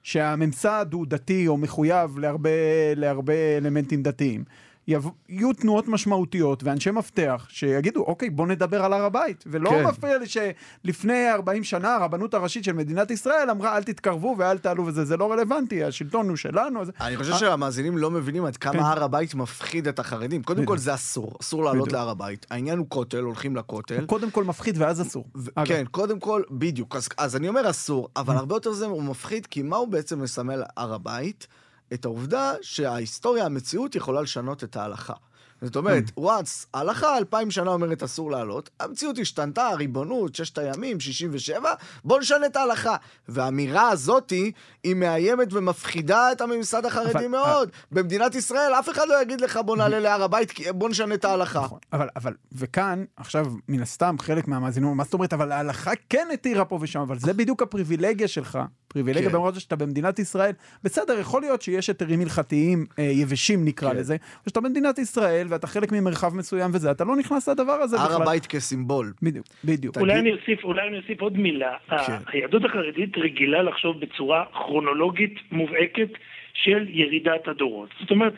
שהממסד 0.03 0.87
הוא 0.93 1.07
דתי 1.09 1.49
או 1.49 1.57
מחויב 1.57 2.19
להרבה, 2.19 2.50
להרבה 2.97 3.57
אלמנטים 3.57 4.03
דתיים, 4.03 4.45
יהיו 4.88 5.52
תנועות 5.52 5.88
משמעותיות 5.88 6.64
ואנשי 6.64 6.90
מפתח 6.90 7.47
שיגידו, 7.49 8.00
אוקיי, 8.00 8.31
בוא 8.31 8.47
נדבר 8.47 8.85
על 8.85 8.93
הר 8.93 9.05
הבית. 9.05 9.45
ולא 9.47 9.71
כן. 9.71 9.85
מפריע 9.85 10.19
לי 10.19 10.26
שלפני 10.26 11.31
40 11.33 11.64
שנה 11.64 11.95
הרבנות 11.95 12.35
הראשית 12.35 12.64
של 12.64 12.73
מדינת 12.73 13.11
ישראל 13.11 13.50
אמרה, 13.50 13.76
אל 13.76 13.83
תתקרבו 13.83 14.35
ואל 14.38 14.59
תעלו 14.59 14.87
וזה, 14.87 15.05
זה 15.05 15.16
לא 15.16 15.33
רלוונטי, 15.33 15.85
השלטון 15.85 16.28
הוא 16.28 16.37
שלנו. 16.37 16.83
אז... 16.83 16.93
אני 17.00 17.16
חושב 17.16 17.33
שהמאזינים 17.37 17.99
לא 17.99 18.11
מבינים 18.11 18.45
עד 18.45 18.57
כן. 18.57 18.73
כמה 18.73 18.90
הר 18.90 19.05
הבית 19.05 19.35
מפחיד 19.35 19.88
את 19.88 19.99
החרדים. 19.99 20.43
קודם 20.43 20.57
בדיוק. 20.57 20.69
כל 20.69 20.78
זה 20.78 20.95
אסור, 20.95 21.33
אסור 21.40 21.64
לעלות. 21.64 21.93
להר 21.93 22.09
הבית. 22.09 22.47
העניין 22.50 22.78
הוא 22.78 22.87
כותל, 22.88 23.21
הולכים 23.21 23.57
לכותל. 23.57 24.07
קודם 24.07 24.31
כל 24.31 24.45
מפחיד 24.45 24.75
ואז 24.78 25.02
אסור. 25.02 25.25
ו-. 25.37 25.50
כן, 25.64 25.85
קודם 25.90 26.21
כל, 26.21 26.43
בדיוק. 26.50 26.97
אז, 26.97 27.09
אז 27.19 27.37
אני 27.37 27.49
אומר 27.49 27.71
אסור, 27.71 28.09
אבל 28.16 28.35
Mm. 28.35 28.38
הרבה 28.38 28.55
יותר 28.57 28.73
זה 28.73 28.87
הוא 28.87 29.02
מפחיד, 29.02 29.47
כי 29.47 29.62
מה 29.62 29.76
הוא 29.76 29.88
בעצם 29.88 30.23
מסמל 30.23 30.62
הר 30.76 30.95
הבית? 30.95 31.47
את 31.95 32.05
העובדה 32.05 32.55
שההיסטוריה, 32.62 33.45
המציאות 33.45 33.95
יכולה 33.95 34.23
לשנות 34.23 34.64
את 34.64 34.76
ההלכה. 34.76 35.14
זאת 35.62 35.76
אומרת, 35.76 36.04
once, 36.20 36.66
ההלכה 36.75 37.18
אלפיים 37.18 37.50
שנה 37.50 37.70
אומרת 37.70 38.02
אסור 38.02 38.30
לעלות, 38.30 38.70
המציאות 38.80 39.18
השתנתה, 39.18 39.68
הריבונות, 39.68 40.34
ששת 40.34 40.58
הימים, 40.58 41.00
67, 41.00 41.75
בוא 42.04 42.20
נשנה 42.20 42.46
את 42.46 42.56
ההלכה. 42.56 42.96
והאמירה 43.28 43.88
הזאתי, 43.90 44.52
היא 44.84 44.94
מאיימת 44.94 45.52
ומפחידה 45.52 46.32
את 46.32 46.40
הממסד 46.40 46.84
החרדי 46.86 47.10
אבל- 47.12 47.28
מאוד. 47.28 47.71
במדינת 47.92 48.34
ישראל 48.34 48.73
אף 48.75 48.88
אחד 48.88 49.04
לא 49.08 49.23
יגיד 49.23 49.40
לך 49.40 49.56
בוא 49.56 49.76
נעלה 49.76 50.00
להר 50.00 50.23
הבית, 50.23 50.52
בוא 50.75 50.88
נשנה 50.88 51.14
את 51.14 51.25
ההלכה. 51.25 51.60
נכון, 51.60 51.78
אבל, 51.92 52.08
אבל, 52.16 52.32
וכאן, 52.52 53.04
עכשיו, 53.16 53.47
מן 53.69 53.82
הסתם, 53.82 54.16
חלק 54.21 54.49
מהמאזינים, 54.49 54.97
מה 54.97 55.04
זאת 55.04 55.14
אומרת, 55.14 55.32
אבל 55.32 55.52
ההלכה 55.52 55.90
כן 56.08 56.28
התירה 56.32 56.64
פה 56.64 56.78
ושם, 56.80 57.00
אבל 57.00 57.19
זה 57.19 57.32
בדיוק 57.32 57.62
הפריבילגיה 57.62 58.28
שלך, 58.28 58.58
פריבילגיה 58.88 59.28
כן. 59.28 59.34
במובן 59.34 59.58
שאתה 59.60 59.76
במדינת 59.76 60.19
ישראל, 60.19 60.52
בסדר, 60.84 61.19
יכול 61.19 61.40
להיות 61.40 61.62
שיש 61.62 61.86
היתרים 61.88 62.21
הלכתיים 62.21 62.86
אה, 62.99 63.04
יבשים 63.04 63.64
נקרא 63.64 63.90
כן. 63.90 63.97
לזה, 63.97 64.14
או 64.14 64.49
שאתה 64.49 64.60
במדינת 64.60 64.99
ישראל 64.99 65.46
ואתה 65.50 65.67
חלק 65.67 65.93
ממרחב 65.93 66.35
מסוים 66.35 66.71
וזה, 66.75 66.91
אתה 66.91 67.04
לא 67.04 67.17
נכנס 67.17 67.49
לדבר 67.49 67.73
הזה 67.73 67.97
הר 67.97 68.06
בכלל. 68.06 68.23
הבית 68.23 68.47
כסימבול. 68.47 69.13
בדיוק, 69.23 69.47
בדיוק. 69.65 69.97
אולי 69.97 70.19
אני 70.19 70.32
אוסיף, 70.32 70.65
אולי 70.65 70.89
אני 70.89 70.99
אוסיף 70.99 71.21
עוד 71.21 71.39
מילה. 71.39 71.75
כן. 71.89 71.97
היהדות 72.32 72.65
החרדית 72.65 73.19
רגילה 73.19 73.63
לחשוב 73.63 74.00
בצורה 74.00 74.45
כרונולוגית 74.52 75.35
מובהקת 75.52 76.09
של 76.54 76.87
ירידת 76.89 77.49
הדורות. 77.49 77.89
זאת 78.00 78.11
אומרת, 78.11 78.32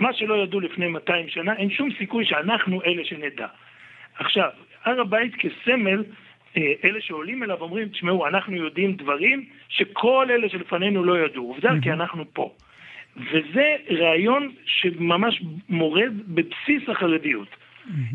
מה 0.00 0.12
שלא 0.12 0.34
ידעו 0.42 0.60
לפני 0.60 0.86
200 0.86 1.28
שנה, 1.28 1.56
אין 1.56 1.70
שום 1.70 1.88
סיכוי 1.98 2.24
שאנחנו 2.24 2.82
אלה 2.82 3.04
שנדע. 3.04 3.46
עכשיו, 4.18 4.48
הר 4.84 5.00
הבית 5.00 5.32
כסמל, 5.34 6.04
אה, 6.56 6.72
אלה 6.84 7.00
שעולים 7.00 7.42
אליו 7.42 7.60
אומרים, 7.60 7.88
תשמעו, 7.88 8.26
אנחנו 8.26 8.56
יודעים 8.56 8.92
דברים 8.92 9.44
שכל 9.68 10.26
אלה 10.30 10.48
שלפנינו 10.48 11.04
לא 11.04 11.18
ידעו. 11.18 11.48
עובדה, 11.48 11.70
כי 11.82 11.92
אנחנו 11.92 12.24
פה. 12.32 12.54
וזה 13.16 13.76
רעיון 13.90 14.52
שממש 14.66 15.42
מורד 15.68 16.12
בבסיס 16.26 16.88
החרדיות. 16.88 17.48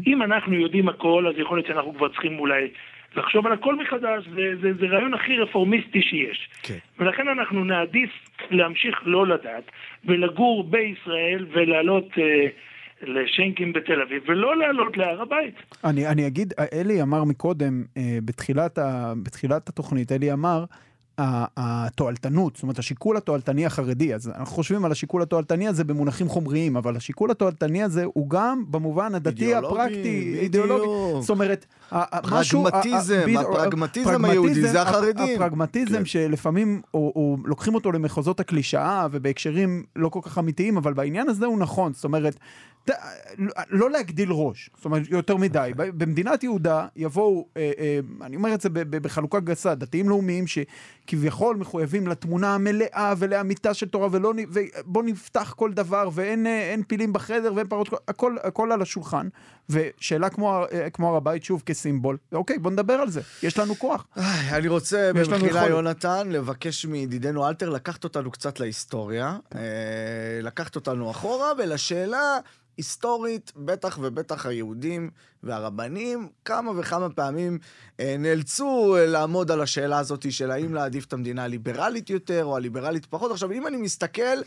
אם 0.08 0.22
אנחנו 0.22 0.54
יודעים 0.54 0.90
הכל, 0.90 1.28
אז 1.28 1.36
יכול 1.38 1.58
להיות 1.58 1.68
שאנחנו 1.68 1.94
כבר 1.94 2.10
צריכים 2.10 2.40
אולי 2.40 2.68
לחשוב 3.16 3.48
על 3.48 3.54
הכל 3.54 3.76
מחדש, 3.76 4.26
זה, 4.36 4.56
זה, 4.62 4.70
זה 4.80 4.86
רעיון 4.88 5.14
הכי 5.14 5.38
רפורמיסטי 5.38 6.02
שיש. 6.02 6.50
כן. 6.64 6.78
ולכן 7.00 7.28
אנחנו 7.28 7.64
נעדיף 7.64 8.10
להמשיך 8.52 9.02
לא 9.04 9.28
לדעת, 9.28 9.64
ולגור 10.06 10.64
בישראל 10.64 11.46
ולעלות 11.52 12.08
אה, 12.18 12.48
לשנקים 13.02 13.74
בתל 13.74 14.02
אביב, 14.02 14.24
ולא 14.28 14.58
לעלות 14.58 14.98
להר 14.98 15.22
הבית. 15.22 15.56
אני, 15.84 16.08
אני 16.08 16.28
אגיד, 16.28 16.54
אלי 16.74 17.02
אמר 17.02 17.24
מקודם, 17.24 17.84
אה, 17.98 18.18
בתחילת, 18.26 18.78
ה, 18.78 19.14
בתחילת 19.24 19.70
התוכנית, 19.70 20.12
אלי 20.12 20.34
אמר, 20.34 20.64
התועלתנות, 21.58 22.56
זאת 22.56 22.64
אומרת, 22.64 22.80
השיקול 22.80 23.18
התועלתני 23.18 23.66
החרדי, 23.66 24.14
אז 24.14 24.28
אנחנו 24.28 24.56
חושבים 24.56 24.86
על 24.86 24.92
השיקול 24.92 25.22
התועלתני 25.22 25.68
הזה 25.68 25.84
במונחים 25.84 26.30
חומריים, 26.30 26.78
אבל 26.78 26.96
השיקול 26.96 27.32
התועלתני 27.32 27.84
הזה 27.84 28.04
הוא 28.14 28.30
גם 28.30 28.64
במובן 28.70 29.16
הדתי 29.16 29.56
הפרקטי. 29.56 30.38
אידיאולוגי. 30.40 31.22
זאת 31.22 31.30
אומרת, 31.30 31.66
משהו... 32.32 32.64
פרגמטיזם, 32.64 33.26
הפרגמטיזם 33.40 34.26
היהודי 34.26 34.68
זה 34.68 34.82
החרדים. 34.82 35.36
הפרגמטיזם 35.36 35.98
כן. 35.98 36.06
שלפעמים 36.06 36.82
לוקחים 37.46 37.76
אותו 37.76 37.92
למחוזות 37.92 38.40
הקלישאה 38.40 39.08
ובהקשרים 39.12 39.84
לא 39.96 40.10
כל 40.10 40.20
כך 40.24 40.38
אמיתיים, 40.38 40.78
אבל 40.78 40.94
בעניין 40.94 41.30
הזה 41.30 41.46
הוא 41.46 41.60
נכון, 41.60 41.94
זאת 41.94 42.04
אומרת, 42.04 42.36
לא 43.70 43.92
להגדיל 43.92 44.32
ראש, 44.32 44.70
זאת 44.76 44.86
אומרת, 44.86 45.04
יותר 45.10 45.38
מדי. 45.38 45.72
ב- 45.76 46.04
במדינת 46.04 46.44
יהודה 46.44 46.88
יבואו, 46.96 47.48
אה, 47.58 47.72
אה, 47.80 48.00
אני 48.22 48.36
אומר 48.36 48.54
את 48.54 48.62
זה 48.62 48.70
בחלוקה 48.74 49.40
גסה, 49.40 49.76
דתיים 49.76 50.10
לאומיים 50.10 50.48
שכביכול 51.10 51.56
מחויבים 51.56 52.08
לתמונה 52.08 52.56
המלאה 52.56 53.13
ולאמיתה 53.17 53.74
של 53.74 53.89
תורה, 53.89 54.08
ולא, 54.12 54.34
ובוא 54.50 55.04
נפתח 55.04 55.54
כל 55.58 55.74
דבר, 55.74 56.10
ואין 56.13 56.48
אה, 56.48 56.76
פילים 56.88 57.13
בחדר 57.13 57.54
ואין 57.56 57.67
פרות, 57.67 57.89
הכל, 58.08 58.36
הכל 58.43 58.72
על 58.72 58.82
השולחן. 58.82 59.28
ושאלה 59.69 60.30
כמו, 60.30 60.65
אה, 60.72 60.89
כמו 60.89 61.10
הר 61.10 61.15
הבית, 61.15 61.43
שוב, 61.43 61.63
כסימבול, 61.65 62.17
אוקיי, 62.32 62.60
בוא 62.60 62.72
נדבר 62.72 62.93
על 62.93 63.10
זה, 63.10 63.22
יש 63.43 63.58
לנו 63.58 63.76
כוח. 63.76 64.08
אני 64.52 64.67
רוצה 64.67 65.12
במחילה. 65.15 65.67
יונתן, 65.67 66.30
לבקש 66.32 66.86
מידידנו 66.86 67.48
אלתר 67.48 67.69
לקחת 67.69 68.04
אותנו 68.04 68.32
קצת 68.32 68.60
להיסטוריה, 68.60 69.38
אה, 69.56 69.62
לקחת 70.41 70.76
אותנו 70.76 71.12
אחורה, 71.12 71.52
ולשאלה 71.58 72.38
היסטורית, 72.80 73.52
בטח 73.56 74.00
ובטח 74.02 74.46
היהודים 74.46 75.10
והרבנים, 75.44 76.30
כמה 76.46 76.72
וכמה 76.80 77.10
פעמים 77.10 77.60
אה, 78.00 78.15
נאלצו 78.20 78.96
אה, 78.98 79.06
לעמוד 79.06 79.52
על 79.52 79.62
השאלה 79.62 80.00
הזאת 80.00 80.32
של 80.32 80.52
האם 80.52 80.74
להעדיף 80.74 81.06
את 81.06 81.13
המדינה 81.13 81.44
הליברלית 81.44 82.10
יותר 82.10 82.46
או 82.46 82.58
הליברלית 82.58 83.06
פחות. 83.06 83.32
עכשיו, 83.32 83.52
אם 83.52 83.68
אני 83.68 83.78
מסתכל, 83.78 84.42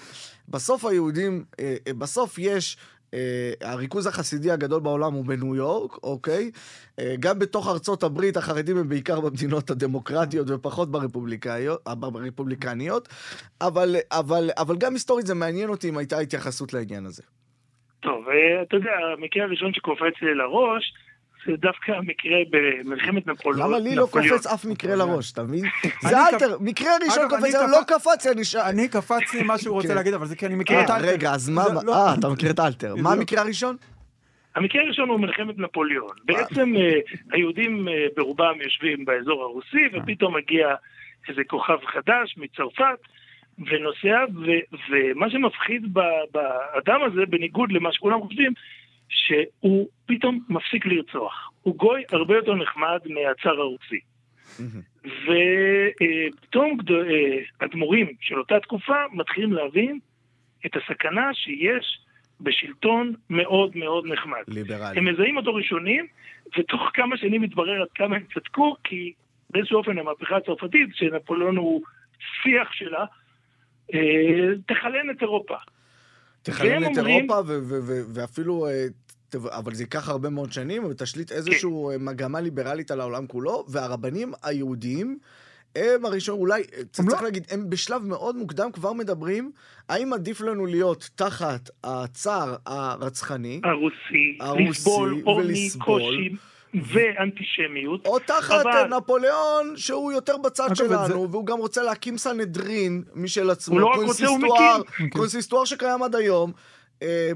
בסוף 0.49 0.85
היהודים, 0.85 1.45
אה, 1.61 1.77
בסוף 1.99 2.38
יש... 2.38 2.77
Uh, 3.12 3.14
הריכוז 3.61 4.07
החסידי 4.07 4.51
הגדול 4.51 4.81
בעולם 4.81 5.12
הוא 5.12 5.25
בניו 5.25 5.57
יורק, 5.57 5.99
אוקיי? 6.03 6.51
Uh, 6.55 7.01
גם 7.21 7.38
בתוך 7.38 7.68
ארצות 7.68 8.03
הברית 8.03 8.37
החרדים 8.37 8.77
הם 8.77 8.88
בעיקר 8.88 9.21
במדינות 9.21 9.71
הדמוקרטיות 9.71 10.51
ופחות 10.51 10.90
ברפובליקניות, 10.90 13.09
אבל, 13.61 13.97
אבל, 14.11 14.51
אבל 14.57 14.77
גם 14.77 14.95
היסטורית 14.95 15.27
זה 15.27 15.35
מעניין 15.35 15.68
אותי 15.68 15.88
אם 15.88 15.99
הייתה 15.99 16.18
התייחסות 16.18 16.73
לעניין 16.73 17.07
הזה. 17.07 17.23
טוב, 18.03 18.29
אה, 18.29 18.62
אתה 18.62 18.77
יודע, 18.77 18.91
המקרה 19.19 19.45
הראשון 19.45 19.75
שקופץ 19.75 20.15
לי 20.23 20.35
לראש, 20.35 20.95
זה 21.47 21.57
דווקא 21.57 21.93
המקרה 21.93 22.37
במלחמת 22.51 23.27
נפוליאון. 23.27 23.69
למה 23.71 23.79
לי 23.79 23.95
לא. 23.95 24.07
קופץ 24.11 24.47
אף 24.47 24.65
מקרה 24.65 24.95
לראש, 24.97 25.33
אתה 25.33 25.43
מבין? 25.43 25.65
זה 26.09 26.17
אלתר, 26.29 26.57
מקרה 26.61 26.91
ראשון 27.09 27.29
קופץ, 27.29 27.55
לא 27.55 27.79
קפ- 27.87 27.95
קפץ, 27.95 28.27
אני 28.27 28.45
ש... 28.45 28.55
אני 28.57 28.88
קפץ 28.88 29.35
לי 29.35 29.43
מה 29.43 29.59
שהוא 29.59 29.75
רוצה 29.75 29.88
כן. 29.88 29.95
להגיד, 29.95 30.15
אבל 30.15 30.27
זה 30.27 30.37
כי 30.37 30.47
אני 30.47 30.55
מכיר 30.55 30.81
את 30.85 30.91
אה, 30.91 30.97
אלתר. 30.97 31.09
רגע, 31.09 31.31
אז 31.33 31.49
מה... 31.49 31.65
לא- 31.85 31.95
אה, 31.95 32.15
אתה 32.19 32.29
מכיר 32.29 32.51
את 32.51 32.61
אלתר. 32.61 32.95
מה 32.97 33.11
זה- 33.11 33.17
המקרה 33.17 33.41
הראשון? 33.43 33.77
המקרה 34.55 34.83
הראשון 34.83 35.09
הוא 35.09 35.21
מלחמת 35.21 35.59
נפוליאון. 35.59 36.17
בעצם 36.25 36.75
אה, 36.77 36.99
היהודים 37.33 37.88
אה, 37.88 38.07
ברובם 38.17 38.55
יושבים 38.65 39.05
באזור 39.05 39.43
הרוסי, 39.43 39.87
ופתאום 39.95 40.37
מגיע 40.37 40.75
איזה 41.29 41.43
כוכב 41.49 41.79
חדש 41.87 42.35
מצרפת, 42.37 42.99
ונוסע, 43.66 44.25
ו- 44.35 44.77
ומה 44.90 45.31
שמפחיד 45.31 45.94
באדם 46.33 47.01
הזה, 47.03 47.27
בניגוד 47.27 47.72
למה 47.72 47.92
שכולם 47.92 48.20
חושבים, 48.20 48.53
שהוא 49.09 49.88
פתאום 50.07 50.40
מפסיק 50.48 50.87
לרצוח. 50.87 51.51
הוא 51.62 51.77
גוי 51.77 52.03
הרבה 52.12 52.37
יותר 52.37 52.55
נחמד 52.55 53.01
מהצאר 53.07 53.61
הרוסי. 53.61 54.01
ופתאום 55.05 56.79
אדמו"רים 57.59 58.07
של 58.20 58.38
אותה 58.38 58.61
תקופה 58.61 58.94
מתחילים 59.12 59.53
להבין 59.53 59.98
את 60.66 60.77
הסכנה 60.77 61.35
שיש 61.35 61.98
בשלטון 62.40 63.14
מאוד 63.31 63.77
מאוד 63.77 64.07
נחמד. 64.07 64.42
ליברלי. 64.48 64.98
הם 64.98 65.05
מזהים 65.05 65.37
אותו 65.37 65.55
ראשונים, 65.55 66.07
ותוך 66.59 66.90
כמה 66.94 67.16
שנים 67.16 67.42
מתברר 67.42 67.83
עד 67.83 67.88
כמה 67.94 68.16
הם 68.16 68.22
צדקו, 68.35 68.77
כי 68.85 69.12
באיזשהו 69.51 69.79
אופן 69.79 69.98
המהפכה 69.98 70.37
הצרפתית, 70.37 70.88
שנפוליאון 70.94 71.57
הוא 71.57 71.83
שיח 72.42 72.72
שלה, 72.72 73.05
אה, 73.94 73.98
תכלן 74.66 75.11
את 75.16 75.22
אירופה. 75.22 75.55
והם 76.48 76.92
את 76.92 76.98
אומרים- 76.98 77.16
אירופה, 77.31 77.40
ו- 77.46 77.59
ו- 77.62 77.81
ו- 77.83 78.02
ואפילו... 78.14 78.66
אה, 78.66 78.87
אבל 79.50 79.74
זה 79.74 79.83
ייקח 79.83 80.09
הרבה 80.09 80.31
מאוד 80.31 80.52
שנים, 80.52 80.85
ותשליט 80.85 81.33
איזושהי 81.33 81.68
מגמה 82.00 82.40
ליברלית 82.40 82.90
על 82.90 83.00
העולם 83.00 83.26
כולו, 83.26 83.64
והרבנים 83.68 84.33
היהודיים 84.42 85.18
הם 85.76 86.05
הראשון, 86.05 86.38
אולי, 86.38 86.62
אה, 86.76 86.85
צריך 86.92 87.09
לא- 87.18 87.24
להגיד, 87.24 87.46
הם 87.50 87.70
בשלב 87.70 88.02
מאוד 88.07 88.37
מוקדם 88.37 88.72
כבר 88.72 88.92
מדברים, 88.92 89.52
האם 89.88 90.12
עדיף 90.12 90.40
לנו 90.40 90.66
להיות 90.66 91.11
תחת 91.14 91.70
הצאר 91.85 92.57
הרצחני, 92.66 93.61
הרוסי, 93.64 94.38
הרוסי 94.40 94.62
לסבול 94.70 95.20
עוני, 95.24 95.46
ולסבול. 95.46 95.85
קושי 96.02 96.28
ואנטישמיות. 96.75 98.07
או 98.07 98.19
תחת 98.19 98.61
אבל- 98.67 98.97
נפוליאון, 98.99 99.77
שהוא 99.77 100.13
יותר 100.13 100.37
בצד 100.37 100.69
שלנו, 100.75 101.07
זה- 101.07 101.17
והוא 101.19 101.47
גם 101.47 101.59
רוצה 101.59 101.83
להקים 101.83 102.19
סנהדרין 102.19 103.03
משל 103.15 103.51
עצמו, 103.51 103.75
הוא 103.75 103.81
לא 103.81 103.87
רק 103.87 103.97
רוצה, 104.07 104.27
הוא 104.27 104.39
מקים. 104.39 105.11
קונסיסטואר 105.11 105.65
שקיים 105.65 106.03
עד 106.03 106.15
היום. 106.15 106.53
אה, 107.03 107.31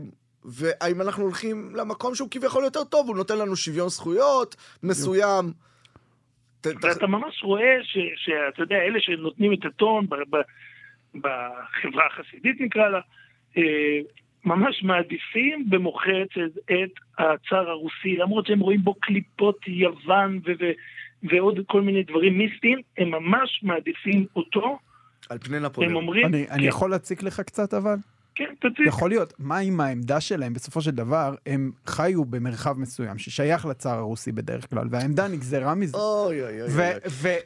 והאם 0.45 1.01
אנחנו 1.03 1.23
הולכים 1.23 1.73
למקום 1.77 2.15
שהוא 2.15 2.29
כביכול 2.31 2.65
יותר 2.65 2.85
טוב, 2.85 3.09
הוא 3.09 3.17
נותן 3.17 3.39
לנו 3.39 3.57
שוויון 3.57 3.89
זכויות 3.89 4.57
מסוים. 4.83 5.53
ואתה 6.83 7.07
ממש 7.07 7.43
רואה 7.43 7.77
ש- 7.83 8.25
שאתה 8.25 8.63
יודע, 8.63 8.77
אלה 8.77 9.01
שנותנים 9.01 9.53
את 9.53 9.65
הטון 9.65 10.07
בחברה 11.15 12.07
החסידית 12.07 12.61
נקרא 12.61 12.89
לה, 12.89 13.01
אה, 13.57 13.63
ממש 14.47 14.83
מעדיפים 14.83 15.71
במוחצת 15.71 16.59
את 16.65 16.91
הצאר 17.19 17.71
הרוסי, 17.71 18.17
למרות 18.17 18.47
שהם 18.47 18.61
רואים 18.61 18.83
בו 18.85 18.95
קליפות 18.95 19.59
יוון 19.69 20.41
ו- 20.47 20.53
ו- 20.61 20.73
ועוד 21.31 21.61
כל 21.67 21.83
מיני 21.83 22.03
דברים 22.03 22.39
מיסטיים, 22.39 22.79
הם 22.99 23.11
ממש 23.11 23.61
מעדיפים 23.63 24.27
אותו, 24.37 24.79
על 25.31 25.39
פני 25.39 25.57
הם 25.57 25.63
נפוליאון. 25.63 25.95
אומרים, 25.95 26.27
אני 26.27 26.47
אני 26.51 26.63
כן, 26.63 26.69
יכול 26.69 26.91
להציק 26.91 27.23
לך 27.23 27.41
קצת 27.41 27.75
אבל? 27.75 27.97
כן, 28.37 28.45
תציג. 28.61 28.87
יכול 28.87 29.11
להיות. 29.11 29.33
מה 29.39 29.59
עם 29.59 29.81
העמדה 29.81 30.21
שלהם? 30.21 30.53
בסופו 30.55 30.83
של 30.83 30.91
דבר, 30.91 31.35
הם 31.47 31.71
חיו 31.87 32.25
במרחב 32.25 32.79
מסוים 32.79 33.19
ששייך 33.19 33.67
לצאר 33.67 33.99
הרוסי 33.99 34.33
בדרך 34.33 34.71
כלל, 34.71 34.89
והעמדה 34.91 35.29
נגזרה 35.29 35.75
מזה. 35.75 35.97
אוי 35.97 36.43
אוי 36.43 36.63
אוי. 36.63 36.71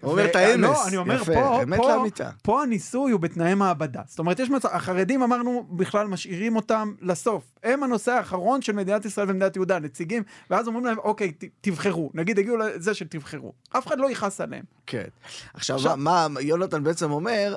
הוא 0.00 0.10
אומר 0.12 0.24
את 0.24 0.36
האמס. 0.36 0.60
לא, 0.62 0.88
אני 0.88 0.96
אומר, 0.96 1.14
יפה, 1.14 1.32
פה, 1.34 1.62
אמת 1.62 1.78
פה. 1.78 2.04
פה 2.42 2.62
הניסוי 2.62 3.12
הוא 3.12 3.20
בתנאי 3.20 3.54
מעבדה. 3.54 4.00
זאת 4.06 4.18
אומרת, 4.18 4.38
יש 4.38 4.50
מצב, 4.50 4.68
החרדים 4.72 5.22
אמרנו, 5.22 5.66
בכלל 5.70 6.06
משאירים 6.06 6.56
אותם 6.56 6.92
לסוף. 7.00 7.44
הם 7.64 7.82
הנושא 7.82 8.12
האחרון 8.12 8.62
של 8.62 8.72
מדינת 8.72 9.04
ישראל 9.04 9.30
ומדינת 9.30 9.56
יהודה, 9.56 9.78
נציגים, 9.78 10.22
ואז 10.50 10.66
אומרים 10.68 10.84
להם, 10.84 10.98
אוקיי, 10.98 11.32
ת- 11.32 11.44
תבחרו. 11.60 12.10
נגיד, 12.14 12.38
הגיעו 12.38 12.56
לזה 12.56 12.94
שתבחרו. 12.94 13.52
אף 13.78 13.86
אחד 13.86 13.98
לא 13.98 14.10
יכעס 14.10 14.40
עליהם. 14.40 14.64
כן. 14.86 15.04
עכשיו, 15.54 15.76
עכשיו- 15.76 15.96
מה, 15.96 16.26
מה 16.28 16.40
יונתן 16.40 16.84
בעצם 16.84 17.10
אומר, 17.10 17.54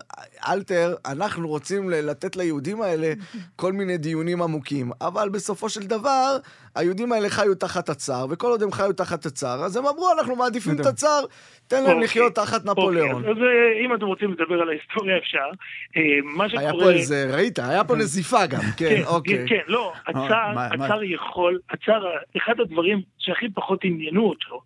אלתר, 0.47 0.95
אנחנו 1.05 1.47
רוצים 1.47 1.89
לתת 1.89 2.35
ליהודים 2.35 2.81
האלה 2.81 3.13
כל 3.55 3.73
מיני 3.73 3.97
דיונים 3.97 4.41
עמוקים, 4.41 4.91
אבל 5.01 5.29
בסופו 5.29 5.69
של 5.69 5.87
דבר, 5.87 6.37
היהודים 6.75 7.11
האלה 7.11 7.29
חיו 7.29 7.55
תחת 7.55 7.89
הצאר, 7.89 8.25
וכל 8.29 8.47
עוד 8.47 8.63
הם 8.63 8.71
חיו 8.71 8.93
תחת 8.93 9.25
הצאר, 9.25 9.63
אז 9.65 9.77
הם 9.77 9.85
אמרו, 9.87 10.11
אנחנו 10.19 10.35
מעדיפים 10.35 10.75
את. 10.81 10.85
הצאר, 10.85 11.25
תן 11.67 11.75
להם 11.83 11.85
אוקיי. 11.85 12.03
לחיות 12.03 12.35
תחת 12.35 12.65
נפוליאון. 12.65 13.11
אוקיי, 13.11 13.31
אז 13.31 13.37
אה, 13.37 13.85
אם 13.85 13.95
אתם 13.95 14.05
רוצים 14.05 14.31
לדבר 14.31 14.61
על 14.61 14.69
ההיסטוריה 14.69 15.17
אפשר, 15.17 15.49
אה, 15.97 16.01
מה 16.23 16.43
היה 16.43 16.69
שקורה... 16.69 16.83
פה 16.85 16.91
איזה, 16.91 17.35
ראית, 17.35 17.59
היה 17.59 17.83
פה 17.83 17.95
נזיפה 17.95 18.45
גם, 18.45 18.61
כן, 18.77 19.01
אוקיי. 19.05 19.45
כן, 19.47 19.61
לא, 19.67 19.93
הצער, 20.07 20.53
מה- 20.55 20.69
מה- 20.77 20.85
הצער 20.85 21.03
יכול, 21.03 21.59
הצער, 21.69 22.05
אחד 22.37 22.59
הדברים 22.59 23.01
שהכי 23.19 23.45
פחות 23.53 23.79
עניינו 23.83 24.23
אותו 24.29 24.61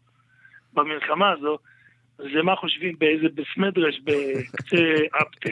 במלחמה 0.74 1.32
הזו, 1.32 1.58
זה 2.18 2.42
מה 2.44 2.56
חושבים 2.56 2.96
באיזה 3.00 3.28
בסמדרש 3.36 4.00
בקצה 4.04 4.78
אפטה. 5.22 5.50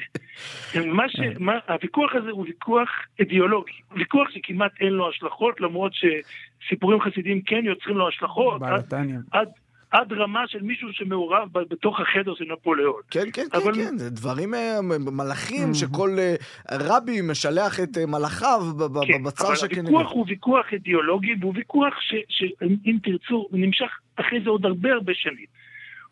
מה 0.85 1.09
ש... 1.09 1.15
מה, 1.39 1.53
הוויכוח 1.69 2.11
הזה 2.15 2.29
הוא 2.31 2.45
ויכוח 2.47 2.89
אידיאולוגי, 3.19 3.71
ויכוח 3.91 4.29
שכמעט 4.31 4.71
אין 4.79 4.93
לו 4.93 5.09
השלכות, 5.09 5.61
למרות 5.61 5.91
שסיפורים 5.93 7.01
חסידיים 7.01 7.41
כן 7.41 7.61
יוצרים 7.65 7.97
לו 7.97 8.07
השלכות, 8.07 8.53
עד, 8.53 8.59
בעלתניה. 8.69 9.19
עד, 9.31 9.47
עד 9.91 10.13
רמה 10.13 10.43
של 10.47 10.61
מישהו 10.61 10.89
שמעורב 10.93 11.47
ב- 11.51 11.73
בתוך 11.73 11.99
החדר 11.99 12.33
של 12.35 12.45
נפוליאון. 12.53 13.01
כן, 13.11 13.23
כן, 13.33 13.43
כן, 13.51 13.57
אבל- 13.57 13.73
כן, 13.75 13.97
זה 13.97 14.09
דברים 14.09 14.53
אה, 14.53 14.77
מלאכים, 15.11 15.71
Mhm. 15.71 15.75
שכל 15.75 16.09
אה, 16.19 16.35
רבי 16.71 17.21
משלח 17.21 17.79
את 17.79 17.97
אה, 17.97 18.05
מלאכיו 18.05 18.61
כן, 19.07 19.23
בצר 19.23 19.47
אבל 19.47 19.55
שכנגד. 19.55 19.79
הוויכוח 19.89 20.11
הוא 20.11 20.25
ויכוח 20.27 20.65
אידיאולוגי, 20.73 21.33
והוא 21.39 21.53
ויכוח 21.55 21.93
ש- 22.01 22.25
שאם 22.29 22.97
תרצו, 23.03 23.47
הוא 23.49 23.59
נמשך 23.59 23.89
אחרי 24.15 24.39
זה 24.43 24.49
עוד 24.49 24.65
הרבה 24.65 24.93
הרבה 24.93 25.13
שנים. 25.15 25.45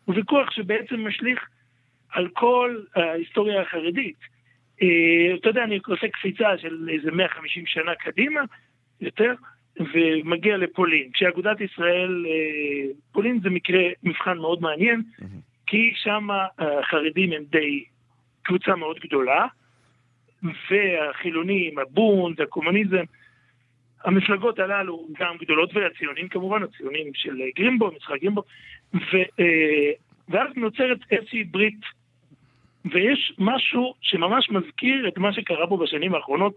הוא 0.04 0.14
ויכוח 0.14 0.50
שבעצם 0.50 1.06
משליך 1.06 1.48
על 2.10 2.28
כל 2.28 2.80
ההיסטוריה 2.94 3.62
החרדית. 3.62 4.18
אה, 4.82 5.34
אתה 5.34 5.48
יודע, 5.48 5.64
אני 5.64 5.78
עושה 5.86 6.08
קפיצה 6.08 6.58
של 6.58 6.88
איזה 6.92 7.10
150 7.10 7.66
שנה 7.66 7.94
קדימה, 7.94 8.40
יותר, 9.00 9.34
ומגיע 9.94 10.56
לפולין. 10.56 11.10
כשאגודת 11.12 11.60
ישראל, 11.60 12.26
אה, 12.28 12.92
פולין 13.12 13.40
זה 13.40 13.50
מקרה, 13.50 13.82
מבחן 14.02 14.38
מאוד 14.38 14.62
מעניין, 14.62 15.02
כי 15.66 15.92
שם 15.94 16.28
החרדים 16.58 17.32
הם 17.32 17.42
די 17.50 17.84
קבוצה 18.42 18.76
מאוד 18.76 18.98
גדולה, 18.98 19.46
והחילונים, 20.70 21.78
הבונד, 21.78 22.40
הקומוניזם, 22.40 23.04
המפלגות 24.04 24.58
הללו 24.58 25.08
גם 25.20 25.36
גדולות, 25.40 25.70
והציונים 25.76 26.28
כמובן, 26.28 26.62
הציונים 26.62 27.06
של 27.14 27.36
גרימבו, 27.56 27.90
משחק 27.96 28.20
גרימבו, 28.20 28.42
ו, 28.94 28.98
אה, 29.40 29.90
ואז 30.28 30.48
נוצרת 30.56 30.98
איזושהי 31.10 31.44
ברית, 31.44 31.80
ויש 32.92 33.32
משהו 33.38 33.94
שממש 34.00 34.50
מזכיר 34.50 35.08
את 35.08 35.18
מה 35.18 35.32
שקרה 35.32 35.66
פה 35.66 35.76
בשנים 35.76 36.14
האחרונות 36.14 36.54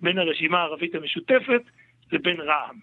בין 0.00 0.18
הרשימה 0.18 0.58
הערבית 0.58 0.94
המשותפת 0.94 1.62
לבין 2.12 2.40
רע"מ. 2.40 2.78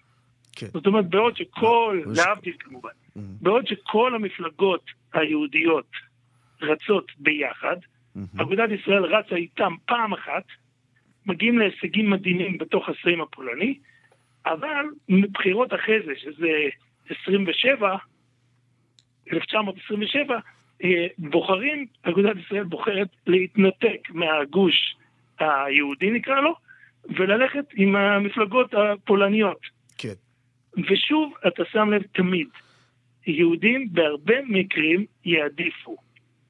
כן. 0.56 0.66
זאת 0.66 0.86
אומרת, 0.86 1.08
בעוד 1.08 1.36
שכל, 1.36 2.00
יש- 2.12 2.18
להבדיל 2.18 2.54
כמובן, 2.58 2.90
בעוד 3.16 3.66
שכל 3.66 4.14
המפלגות 4.14 4.84
היהודיות 5.12 5.86
רצות 6.62 7.12
ביחד, 7.18 7.76
אגודת 8.38 8.68
ישראל 8.70 9.04
רצה 9.04 9.34
איתם 9.36 9.72
פעם 9.86 10.12
אחת, 10.12 10.44
מגיעים 11.26 11.58
להישגים 11.58 12.10
מדהימים 12.10 12.58
בתוך 12.58 12.88
הסיים 12.88 13.20
הפולני, 13.20 13.78
אבל 14.46 14.86
מבחירות 15.08 15.74
אחרי 15.74 15.98
זה, 16.06 16.12
שזה 16.16 16.48
27, 17.22 17.96
1927, 19.32 20.38
אה, 20.84 21.06
בוחרים, 21.18 21.86
אגודת 22.02 22.36
ישראל 22.46 22.64
בוחרת 22.64 23.08
להתנתק 23.26 24.10
מהגוש 24.10 24.96
היהודי 25.38 26.10
נקרא 26.10 26.40
לו, 26.40 26.54
וללכת 27.16 27.64
עם 27.74 27.96
המפלגות 27.96 28.74
הפולניות. 28.74 29.60
כן. 29.98 30.14
ושוב, 30.90 31.32
אתה 31.46 31.62
שם 31.72 31.90
לב 31.90 32.02
תמיד, 32.02 32.48
יהודים 33.26 33.88
בהרבה 33.92 34.34
מקרים 34.48 35.06
יעדיפו 35.24 35.96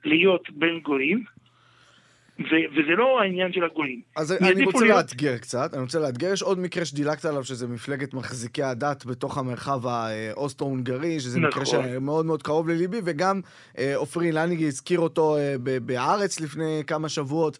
להיות 0.04 0.50
בין 0.50 0.80
גויים, 0.80 1.24
ו- 2.38 2.44
וזה 2.72 2.92
לא 2.98 3.20
העניין 3.20 3.52
של 3.52 3.64
הגויים. 3.64 4.00
אז 4.16 4.32
אני 4.32 4.64
רוצה 4.64 4.84
להיות- 4.84 4.96
לאתגר 4.96 5.38
קצת, 5.38 5.74
אני 5.74 5.82
רוצה 5.82 5.98
לאתגר, 5.98 6.32
יש 6.32 6.42
עוד 6.42 6.58
מקרה 6.58 6.84
שדילגת 6.84 7.24
עליו, 7.24 7.44
שזה 7.44 7.68
מפלגת 7.68 8.14
מחזיקי 8.14 8.62
הדת 8.62 9.04
בתוך 9.04 9.38
המרחב 9.38 9.80
האוסטרו-הונגרי, 9.86 11.20
שזה 11.20 11.40
מקרה 11.40 11.62
נכון. 11.62 11.64
שמאוד 11.64 12.26
מאוד 12.26 12.42
קרוב 12.42 12.68
לליבי, 12.68 13.00
וגם 13.04 13.40
אה, 13.78 13.96
עופרי 13.96 14.32
לניגי 14.32 14.66
הזכיר 14.66 15.00
אותו 15.00 15.36
אה, 15.36 15.54
ב- 15.62 15.78
בהארץ 15.86 16.40
לפני 16.40 16.82
כמה 16.86 17.08
שבועות. 17.08 17.58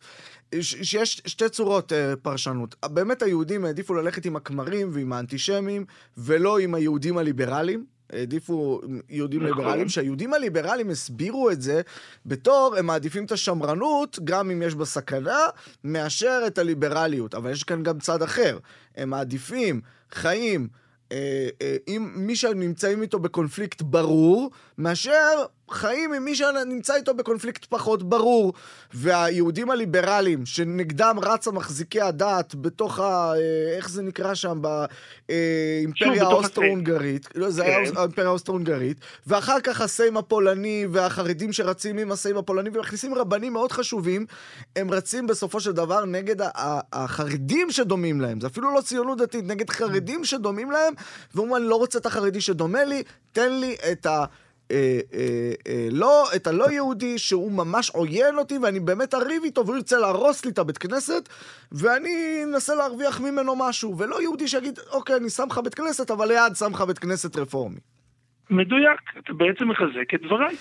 שיש 0.60 1.22
שתי 1.26 1.48
צורות 1.48 1.92
אה, 1.92 2.16
פרשנות. 2.22 2.74
באמת 2.84 3.22
היהודים 3.22 3.64
העדיפו 3.64 3.94
ללכת 3.94 4.24
עם 4.24 4.36
הכמרים 4.36 4.88
ועם 4.92 5.12
האנטישמים, 5.12 5.84
ולא 6.18 6.58
עם 6.58 6.74
היהודים 6.74 7.18
הליברליים. 7.18 7.84
העדיפו 8.12 8.80
יהודים 9.08 9.42
נכון. 9.42 9.58
ליברליים, 9.58 9.88
שהיהודים 9.88 10.34
הליברליים 10.34 10.90
הסבירו 10.90 11.50
את 11.50 11.62
זה 11.62 11.80
בתור, 12.26 12.74
הם 12.78 12.86
מעדיפים 12.86 13.24
את 13.24 13.32
השמרנות, 13.32 14.18
גם 14.24 14.50
אם 14.50 14.62
יש 14.62 14.74
בה 14.74 14.84
סכנה, 14.84 15.38
מאשר 15.84 16.42
את 16.46 16.58
הליברליות. 16.58 17.34
אבל 17.34 17.50
יש 17.50 17.64
כאן 17.64 17.82
גם 17.82 17.98
צד 17.98 18.22
אחר. 18.22 18.58
הם 18.96 19.10
מעדיפים 19.10 19.80
חיים 20.12 20.68
עם 21.86 22.12
מי 22.14 22.36
שנמצאים 22.36 23.02
איתו 23.02 23.18
בקונפליקט 23.18 23.82
ברור, 23.82 24.50
מאשר 24.78 25.44
חיים 25.72 26.12
עם 26.12 26.24
מי 26.24 26.34
שנמצא 26.34 26.94
איתו 26.94 27.14
בקונפליקט 27.14 27.64
פחות 27.64 28.02
ברור. 28.02 28.52
והיהודים 28.94 29.70
הליברליים, 29.70 30.46
שנגדם 30.46 31.16
רצה 31.22 31.50
מחזיקי 31.50 32.00
הדת 32.00 32.54
בתוך 32.54 32.98
ה... 32.98 33.32
אה, 33.36 33.76
איך 33.76 33.88
זה 33.88 34.02
נקרא 34.02 34.34
שם? 34.34 34.62
באימפריה 35.28 36.24
האוסטרו-הונגרית. 36.24 37.28
לא, 37.34 37.50
זה 37.50 37.64
היה 37.64 37.86
כן. 37.86 37.96
האימפריה 37.96 38.28
האוסטרו-הונגרית. 38.28 39.00
ואחר 39.26 39.60
כך 39.60 39.80
הסיים 39.80 40.16
הפולני 40.16 40.86
והחרדים 40.90 41.52
שרצים 41.52 41.98
עם 41.98 42.12
הסיים 42.12 42.36
הפולני 42.36 42.70
ומכניסים 42.72 43.14
רבנים 43.14 43.52
מאוד 43.52 43.72
חשובים, 43.72 44.26
הם 44.76 44.90
רצים 44.90 45.26
בסופו 45.26 45.60
של 45.60 45.72
דבר 45.72 46.04
נגד 46.04 46.36
החרדים 46.92 47.70
שדומים 47.70 48.20
להם. 48.20 48.40
זה 48.40 48.46
אפילו 48.46 48.74
לא 48.74 48.80
ציונות 48.80 49.18
דתית, 49.18 49.44
נגד 49.44 49.70
חרדים 49.70 50.24
שדומים 50.24 50.70
להם, 50.70 50.94
ואומרים, 51.34 51.56
אני 51.62 51.70
לא 51.70 51.76
רוצה 51.76 51.98
את 51.98 52.06
החרדי 52.06 52.40
שדומה 52.40 52.84
לי, 52.84 53.02
תן 53.32 53.52
לי 53.52 53.76
את 53.92 54.06
ה... 54.06 54.24
אה, 54.70 55.00
אה, 55.14 55.52
אה, 55.68 55.88
לא, 55.90 56.24
את 56.36 56.46
הלא 56.46 56.70
יהודי 56.70 57.18
שהוא 57.18 57.52
ממש 57.52 57.90
עוין 57.90 58.38
אותי 58.38 58.58
ואני 58.58 58.80
באמת 58.80 59.14
אריב 59.14 59.42
איתו 59.44 59.66
והוא 59.66 59.76
ירצה 59.76 59.98
להרוס 59.98 60.44
לי 60.44 60.50
את 60.50 60.58
הבית 60.58 60.78
כנסת 60.78 61.28
ואני 61.72 62.42
אנסה 62.44 62.74
להרוויח 62.74 63.20
ממנו 63.20 63.54
משהו 63.56 63.98
ולא 63.98 64.22
יהודי 64.22 64.48
שיגיד 64.48 64.78
אוקיי 64.92 65.16
אני 65.16 65.30
שם 65.30 65.46
לך 65.50 65.58
בית 65.58 65.74
כנסת 65.74 66.10
אבל 66.10 66.28
ליד 66.28 66.52
שם 66.54 66.70
לך 66.72 66.80
בית 66.80 66.98
כנסת 66.98 67.36
רפורמי. 67.36 67.78
מדויק, 68.50 69.00
אתה 69.18 69.32
בעצם 69.32 69.68
מחזק 69.68 70.14
את 70.14 70.22
דבריי. 70.22 70.56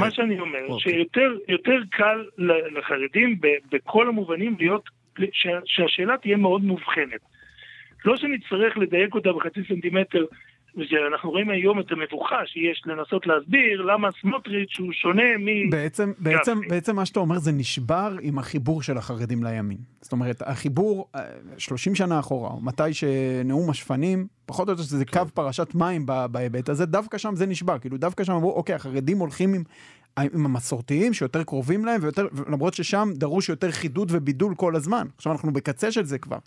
מה 0.00 0.10
שאני 0.10 0.40
אומר, 0.40 0.58
אוקיי. 0.68 0.92
שיותר 0.92 1.36
יותר 1.48 1.78
קל 1.90 2.24
לחרדים 2.78 3.40
בכל 3.72 4.08
המובנים 4.08 4.56
להיות, 4.58 4.82
שה- 5.32 5.60
שהשאלה 5.64 6.14
תהיה 6.22 6.36
מאוד 6.36 6.62
מובחנת. 6.62 7.20
לא 8.04 8.16
שנצטרך 8.16 8.78
לדייק 8.78 9.14
אותה 9.14 9.32
בחצי 9.32 9.60
סנטימטר, 9.68 10.24
ושאנחנו 10.76 11.30
רואים 11.30 11.50
היום 11.50 11.80
את 11.80 11.92
המבוכה 11.92 12.46
שיש 12.46 12.82
לנסות 12.86 13.26
להסביר 13.26 13.82
למה 13.82 14.08
סמוטריץ' 14.20 14.78
הוא 14.78 14.92
שונה 14.92 15.38
מ... 15.38 15.70
בעצם, 15.70 16.12
בעצם. 16.18 16.60
בעצם 16.68 16.96
מה 16.96 17.06
שאתה 17.06 17.20
אומר 17.20 17.38
זה 17.38 17.52
נשבר 17.52 18.16
עם 18.22 18.38
החיבור 18.38 18.82
של 18.82 18.98
החרדים 18.98 19.44
לימין. 19.44 19.78
זאת 20.00 20.12
אומרת, 20.12 20.42
החיבור 20.46 21.08
אה, 21.14 21.20
30 21.58 21.94
שנה 21.94 22.18
אחורה, 22.18 22.50
או 22.50 22.60
מתי 22.60 22.94
שנאום 22.94 23.70
השפנים, 23.70 24.26
פחות 24.46 24.68
או 24.68 24.72
יותר 24.72 24.82
שזה 24.82 25.04
כן. 25.04 25.18
קו 25.18 25.28
פרשת 25.34 25.74
מים 25.74 26.06
בהיבט 26.30 26.68
הזה, 26.68 26.86
דווקא 26.86 27.18
שם 27.18 27.36
זה 27.36 27.46
נשבר. 27.46 27.78
כאילו, 27.78 27.96
דווקא 27.96 28.24
שם 28.24 28.32
אמרו, 28.32 28.52
אוקיי, 28.52 28.74
החרדים 28.74 29.18
הולכים 29.18 29.54
עם... 29.54 29.62
עם 30.34 30.44
המסורתיים 30.44 31.12
שיותר 31.12 31.42
קרובים 31.42 31.84
להם, 31.84 32.00
ויותר, 32.02 32.26
למרות 32.48 32.74
ששם 32.74 33.08
דרוש 33.14 33.48
יותר 33.48 33.70
חידוד 33.70 34.08
ובידול 34.12 34.54
כל 34.54 34.76
הזמן. 34.76 35.06
עכשיו 35.16 35.32
אנחנו 35.32 35.52
בקצה 35.52 35.92
של 35.92 36.04
זה 36.04 36.18
כבר. 36.18 36.38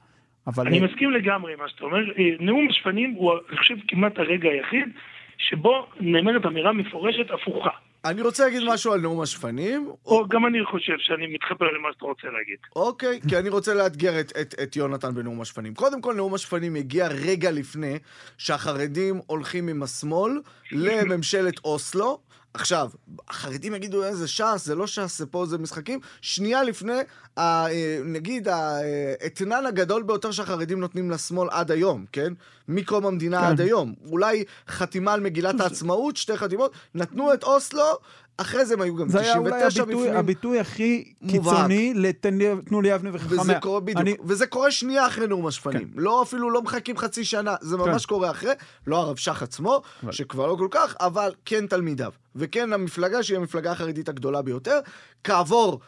אבל... 0.47 0.67
אני 0.67 0.79
מסכים 0.79 1.11
לגמרי 1.11 1.55
מה 1.55 1.69
שאתה 1.69 1.83
אומר. 1.83 1.97
אה, 1.97 2.23
נאום 2.39 2.67
השפנים 2.69 3.11
הוא, 3.11 3.31
אני 3.49 3.57
חושב, 3.57 3.75
כמעט 3.87 4.19
הרגע 4.19 4.49
היחיד 4.49 4.89
שבו 5.37 5.87
נאמרת 5.99 6.45
אמירה 6.45 6.73
מפורשת 6.73 7.31
הפוכה. 7.31 7.69
אני 8.05 8.21
רוצה 8.21 8.45
להגיד 8.45 8.61
משהו 8.65 8.93
על 8.93 9.01
נאום 9.01 9.21
השפנים. 9.21 9.91
או 10.05 10.27
גם 10.27 10.45
אני 10.45 10.65
חושב 10.65 10.93
שאני 10.97 11.27
מתחבר 11.27 11.65
למה 11.65 11.89
שאתה 11.93 12.05
רוצה 12.05 12.27
להגיד. 12.27 12.57
אוקיי, 12.75 13.19
כי 13.29 13.37
אני 13.37 13.49
רוצה 13.49 13.73
לאתגר 13.73 14.19
את, 14.19 14.31
את, 14.41 14.55
את 14.63 14.75
יונתן 14.75 15.13
בנאום 15.15 15.41
השפנים. 15.41 15.73
קודם 15.73 16.01
כל, 16.01 16.13
נאום 16.13 16.33
השפנים 16.33 16.75
הגיע 16.75 17.07
רגע 17.07 17.51
לפני 17.51 17.97
שהחרדים 18.37 19.21
הולכים 19.27 19.67
עם 19.67 19.83
השמאל 19.83 20.31
לממשלת 20.71 21.65
אוסלו. 21.65 22.19
עכשיו, 22.53 22.89
החרדים 23.29 23.75
יגידו, 23.75 24.03
"אה, 24.03 24.15
זה 24.15 24.27
ש"ס, 24.27 24.65
זה 24.65 24.75
לא 24.75 24.87
ש"ס, 24.87 25.17
זה 25.17 25.25
פה, 25.25 25.45
זה 25.45 25.57
משחקים. 25.57 25.99
שנייה 26.21 26.63
לפני, 26.63 26.99
ה, 27.37 27.41
אה, 27.67 27.99
נגיד, 28.05 28.47
האתנן 28.47 29.65
הגדול 29.65 30.03
ביותר 30.03 30.31
שהחרדים 30.31 30.79
נותנים 30.79 31.11
לשמאל 31.11 31.47
עד 31.51 31.71
היום, 31.71 32.05
כן? 32.11 32.33
מקום 32.67 33.05
המדינה 33.05 33.39
כן. 33.41 33.45
עד 33.45 33.61
היום. 33.61 33.93
אולי 34.09 34.43
חתימה 34.69 35.13
על 35.13 35.19
מגילת 35.19 35.59
העצמאות, 35.59 36.17
שתי 36.17 36.37
חתימות, 36.37 36.71
נתנו 36.95 37.33
את 37.33 37.43
אוסלו, 37.43 37.99
אחרי 38.37 38.65
זה 38.65 38.73
הם 38.73 38.81
היו 38.81 38.95
גם 38.95 39.09
זה 39.09 39.19
היה 39.21 39.37
אולי 39.37 39.51
99 39.51 39.81
הביטוי, 39.83 40.03
בפנים. 40.03 40.17
הביטוי 40.19 40.59
הכי. 40.59 41.13
קיצוני 41.29 41.93
לתן 41.95 42.37
לי- 42.37 42.95
אבני 42.95 43.09
וחכמיה. 43.13 43.41
וזה 43.41 43.53
קורה 43.61 43.79
בדיוק, 43.79 43.97
אני, 43.99 44.11
אני... 44.11 44.17
וזה 44.23 44.47
קורה 44.47 44.71
שנייה 44.71 45.07
אחרי 45.07 45.27
נאום 45.27 45.47
השפנים. 45.47 45.87
כן. 45.93 45.99
לא 45.99 46.23
אפילו 46.23 46.49
לא 46.51 46.61
מחכים 46.61 46.97
חצי 46.97 47.25
שנה, 47.25 47.55
זה 47.61 47.77
ממש 47.77 48.05
כן. 48.05 48.09
קורה 48.09 48.31
אחרי, 48.31 48.51
לא 48.87 48.97
הרב 48.97 49.15
שך 49.15 49.43
עצמו, 49.43 49.81
אבל- 50.03 50.11
שכבר 50.11 50.47
לא 50.47 50.55
כל 50.59 50.67
כך, 50.71 50.95
אבל 50.99 51.31
כן 51.45 51.67
תלמידיו. 51.67 52.11
וכן 52.35 52.73
המפלגה 52.73 53.23
שהיא 53.23 53.37
המפלגה 53.37 53.71
החרדית 53.71 54.09
הגדולה 54.09 54.41
ביותר, 54.41 54.79
כעבור 55.23 55.79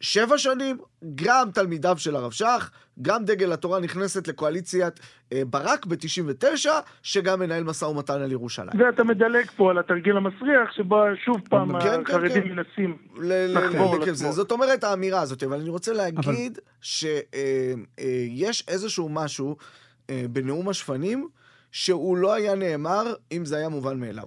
שבע 0.00 0.38
שנים, 0.38 0.78
גם 1.14 1.50
תלמידיו 1.54 1.98
של 1.98 2.16
הרב 2.16 2.30
שך, 2.30 2.70
גם 3.02 3.24
דגל 3.24 3.52
התורה 3.52 3.80
נכנסת 3.80 4.28
לקואליציית 4.28 5.00
אה, 5.32 5.42
ברק 5.50 5.86
ב-99, 5.86 6.66
שגם 7.02 7.40
מנהל 7.40 7.64
משא 7.64 7.84
ומתן 7.84 8.22
על 8.22 8.32
ירושלים. 8.32 8.80
ואתה 8.80 9.04
מדלג 9.04 9.50
פה 9.56 9.70
על 9.70 9.78
התרגיל 9.78 10.16
המסריח, 10.16 10.72
שבו 10.72 10.96
שוב 11.24 11.36
פעם 11.50 11.80
כן, 11.80 12.04
כן, 12.04 12.12
החרדים 12.16 12.42
כן. 12.42 12.48
מנסים. 12.48 12.96
ל- 13.16 13.32
ל- 13.32 13.58
לחבור 13.58 13.98
לשמאל. 13.98 14.14
זה. 14.14 14.30
זאת 14.30 14.52
אומרת 14.52 14.84
האמירה 14.84 15.20
הזאת, 15.20 15.42
אבל 15.42 15.60
אני 15.60 15.68
רוצה 15.68 15.92
להגיד 15.92 16.58
שיש 16.80 18.64
איזשהו 18.68 19.08
משהו 19.08 19.56
אה, 20.10 20.24
בנאום 20.30 20.68
השפנים 20.68 21.28
שהוא 21.72 22.16
לא 22.16 22.34
היה 22.34 22.54
נאמר 22.54 23.14
אם 23.32 23.44
זה 23.44 23.56
היה 23.56 23.68
מובן 23.68 24.00
מאליו. 24.00 24.26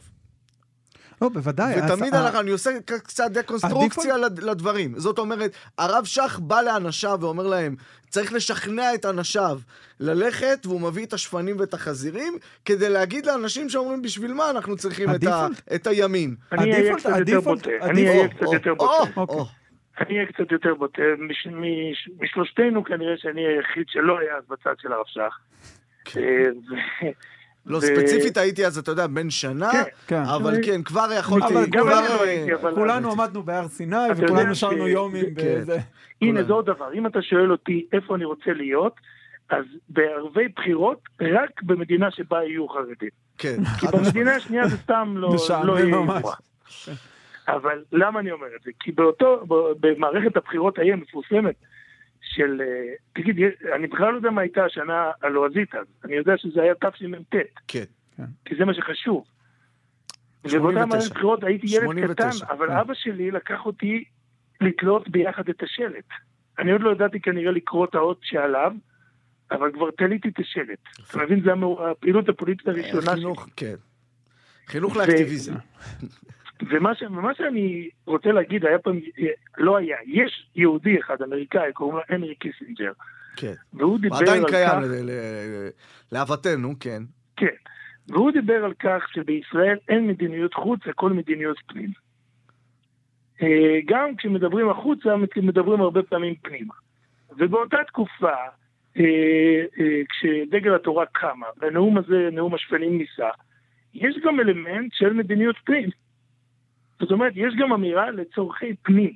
לא, 1.21 1.29
בוודאי. 1.29 1.73
ותמיד 1.79 2.13
אז- 2.15 2.25
אנחנו, 2.25 2.39
אני 2.39 2.51
עושה 2.51 2.69
קצת 2.85 3.31
דקונסטרוקציה 3.31 4.17
לד- 4.17 4.39
לדברים. 4.43 4.93
זאת 4.99 5.19
אומרת, 5.19 5.51
הרב 5.77 6.05
שך 6.05 6.39
בא 6.43 6.61
לאנשיו 6.61 7.17
ואומר 7.21 7.47
להם, 7.47 7.75
צריך 8.09 8.33
לשכנע 8.33 8.93
את 8.95 9.05
אנשיו 9.05 9.59
ללכת, 9.99 10.65
והוא 10.65 10.81
מביא 10.81 11.05
את 11.05 11.13
השפנים 11.13 11.59
ואת 11.59 11.73
החזירים, 11.73 12.33
כדי 12.65 12.89
להגיד 12.89 13.25
לאנשים 13.25 13.69
שאומרים, 13.69 14.01
בשביל 14.01 14.33
מה 14.33 14.49
אנחנו 14.49 14.75
צריכים 14.77 15.09
את, 15.15 15.23
ה- 15.23 15.47
את 15.75 15.87
הימין. 15.87 16.35
אני 16.51 16.73
אהיה 16.73 16.95
קצת 16.95 17.09
יותר 17.19 17.39
בוטה. 17.41 17.69
אני 17.81 18.07
אהיה 18.09 18.27
קצת 18.27 18.41
יותר 18.53 18.73
בוטה. 18.73 18.93
אני 19.99 20.15
אהיה 20.15 20.25
קצת 20.27 20.51
יותר 20.51 20.73
בוטה. 20.75 21.01
מש- 21.19 21.47
מש- 21.51 22.09
משלושתנו 22.19 22.83
כנראה 22.83 23.13
שאני 23.17 23.41
היחיד 23.47 23.83
שלא 23.87 24.19
היה 24.19 24.35
אז 24.37 24.43
בצד 24.49 24.73
של 24.81 24.91
הרב 24.93 25.05
שך. 25.07 25.39
כן. 27.65 27.71
לא, 27.71 27.77
ו- 27.77 27.81
ספציפית 27.81 28.37
הייתי 28.37 28.65
אז, 28.65 28.77
אתה 28.77 28.91
יודע, 28.91 29.07
בן 29.07 29.29
שנה, 29.29 29.71
כן, 29.71 29.83
כן. 30.07 30.21
אבל 30.35 30.53
כן, 30.65 30.83
כבר 30.83 31.07
יכולתי, 31.19 31.53
אבל 31.53 31.65
כבר... 31.71 31.81
אני 31.81 32.07
לא 32.09 32.23
אה, 32.23 32.29
הייתי, 32.29 32.53
אבל- 32.53 32.75
כולנו 32.75 33.11
עמדנו 33.11 33.43
בהר 33.43 33.67
סיני 33.67 33.95
וכולנו 34.17 34.55
ש- 34.55 34.59
שרנו 34.59 34.87
יומים 34.87 35.35
כן. 35.35 35.55
בזה. 35.61 35.77
הנה. 36.21 36.43
זה 36.43 36.53
עוד 36.53 36.65
דבר. 36.65 36.93
אם 36.93 37.07
אתה 37.07 37.21
שואל 37.21 37.51
אותי 37.51 37.85
איפה 37.93 38.15
אני 38.15 38.25
רוצה 38.25 38.53
להיות, 38.53 38.93
אז 39.49 39.65
בערבי 39.89 40.47
בחירות, 40.55 40.99
רק 41.21 41.63
במדינה 41.63 42.11
שבה 42.11 42.43
יהיו 42.43 42.67
חרדים. 42.67 43.09
כן, 43.37 43.57
כי. 43.79 43.87
במדינה 43.87 44.35
השנייה 44.35 44.67
זה 44.67 44.77
סתם 44.77 45.13
לא, 45.17 45.35
לא 45.63 45.79
יהיה 45.79 45.95
ממש. 45.95 46.23
אבל 47.47 47.83
למה 47.91 48.19
אני 48.19 48.31
אומר 48.31 48.47
את 48.57 48.63
זה? 48.63 48.71
כי 48.79 48.91
באותו, 48.91 49.43
במערכת 49.79 50.37
הבחירות 50.37 50.77
ההיא 50.77 50.93
המפורסמת 50.93 51.55
של, 52.21 52.61
אה, 52.61 52.93
תגיד, 53.13 53.35
אני 53.75 53.87
בכלל 53.87 54.11
לא 54.11 54.15
יודע 54.15 54.29
מה 54.29 54.41
הייתה 54.41 54.65
השנה 54.65 55.11
הלועזית 55.21 55.75
אז, 55.75 55.85
אני 56.03 56.15
יודע 56.15 56.37
שזה 56.37 56.61
היה 56.61 56.73
תשמ"ט, 56.75 57.35
כן. 57.67 57.83
כי 58.45 58.55
זה 58.55 58.65
מה 58.65 58.73
שחשוב. 58.73 59.25
89. 60.47 60.57
ובאותה 60.57 60.85
מערכת 60.85 61.11
בחירות 61.11 61.43
הייתי 61.43 61.67
ילד 61.69 61.83
89, 61.83 62.13
קטן, 62.13 62.53
אבל 62.53 62.67
כן. 62.67 62.73
אבא 62.73 62.93
שלי 62.93 63.31
לקח 63.31 63.65
אותי 63.65 64.03
לתלות 64.61 65.09
ביחד 65.09 65.49
את 65.49 65.63
השלט. 65.63 66.07
אני 66.59 66.71
עוד 66.71 66.81
לא 66.81 66.91
ידעתי 66.91 67.19
כנראה 67.19 67.51
לקרוא 67.51 67.85
את 67.85 67.95
האות 67.95 68.19
שעליו, 68.21 68.71
אבל 69.51 69.71
כבר 69.73 69.91
תליתי 69.91 70.29
את 70.29 70.39
השלט. 70.39 70.79
אתה 71.09 71.17
מבין, 71.17 71.41
זו 71.43 71.91
הפעילות 71.91 72.29
הפוליטית 72.29 72.67
הראשונה 72.67 73.01
שלי. 73.01 73.15
חינוך, 73.15 73.47
כן. 73.55 73.75
חינוך 74.67 74.97
לאקטיביזם. 74.97 75.53
ומה, 76.69 76.95
ש... 76.95 77.01
ומה 77.01 77.35
שאני 77.35 77.89
רוצה 78.05 78.31
להגיד, 78.31 78.65
היה 78.65 78.79
פעם, 78.79 78.99
לא 79.57 79.77
היה, 79.77 79.97
יש 80.05 80.49
יהודי 80.55 80.99
אחד, 80.99 81.21
אמריקאי, 81.21 81.73
קוראים 81.73 81.97
לו 81.97 82.03
הנרי 82.09 82.35
קיסינג'ר, 82.35 82.91
כן. 83.35 83.53
והוא 83.73 83.99
דיבר 83.99 84.15
עדיין 84.15 84.43
על 84.43 84.49
קיים, 84.49 84.69
כך, 84.69 84.77
ל- 84.81 85.09
ל- 85.09 85.69
להוותנו, 86.11 86.73
כן. 86.79 87.03
כן, 87.37 87.55
והוא 88.07 88.31
דיבר 88.31 88.65
על 88.65 88.73
כך 88.73 89.07
שבישראל 89.13 89.77
אין 89.89 90.07
מדיניות 90.07 90.53
חוץ, 90.53 90.79
הכל 90.85 91.13
מדיניות 91.13 91.57
פנים. 91.67 91.89
אה, 93.41 93.79
גם 93.85 94.15
כשמדברים 94.15 94.69
החוצה, 94.69 95.09
מדברים 95.41 95.81
הרבה 95.81 96.03
פעמים 96.03 96.35
פנימה. 96.35 96.73
ובאותה 97.37 97.77
תקופה, 97.87 98.35
אה, 98.97 99.03
אה, 99.79 100.01
כשדגל 100.09 100.75
התורה 100.75 101.05
קמה, 101.05 101.45
והנאום 101.57 101.97
הזה, 101.97 102.29
נאום 102.31 102.53
השפנים 102.53 102.97
נישא, 102.97 103.29
יש 103.93 104.15
גם 104.25 104.39
אלמנט 104.39 104.93
של 104.93 105.13
מדיניות 105.13 105.55
פנים. 105.65 105.89
זאת 106.99 107.11
אומרת, 107.11 107.33
יש 107.35 107.53
גם 107.59 107.73
אמירה 107.73 108.11
לצורכי 108.11 108.75
פנים. 108.81 109.13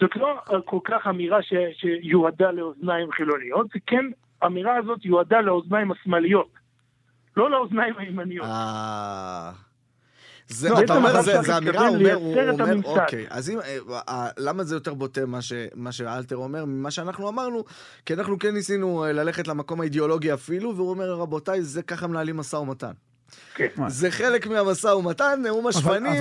זאת 0.00 0.16
לא 0.16 0.40
כל 0.64 0.78
כך 0.84 1.06
אמירה 1.06 1.42
ש, 1.42 1.52
שיועדה 1.80 2.50
לאוזניים 2.50 3.12
חילוניות, 3.12 3.66
זה 3.74 3.78
כן, 3.86 4.04
האמירה 4.42 4.76
הזאת 4.76 5.04
יועדה 5.04 5.40
לאוזניים 5.40 5.92
השמאליות. 5.92 6.50
לא 7.36 7.50
לאוזניים 7.50 7.94
הימניות. 7.98 8.46
אה... 8.46 9.52
זה, 10.48 10.68
לא, 10.70 10.80
אתה 10.84 10.96
אומר, 10.96 11.22
זה, 11.22 11.42
זה 11.42 11.58
אמירה, 11.58 11.88
הוא 11.88 11.96
אומר, 11.96 12.14
הוא 12.14 12.36
אומר. 12.50 12.74
אוקיי, 12.84 13.26
אז 13.30 13.50
אם, 13.50 13.58
אה, 13.60 13.78
אה, 14.08 14.28
למה 14.38 14.64
זה 14.64 14.76
יותר 14.76 14.94
בוטה 14.94 15.26
מה, 15.26 15.42
ש, 15.42 15.52
מה 15.74 15.92
שאלתר 15.92 16.36
אומר 16.36 16.64
ממה 16.64 16.90
שאנחנו 16.90 17.28
אמרנו? 17.28 17.64
כי 18.06 18.14
אנחנו 18.14 18.38
כן 18.38 18.54
ניסינו 18.54 19.04
ללכת 19.04 19.48
למקום 19.48 19.80
האידיאולוגי 19.80 20.34
אפילו, 20.34 20.76
והוא 20.76 20.90
אומר, 20.90 21.10
רבותיי, 21.14 21.62
זה 21.62 21.82
ככה 21.82 22.06
מנהלים 22.06 22.36
משא 22.36 22.56
ומתן. 22.56 22.92
כן. 23.54 23.66
זה 23.88 24.10
חלק 24.10 24.46
מהמשא 24.46 24.86
ומתן, 24.86 25.40
נאום 25.42 25.66
השפנים, 25.66 26.12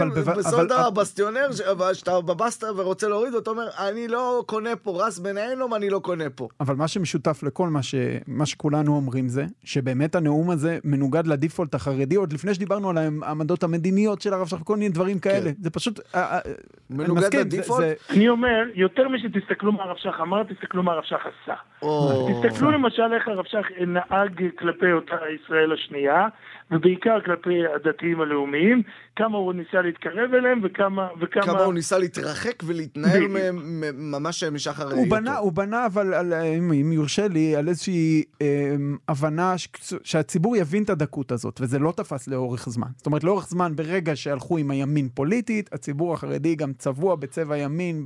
אתה 0.65 0.81
הבסטיונר, 0.87 1.51
שאתה 1.93 2.21
בבסטה 2.21 2.67
ורוצה 2.77 3.07
להוריד, 3.07 3.33
ואתה 3.35 3.49
אומר, 3.49 3.67
אני 3.87 4.07
לא 4.07 4.43
קונה 4.45 4.75
פה, 4.75 5.05
רס 5.07 5.19
בינינו, 5.19 5.75
אני 5.75 5.89
לא 5.89 5.99
קונה 5.99 6.29
פה. 6.29 6.47
אבל 6.59 6.75
מה 6.75 6.87
שמשותף 6.87 7.43
לכל 7.43 7.67
מה, 7.69 7.83
ש... 7.83 7.95
מה 8.27 8.45
שכולנו 8.45 8.95
אומרים 8.95 9.27
זה, 9.27 9.45
שבאמת 9.63 10.15
הנאום 10.15 10.49
הזה 10.49 10.79
מנוגד 10.83 11.27
לדיפולט 11.27 11.75
החרדי, 11.75 12.15
עוד 12.15 12.33
לפני 12.33 12.53
שדיברנו 12.53 12.89
על 12.89 12.97
העמדות 12.97 13.63
המדיניות 13.63 14.21
של 14.21 14.33
הרב 14.33 14.47
שך, 14.47 14.57
כל 14.63 14.77
מיני 14.77 14.89
דברים 14.89 15.19
כאלה. 15.19 15.51
זה 15.61 15.69
פשוט... 15.69 15.99
אה, 16.15 16.21
אה, 16.21 16.39
אני 16.45 16.53
כן. 16.97 17.11
מנוגד 17.11 17.35
לדיפולט? 17.35 17.79
זה- 17.79 17.93
אני 18.09 18.29
אומר, 18.29 18.63
יותר 18.75 19.07
משתסתכלו 19.09 19.71
מה 19.71 19.83
הרב 19.83 19.97
שך 19.97 20.15
אמר, 20.21 20.43
תסתכלו 20.43 20.83
מה 20.83 20.91
הרב 20.91 21.03
שך 21.03 21.19
עשה. 21.43 21.55
תסתכלו 22.49 22.71
למשל 22.71 23.13
איך 23.15 23.27
הרב 23.27 23.45
שך 23.45 23.65
נהג 23.87 24.43
כלפי 24.59 24.91
אותה 24.91 25.15
ישראל 25.43 25.73
השנייה, 25.73 26.27
ובעיקר 26.71 27.21
כלפי 27.21 27.67
הדתיים 27.75 28.21
הלאומיים, 28.21 28.81
כמה 29.15 29.37
הוא 29.37 29.53
ניסה 29.53 29.81
להתקרב 29.81 30.33
אליהם 30.33 30.59
וכמה... 30.63 31.07
וכמה... 31.21 31.43
כמה 31.43 31.63
הוא 31.63 31.73
ניסה 31.73 31.97
להתרחק 31.97 32.63
ולהתנער 32.65 33.15
בדיוק. 33.15 33.31
מהם 33.31 33.55
מ- 33.63 34.11
ממש 34.11 34.43
משחר 34.43 34.83
הוא 34.83 34.93
היותו. 34.93 35.15
בנה, 35.15 35.37
הוא 35.37 35.51
בנה, 35.53 35.85
אבל 35.85 36.13
על, 36.13 36.33
אם, 36.33 36.71
אם 36.71 36.91
יורשה 36.91 37.27
לי, 37.27 37.55
על 37.55 37.67
איזושהי 37.67 38.23
אה, 38.41 38.75
הבנה 39.07 39.57
ש, 39.57 39.67
שהציבור 40.03 40.57
יבין 40.57 40.83
את 40.83 40.89
הדקות 40.89 41.31
הזאת, 41.31 41.61
וזה 41.61 41.79
לא 41.79 41.93
תפס 41.97 42.27
לאורך 42.27 42.69
זמן. 42.69 42.87
זאת 42.97 43.05
אומרת, 43.05 43.23
לאורך 43.23 43.47
זמן, 43.47 43.75
ברגע 43.75 44.15
שהלכו 44.15 44.57
עם 44.57 44.71
הימין 44.71 45.09
פוליטית, 45.13 45.73
הציבור 45.73 46.13
החרדי 46.13 46.55
גם 46.55 46.73
צבוע 46.73 47.15
בצבע 47.15 47.57
ימין, 47.57 48.05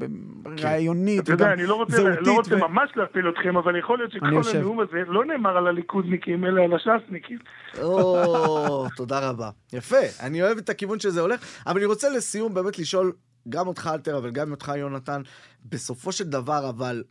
רעיונית, 0.60 1.24
אתה 1.24 1.32
יודע, 1.32 1.54
אני 1.54 1.66
לא 1.66 1.76
רוצה, 1.76 1.98
זהותית, 1.98 2.28
לא 2.28 2.34
רוצה 2.34 2.56
ו- 2.56 2.60
ממש 2.60 2.90
להפיל 2.96 3.30
אתכם, 3.30 3.58
אבל 3.58 3.80
יכול 3.80 3.98
להיות 3.98 4.12
שכל. 4.12 4.26
הנאום 4.58 4.80
הזה 4.80 4.98
לא 5.08 5.26
נאמר 5.26 5.58
על 5.58 5.68
הליכודניקים, 5.68 6.46
אלא 6.46 6.62
על 6.62 6.74
הש"סניקים. 6.74 7.38
או, 7.82 8.86
תודה 8.96 9.30
רבה. 9.30 9.50
יפה, 9.74 9.98
אני 10.24 10.42
אוהב 10.42 10.58
את 10.58 10.70
הכיוון 10.70 10.97
שזה 11.00 11.22
הולך, 11.22 11.40
אבל 11.68 11.78
אני 11.78 11.86
רוצה 11.86 12.10
לסיום 12.10 12.54
באמת 12.54 12.80
לשאול 12.80 13.12
גם 13.50 13.68
אותך, 13.68 13.90
אלתר, 13.94 14.18
אבל 14.18 14.32
גם 14.32 14.52
אותך, 14.52 14.72
יונתן, 14.78 15.22
בסופו 15.66 16.12
של 16.12 16.24
דבר, 16.24 16.70
אבל... 16.70 17.04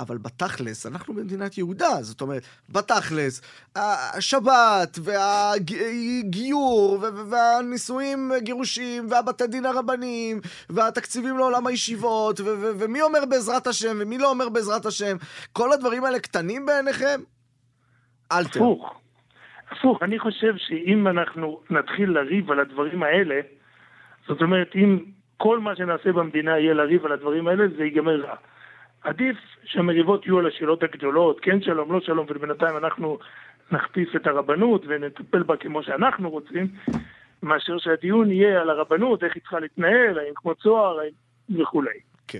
אבל 0.00 0.18
בתכלס, 0.18 0.86
אנחנו 0.86 1.14
במדינת 1.14 1.58
יהודה, 1.58 1.98
זאת 2.00 2.20
אומרת, 2.20 2.42
בתכלס, 2.68 3.40
השבת 3.76 4.98
והגיור 5.02 6.98
והנישואים, 7.30 8.32
גירושים, 8.38 9.06
והבתי 9.10 9.46
דין 9.46 9.66
הרבניים, 9.66 10.40
והתקציבים 10.70 11.38
לעולם 11.38 11.66
הישיבות, 11.66 12.40
ומי 12.78 13.02
אומר 13.02 13.24
בעזרת 13.24 13.66
השם 13.66 13.96
ומי 14.00 14.18
לא 14.18 14.30
אומר 14.30 14.48
בעזרת 14.48 14.86
השם, 14.86 15.16
כל 15.52 15.72
הדברים 15.72 16.04
האלה 16.04 16.18
קטנים 16.18 16.66
בעיניכם? 16.66 17.20
אלתר. 18.32 18.60
הפוך. 18.60 19.00
הפוך, 19.70 20.02
אני 20.02 20.18
חושב 20.18 20.54
שאם 20.56 21.08
אנחנו 21.08 21.60
נתחיל 21.70 22.10
לריב 22.10 22.50
על 22.50 22.60
הדברים 22.60 23.02
האלה, 23.02 23.40
זאת 24.28 24.42
אומרת, 24.42 24.70
אם 24.74 24.98
כל 25.36 25.58
מה 25.58 25.76
שנעשה 25.76 26.12
במדינה 26.12 26.58
יהיה 26.58 26.74
לריב 26.74 27.06
על 27.06 27.12
הדברים 27.12 27.48
האלה, 27.48 27.64
זה 27.76 27.84
ייגמר 27.84 28.20
רע. 28.20 28.34
עדיף 29.02 29.36
שהמריבות 29.64 30.26
יהיו 30.26 30.38
על 30.38 30.46
השאלות 30.46 30.82
הגדולות, 30.82 31.40
כן 31.42 31.62
שלום, 31.62 31.92
לא 31.92 32.00
שלום, 32.00 32.26
ובינתיים 32.30 32.76
אנחנו 32.76 33.18
נכפיף 33.72 34.16
את 34.16 34.26
הרבנות 34.26 34.84
ונטפל 34.88 35.42
בה 35.42 35.56
כמו 35.56 35.82
שאנחנו 35.82 36.30
רוצים, 36.30 36.68
מאשר 37.42 37.78
שהדיון 37.78 38.30
יהיה 38.30 38.60
על 38.60 38.70
הרבנות, 38.70 39.24
איך 39.24 39.34
היא 39.34 39.40
צריכה 39.42 39.60
להתנהל, 39.60 40.18
האם 40.18 40.32
כמו 40.34 40.54
צוהר, 40.54 40.98
האם 41.00 41.62
וכולי. 41.62 41.98
כן. 42.28 42.38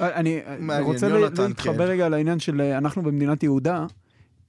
אני 0.00 0.42
מעניין, 0.58 0.84
רוצה 0.84 1.08
להתחבר 1.48 1.86
כן. 1.86 1.92
רגע 1.92 2.08
לעניין 2.08 2.38
של 2.38 2.60
אה, 2.60 2.78
אנחנו 2.78 3.02
במדינת 3.02 3.42
יהודה. 3.42 3.86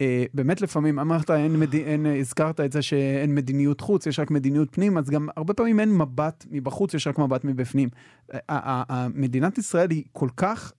אה, 0.01 0.23
באמת 0.33 0.61
לפעמים, 0.61 0.99
אמרת, 0.99 1.31
אין, 1.31 1.59
מד... 1.59 1.73
אין, 1.73 2.05
אה, 2.05 2.19
הזכרת 2.19 2.59
את 2.59 2.71
זה 2.71 2.81
שאין 2.81 3.35
מדיניות 3.35 3.81
חוץ, 3.81 4.05
יש 4.05 4.19
רק 4.19 4.31
מדיניות 4.31 4.67
פנים, 4.71 4.97
אז 4.97 5.09
גם 5.09 5.27
הרבה 5.37 5.53
פעמים 5.53 5.79
אין 5.79 5.97
מבט 5.97 6.45
מבחוץ, 6.51 6.93
יש 6.93 7.07
רק 7.07 7.19
מבט 7.19 7.43
מבפנים. 7.43 7.89
אה, 8.33 8.39
ה- 8.49 8.71
ה- 8.71 8.83
ה- 8.93 9.07
מדינת 9.13 9.57
ישראל 9.57 9.91
היא 9.91 10.03
כל 10.11 10.29
כך, 10.37 10.71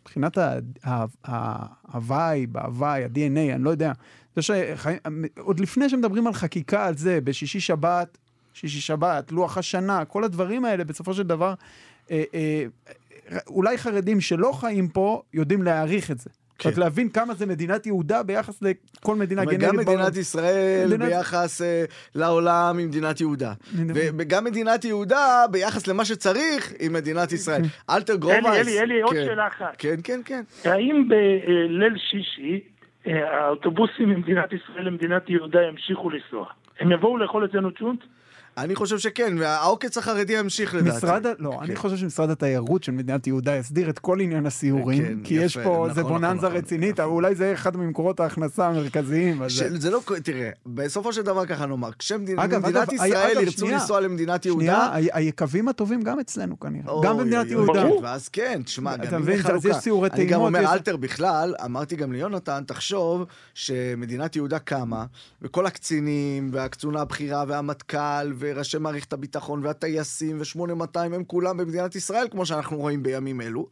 מבחינת 0.00 0.38
ה 1.92 2.03
vibe, 2.03 2.56
ההוואי, 2.56 3.04
ה-DNA, 3.04 3.54
אני 3.54 3.64
לא 3.64 3.70
יודע. 3.70 3.92
זה 4.36 4.42
שחי... 4.42 4.96
עוד 5.38 5.60
לפני 5.60 5.88
שמדברים 5.88 6.26
על 6.26 6.32
חקיקה, 6.32 6.86
על 6.86 6.96
זה, 6.96 7.20
בשישי 7.20 7.60
שבת, 7.60 8.18
שישי 8.54 8.80
שבת, 8.80 9.32
לוח 9.32 9.58
השנה, 9.58 10.04
כל 10.04 10.24
הדברים 10.24 10.64
האלה, 10.64 10.84
בסופו 10.84 11.14
של 11.14 11.22
דבר, 11.22 11.54
אה, 12.10 12.24
אה, 12.34 12.64
אולי 13.46 13.78
חרדים 13.78 14.20
שלא 14.20 14.52
חיים 14.52 14.88
פה 14.88 15.22
יודעים 15.34 15.62
להעריך 15.62 16.10
את 16.10 16.18
זה. 16.18 16.30
כן. 16.58 16.68
רק 16.68 16.78
להבין 16.78 17.08
כמה 17.08 17.34
זה 17.34 17.46
מדינת 17.46 17.86
יהודה 17.86 18.22
ביחס 18.22 18.62
לכל 18.62 19.16
מדינה 19.16 19.44
גנרית. 19.44 19.60
גם 19.60 19.76
בעולם. 19.76 19.88
מדינת 19.98 20.16
ישראל 20.16 20.86
מדינת- 20.86 21.08
ביחס 21.08 21.62
אה, 21.62 21.84
לעולם 22.14 22.78
עם 22.78 22.88
מדינת 22.88 23.20
יהודה. 23.20 23.52
וגם 24.18 24.44
מדינת 24.44 24.84
יהודה 24.84 25.44
ביחס 25.50 25.86
למה 25.86 26.04
שצריך 26.04 26.72
עם 26.80 26.92
מדינת 26.92 27.32
ישראל. 27.32 27.62
אלתר 27.90 28.14
גרובייס. 28.16 28.44
אלי, 28.46 28.58
אלי, 28.60 28.80
אלי, 28.80 29.00
עוד 29.02 29.14
כן. 29.14 29.24
שאלה 29.24 29.46
אחת. 29.48 29.74
כן, 29.78 29.94
כן, 30.04 30.20
כן. 30.24 30.42
האם 30.64 31.08
בליל 31.08 31.96
שישי 32.10 32.60
אה, 33.06 33.12
האוטובוסים 33.44 34.08
ממדינת 34.08 34.52
ישראל 34.52 34.84
למדינת 34.86 35.30
יהודה 35.30 35.58
ימשיכו 35.62 36.10
לנסוע? 36.10 36.46
הם 36.80 36.92
יבואו 36.92 37.18
לאכול 37.18 37.44
אצלנו 37.44 37.70
צ'ונט? 37.72 38.00
אני 38.64 38.74
חושב 38.74 38.98
שכן, 38.98 39.36
והעוקץ 39.38 39.98
החרדי 39.98 40.38
ימשיך 40.38 40.74
לדעתי. 40.74 40.96
משרד, 40.96 41.26
לא, 41.38 41.58
אני 41.62 41.76
חושב 41.76 41.96
שמשרד 41.96 42.30
התיירות 42.30 42.82
של 42.84 42.92
מדינת 42.92 43.26
יהודה 43.26 43.56
יסדיר 43.56 43.90
את 43.90 43.98
כל 43.98 44.20
עניין 44.20 44.46
הסיורים, 44.46 45.02
כן, 45.04 45.18
כי 45.24 45.34
יפה, 45.34 45.44
יש 45.44 45.56
פה 45.58 45.88
איזה 45.88 46.00
נכון, 46.00 46.12
בוננזה 46.12 46.46
נכון, 46.46 46.56
רצינית, 46.58 46.92
נכון. 46.92 47.04
אבל 47.04 47.12
אולי 47.12 47.34
זה 47.34 47.52
אחד 47.52 47.76
ממקורות 47.76 48.20
ההכנסה 48.20 48.66
המרכזיים. 48.66 49.42
אז- 49.42 49.52
של- 49.52 49.80
זה 49.80 49.90
לא, 49.90 50.00
תראה, 50.22 50.50
בסופו 50.66 51.12
של 51.12 51.22
דבר 51.22 51.46
ככה 51.46 51.66
נאמר, 51.66 51.90
כשמדינת 51.98 52.52
ישראל 52.92 53.38
ירצו 53.42 53.58
שנייה. 53.58 53.74
לנסוע 53.74 54.00
למדינת 54.00 54.42
שנייה, 54.42 54.54
יהודה, 54.56 54.78
ה- 54.78 55.16
היקבים 55.18 55.68
הטובים 55.68 56.02
גם 56.02 56.20
אצלנו 56.20 56.60
כנראה, 56.60 56.88
אוי, 56.92 57.06
גם 57.06 57.18
במדינת 57.18 57.46
יהודה. 57.46 57.72
ברור. 57.84 58.00
ואז 58.02 58.28
כן, 58.28 58.60
תשמע, 58.64 58.96
גם 58.96 59.14
אם 59.14 59.20
מבין? 59.22 59.42
חלוקה. 59.42 59.68
יש 59.68 59.76
סיורי 59.76 60.08
אני 60.12 60.24
גם 60.24 60.28
טעימות, 60.30 60.46
אומר, 60.46 60.72
אלתר 60.72 60.96
בכלל, 60.96 61.54
אמרתי 61.64 61.96
גם 61.96 62.12
ליונתן, 62.12 62.62
תחשוב 62.66 63.24
שמדינת 63.54 64.36
יהודה 64.36 64.58
קמה, 64.58 65.04
וכל 65.42 65.66
הקצינים, 65.66 66.48
והקצונה 66.52 67.00
הבכירה, 67.00 67.44
והמטכ"ל, 67.48 68.32
וראשי 68.54 68.78
מערכת 68.78 69.12
הביטחון, 69.12 69.64
והטייסים, 69.64 70.40
ו-8200, 70.40 70.98
הם 70.98 71.24
כולם 71.24 71.56
במדינת 71.56 71.96
ישראל, 71.96 72.26
כמו 72.30 72.46
שאנחנו 72.46 72.76
רואים 72.76 73.02
בימים 73.02 73.40
אלו. 73.40 73.66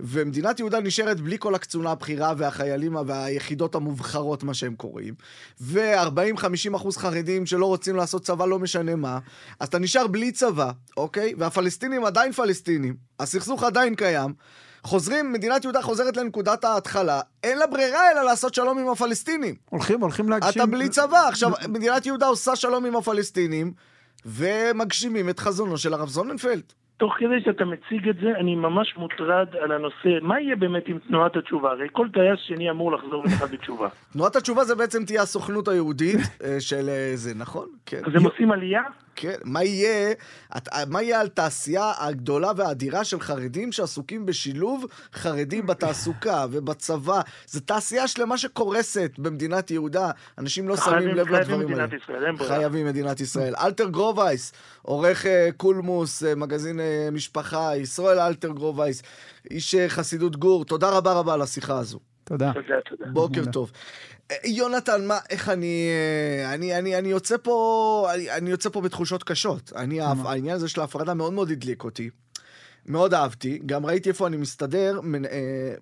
ומדינת 0.00 0.58
יהודה 0.58 0.80
נשארת 0.80 1.20
בלי 1.20 1.36
כל 1.38 1.54
הקצונה 1.54 1.90
הבכירה, 1.90 2.34
והחיילים, 2.36 2.96
והיחידות 3.06 3.74
המובחרות, 3.74 4.42
מה 4.42 4.54
שהם 4.54 4.74
קוראים. 4.74 5.14
ו-40-50 5.60 6.76
אחוז 6.76 6.96
חרדים 6.96 7.46
שלא 7.46 7.66
רוצים 7.66 7.96
לעשות 7.96 8.24
צבא, 8.24 8.46
לא 8.46 8.58
משנה 8.58 8.96
מה. 8.96 9.18
אז 9.60 9.68
אתה 9.68 9.78
נשאר 9.78 10.06
בלי 10.06 10.32
צבא, 10.32 10.70
אוקיי? 10.96 11.34
והפלסטינים 11.38 12.04
עדיין 12.04 12.32
פלסטינים. 12.32 12.96
הסכסוך 13.20 13.64
עדיין 13.64 13.94
קיים. 13.94 14.34
חוזרים, 14.84 15.32
מדינת 15.32 15.64
יהודה 15.64 15.82
חוזרת 15.82 16.16
לנקודת 16.16 16.64
ההתחלה, 16.64 17.20
אין 17.42 17.58
לה 17.58 17.66
ברירה 17.66 18.10
אלא 18.10 18.22
לעשות 18.22 18.54
שלום 18.54 18.78
עם 18.78 18.88
הפלסטינים. 18.88 19.54
הולכים, 19.70 20.00
הולכים 20.00 20.28
להגשים... 20.28 20.62
אתה 20.62 20.70
בלי 20.70 20.88
צבא. 20.88 21.28
עכשיו, 21.28 21.50
מדינת 21.68 22.06
יהודה 22.06 22.26
עושה 22.26 22.56
שלום 22.56 22.84
עם 22.84 22.96
הפלסטינים, 22.96 23.72
ומגשימים 24.26 25.28
את 25.28 25.38
חזונו 25.38 25.78
של 25.78 25.94
הרב 25.94 26.08
זוננפלד. 26.08 26.62
תוך 26.96 27.14
כדי 27.18 27.40
שאתה 27.44 27.64
מציג 27.64 28.08
את 28.08 28.16
זה, 28.22 28.30
אני 28.40 28.54
ממש 28.54 28.94
מוטרד 28.96 29.46
על 29.62 29.72
הנושא, 29.72 30.18
מה 30.22 30.40
יהיה 30.40 30.56
באמת 30.56 30.82
עם 30.86 30.98
תנועת 30.98 31.36
התשובה? 31.36 31.70
הרי 31.70 31.86
כל 31.92 32.08
טייס 32.12 32.40
שני 32.46 32.70
אמור 32.70 32.92
לחזור 32.92 33.24
לך 33.24 33.42
בתשובה. 33.52 33.88
תנועת 34.12 34.36
התשובה 34.36 34.64
זה 34.64 34.74
בעצם 34.74 35.04
תהיה 35.04 35.22
הסוכנות 35.22 35.68
היהודית 35.68 36.20
אה, 36.44 36.60
של 36.60 36.88
אה, 36.88 37.12
זה, 37.14 37.34
נכון? 37.34 37.68
כן. 37.86 38.00
אז 38.06 38.12
הם 38.14 38.24
עושים 38.24 38.52
עלייה? 38.52 38.82
כן, 39.16 39.34
מה 39.44 39.64
יהיה, 39.64 40.12
את- 40.56 40.68
מה 40.88 41.02
יהיה 41.02 41.20
על 41.20 41.28
תעשייה 41.28 41.92
הגדולה 41.98 42.52
והאדירה 42.56 43.04
של 43.04 43.20
חרדים 43.20 43.72
שעסוקים 43.72 44.26
בשילוב 44.26 44.84
חרדים 45.14 45.66
בתעסוקה 45.66 46.46
ובצבא? 46.50 47.20
זו 47.46 47.60
תעשייה 47.60 48.08
שלמה 48.08 48.38
שקורסת 48.38 49.10
במדינת 49.18 49.70
יהודה, 49.70 50.10
אנשים 50.38 50.68
לא 50.68 50.76
שמים 50.76 50.88
חייבים- 50.90 51.08
לב 51.16 51.26
חייבים 51.26 51.40
לדברים 51.40 51.60
האלה. 51.60 51.86
מדינת 51.86 52.02
ישראל, 52.02 52.26
אין 52.26 52.36
ברירה. 52.36 52.56
חייבים 52.56 52.86
מדינת 52.86 53.20
ישראל. 53.20 53.54
אלתר 53.56 53.88
גרובייס, 53.88 54.52
עורך 54.82 55.26
אה, 55.26 55.48
קולמוס, 55.56 56.24
אה, 56.24 56.34
מגזין 56.34 56.80
אה, 56.80 57.08
משפחה, 57.12 57.76
ישראל 57.76 58.18
אלתר 58.18 58.48
גרובייס, 58.48 59.02
איש 59.50 59.74
אה, 59.74 59.88
חסידות 59.88 60.36
גור, 60.36 60.64
תודה 60.64 60.90
רבה 60.90 61.12
רבה 61.12 61.34
על 61.34 61.42
השיחה 61.42 61.78
הזו. 61.78 61.98
תודה. 62.24 62.52
תודה, 62.54 62.74
תודה. 62.88 63.10
בוקר 63.12 63.34
מעולה. 63.36 63.52
טוב. 63.52 63.72
יונתן, 64.44 65.06
מה, 65.06 65.18
איך 65.30 65.48
אני, 65.48 65.88
אה, 66.44 66.54
אני, 66.54 66.78
אני, 66.78 66.98
אני 66.98 67.08
יוצא 67.08 67.36
פה, 67.42 68.08
אני, 68.14 68.30
אני 68.30 68.50
יוצא 68.50 68.68
פה 68.68 68.80
בתחושות 68.80 69.24
קשות. 69.24 69.72
אני, 69.76 70.00
העניין 70.00 70.56
הזה 70.56 70.68
של 70.68 70.80
ההפרדה 70.80 71.14
מאוד 71.14 71.32
מאוד 71.32 71.50
הדליק 71.50 71.84
אותי. 71.84 72.10
מאוד 72.86 73.14
אהבתי, 73.14 73.60
גם 73.66 73.86
ראיתי 73.86 74.08
איפה 74.08 74.26
אני 74.26 74.36
מסתדר 74.36 75.00
מנ- 75.02 75.24
אה, 75.24 75.74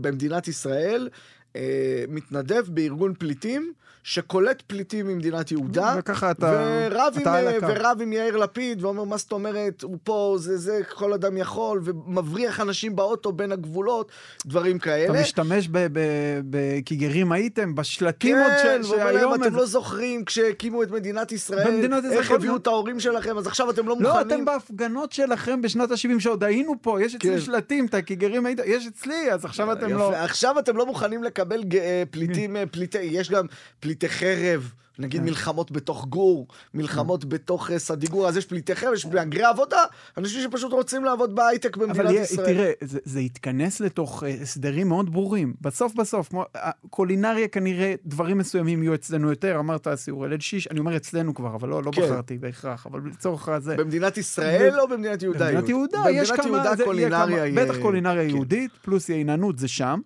במדינת 0.00 0.48
ישראל 0.48 1.08
אה, 1.56 1.60
מתנדב 2.08 2.62
בארגון 2.68 3.14
פליטים, 3.18 3.72
שקולט 4.04 4.62
פליטים 4.66 5.06
ממדינת 5.06 5.50
יהודה, 5.52 5.94
וככה 5.98 6.30
אתה- 6.30 6.86
ורב, 6.90 7.12
עם, 7.16 7.22
אתה 7.22 7.34
על 7.34 7.48
אה. 7.48 7.56
ורב 7.62 7.98
עם 8.02 8.12
יאיר 8.12 8.36
לפיד, 8.36 8.84
ואומר, 8.84 9.04
מה 9.04 9.16
זאת 9.16 9.32
אומרת, 9.32 9.82
הוא 9.82 9.96
פה, 10.04 10.36
זה 10.38 10.56
זה, 10.58 10.80
כל 10.94 11.12
אדם 11.12 11.36
יכול, 11.36 11.80
ומבריח 11.84 12.60
אנשים 12.60 12.96
באוטו 12.96 13.32
בין 13.32 13.52
הגבולות, 13.52 14.12
דברים 14.46 14.78
כאלה. 14.78 15.04
אתה 15.12 15.22
משתמש 15.22 15.68
ב- 15.68 15.86
ב- 15.92 16.40
בכיגרים 16.50 17.32
הייתם, 17.32 17.74
בשלטים 17.74 18.36
עוד 18.38 18.52
כן, 18.62 18.80
של 18.82 18.90
ואומר 18.90 19.12
להם. 19.12 19.42
אתם 19.42 19.54
לא 19.54 19.66
זוכרים 19.66 20.24
כשהקימו 20.24 20.82
את 20.82 20.90
מדינת 20.90 21.32
ישראל, 21.32 21.70
במדינת 21.70 22.04
איך 22.12 22.30
הביאו 22.30 22.50
הזמן- 22.52 22.56
את 22.62 22.66
ההורים 22.66 23.00
שלכם, 23.00 23.38
אז 23.38 23.46
עכשיו 23.46 23.70
אתם 23.70 23.88
לא 23.88 23.96
לא, 24.00 24.10
מוכנים. 24.10 24.26
אתם 24.26 24.44
בהפגנות 24.44 25.12
שלכם 25.12 25.62
בשנות 25.62 25.90
ה-70 25.90 26.20
שעוד 26.20 26.44
היינו 26.44 26.74
פה, 26.82 27.02
יש 27.02 27.14
אצלי 27.14 27.30
כן. 27.30 27.40
שלטים, 27.40 27.86
את 27.86 27.94
הכיגרים 27.94 28.46
הייתם, 28.46 28.62
יש 28.66 28.86
אצלי, 28.86 29.32
אז 29.32 29.44
עכשיו 29.44 29.72
אתם 29.72 29.86
יפה, 29.88 29.98
לא... 29.98 30.14
עכשיו 30.16 30.58
אתם 30.58 30.76
לא 30.76 30.86
מוכנים 30.86 31.22
לקבל 31.24 31.41
ג- 31.50 31.76
אה, 31.76 32.02
פליטים, 32.10 32.56
אה, 32.56 32.66
פליטי, 32.66 32.98
יש 32.98 33.30
גם 33.30 33.46
פליטי 33.80 34.08
חרב. 34.08 34.72
נגיד 34.98 35.20
כן. 35.20 35.26
מלחמות 35.26 35.70
בתוך 35.72 36.06
גור, 36.06 36.46
מלחמות 36.74 37.24
בתוך 37.24 37.70
אה, 37.70 37.78
סדיגור, 37.78 38.28
אז 38.28 38.36
יש 38.36 38.46
פליטי 38.46 38.74
חרב, 38.74 38.92
יש 38.94 39.06
מהגרי 39.06 39.42
עבודה, 39.44 39.84
אנשים 40.18 40.40
שפשוט 40.42 40.72
רוצים 40.72 41.04
לעבוד 41.04 41.34
בהייטק 41.34 41.76
אבל 41.76 41.86
במדינת 41.86 42.10
יהיה- 42.10 42.22
ישראל. 42.22 42.46
תראה, 42.54 42.70
זה, 42.80 42.98
זה 43.04 43.20
יתכנס 43.20 43.80
לתוך 43.80 44.24
אה, 44.24 44.28
הסדרים 44.42 44.88
מאוד 44.88 45.12
ברורים. 45.12 45.54
בסוף 45.60 45.94
בסוף, 45.94 46.28
כמו, 46.28 46.44
קולינריה 46.90 47.48
כנראה, 47.48 47.94
דברים 48.06 48.38
מסוימים 48.38 48.82
יהיו 48.82 48.94
אצלנו 48.94 49.30
יותר, 49.30 49.58
אמרת 49.58 49.88
סיורי 49.94 50.28
ליל 50.28 50.40
שיש, 50.40 50.68
אני 50.68 50.78
אומר 50.78 50.96
אצלנו 50.96 51.34
כבר, 51.34 51.54
אבל 51.54 51.68
לא, 51.68 51.82
לא 51.82 51.90
כן. 51.90 52.02
בחרתי 52.02 52.38
בהכרח, 52.38 52.86
אבל 52.86 53.00
לצורך 53.10 53.48
הזה. 53.48 53.76
במדינת 53.76 54.18
ישראל 54.18 54.80
או 54.80 54.88
במדינת 54.88 55.22
יהודה? 55.22 55.46
במדינת 55.46 55.68
יהודה, 55.68 55.98
יש 56.10 56.30
במדינת 56.30 56.46
כמה, 56.46 56.56
יהודה 56.56 56.76
זה 56.76 56.82
יהיה 56.82 56.86
קולינריה 56.86 57.64
בטח 57.64 57.76
קולינריה 57.82 58.22
כן. 58.24 58.34
יהודית, 58.36 58.70
פלוס 58.82 59.08
יעיננות 59.08 59.58
זה 59.58 59.68
שם. 59.68 60.00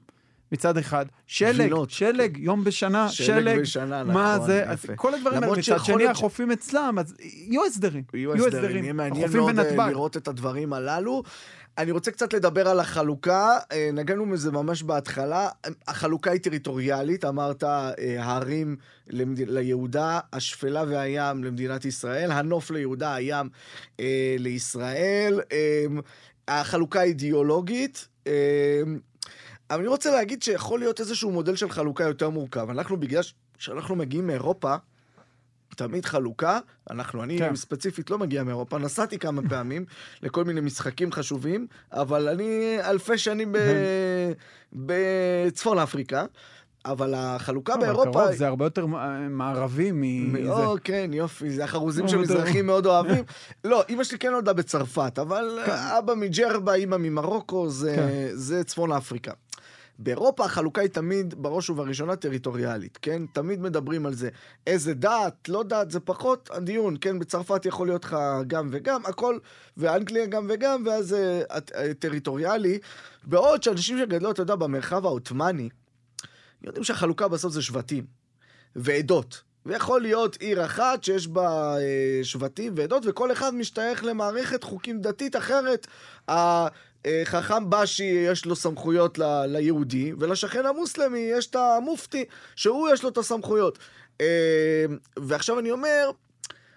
מצד 0.53 0.79
אחד, 0.79 1.07
שלג, 1.27 1.55
גבינות. 1.55 1.91
שלג, 1.91 2.37
יום 2.37 2.65
בשנה, 2.65 3.09
שלג 3.09 3.27
שלג, 3.27 3.61
בשנה, 3.61 4.05
מה 4.05 4.35
נכון, 4.35 4.47
זה, 4.47 4.65
יפה. 4.73 4.97
כל 4.97 5.15
הדברים 5.15 5.43
האלה, 5.43 5.53
מצד 5.57 5.85
שני 5.85 5.97
להיות 5.97 6.11
החופים 6.11 6.51
אצלם, 6.51 6.97
אז 6.99 7.15
יהיו 7.21 7.65
הסדרים, 7.65 8.05
יהיו 8.15 8.35
הסדרים, 8.35 8.85
יהיה 8.85 8.93
מעניין 8.93 9.33
מאוד 9.33 9.59
אה, 9.59 9.65
בנתב"ג. 9.65 9.89
לראות 9.91 10.17
את 10.17 10.29
הדברים 10.29 10.73
הללו. 10.73 11.23
אני 11.79 11.91
רוצה 11.91 12.11
קצת 12.11 12.33
לדבר 12.33 12.69
על 12.69 12.81
החלוקה, 12.81 13.59
אה, 13.73 13.91
נגענו 13.93 14.31
בזה 14.31 14.53
ממש 14.53 14.83
בהתחלה. 14.83 15.49
החלוקה 15.89 16.31
היא 16.31 16.41
טריטוריאלית, 16.41 17.25
אמרת 17.25 17.65
אה, 17.65 17.95
הערים 18.19 18.77
למד... 19.09 19.41
ליהודה, 19.41 20.21
השפלה 20.33 20.85
והים 20.89 21.45
למדינת 21.45 21.85
ישראל, 21.85 22.31
הנוף 22.33 22.71
ליהודה, 22.71 23.15
הים 23.15 23.49
אה, 24.01 24.37
לישראל. 24.39 25.41
אה, 25.53 25.87
החלוקה 26.49 27.03
אידיאולוגית. 27.03 28.09
אבל 29.71 29.79
אני 29.79 29.89
רוצה 29.89 30.11
להגיד 30.11 30.43
שיכול 30.43 30.79
להיות 30.81 31.01
איזשהו 31.01 31.31
מודל 31.31 31.57
של 31.57 31.71
חלוקה 31.71 32.05
יותר 32.05 32.31
מורכב. 32.31 32.71
אנחנו, 32.71 32.97
בגלל 32.97 33.23
ש- 33.23 33.35
שאנחנו 33.59 33.97
מגיעים 33.97 34.27
מאירופה, 34.27 34.75
תמיד 35.77 36.05
חלוקה, 36.05 36.59
אנחנו, 36.91 37.23
אני 37.23 37.39
כן. 37.39 37.57
ספציפית 37.57 38.11
לא 38.11 38.19
מגיע 38.19 38.43
מאירופה, 38.43 38.79
נסעתי 38.79 39.19
כמה 39.19 39.43
פעמים 39.51 39.85
לכל 40.23 40.45
מיני 40.45 40.61
משחקים 40.61 41.13
חשובים, 41.13 41.67
אבל 41.93 42.29
אני 42.29 42.77
אלפי 42.81 43.19
שנים 43.19 43.53
ב... 43.53 43.59
בצפון 44.73 45.79
אפריקה, 45.79 46.25
אבל 46.87 47.15
החלוקה 47.17 47.75
אבל 47.75 47.83
באירופה... 47.83 48.11
קרוב, 48.13 48.33
זה 48.33 48.47
הרבה 48.47 48.67
יותר 48.67 48.87
אה, 48.95 49.29
מערבי 49.29 49.91
מזה. 49.93 50.53
או, 50.53 50.77
כן, 50.85 51.11
יופי, 51.13 51.51
זה 51.51 51.65
החרוזים 51.65 52.05
לא, 52.05 52.11
שמזרחים 52.11 52.67
מאוד 52.67 52.87
אוהבים. 52.91 53.25
לא, 53.65 53.85
אמא 53.89 54.05
שלי 54.05 54.19
כן 54.19 54.31
נולדה 54.31 54.53
בצרפת, 54.53 55.19
אבל 55.19 55.59
כן. 55.67 55.73
אבא 55.73 56.15
מג'רבה, 56.15 56.75
אמא 56.75 56.97
ממרוקו, 56.97 57.71
זה, 57.71 57.95
כן. 57.97 58.29
זה 58.33 58.65
צפון 58.65 58.93
אפריקה. 58.93 59.33
באירופה 59.99 60.45
החלוקה 60.45 60.81
היא 60.81 60.91
תמיד, 60.91 61.35
בראש 61.39 61.71
ובראשונה, 61.71 62.17
טריטוריאלית, 62.17 62.99
כן? 63.03 63.23
תמיד 63.33 63.61
מדברים 63.61 64.07
על 64.07 64.15
זה. 64.15 64.29
איזה 64.67 64.95
דת, 64.95 65.49
לא 65.49 65.63
דת, 65.63 65.91
זה 65.91 66.01
פחות 66.01 66.51
הדיון, 66.53 66.97
כן? 67.01 67.19
בצרפת 67.19 67.67
יכול 67.67 67.87
להיות 67.87 68.05
לך 68.05 68.17
גם 68.47 68.69
וגם, 68.73 69.07
הכל, 69.07 69.39
ואנגליה 69.77 70.27
גם 70.27 70.47
וגם, 70.49 70.83
ואז 70.87 71.15
אה, 71.15 71.41
אה, 71.75 71.95
טריטוריאלי. 71.95 72.79
בעוד 73.25 73.63
שאנשים 73.63 73.99
שגדלו, 73.99 74.31
אתה 74.31 74.43
יודע, 74.43 74.55
במרחב 74.55 75.07
העות'מאני, 75.07 75.69
יודעים 76.63 76.85
שהחלוקה 76.85 77.29
בסוף 77.29 77.53
זה 77.53 77.63
שבטים 77.63 78.07
ועדות. 78.77 79.43
ויכול 79.67 80.03
להיות 80.03 80.37
עיר 80.37 80.65
אחת 80.65 81.05
שיש 81.05 81.29
בה 81.29 81.77
אה, 81.79 82.21
שבטים 82.23 82.73
ועדות, 82.77 83.03
וכל 83.07 83.33
אחד 83.33 83.55
משתייך 83.55 84.05
למערכת 84.05 84.65
חוקים 84.65 85.01
דתית 85.01 85.37
אחרת. 85.37 85.87
החכם 86.29 87.71
בשי 87.71 88.05
יש 88.05 88.47
לו 88.47 88.57
סמכויות 88.57 89.19
ל- 89.19 89.47
ליהודי, 89.47 90.13
ולשכן 90.19 90.67
המוסלמי 90.67 91.19
יש 91.19 91.47
את 91.47 91.57
המופתי, 91.57 92.25
שהוא 92.57 92.89
יש 92.89 93.03
לו 93.03 93.09
את 93.09 93.19
הסמכויות. 93.19 93.79
אה, 94.21 94.85
ועכשיו 95.19 95.59
אני 95.59 95.71
אומר, 95.71 96.11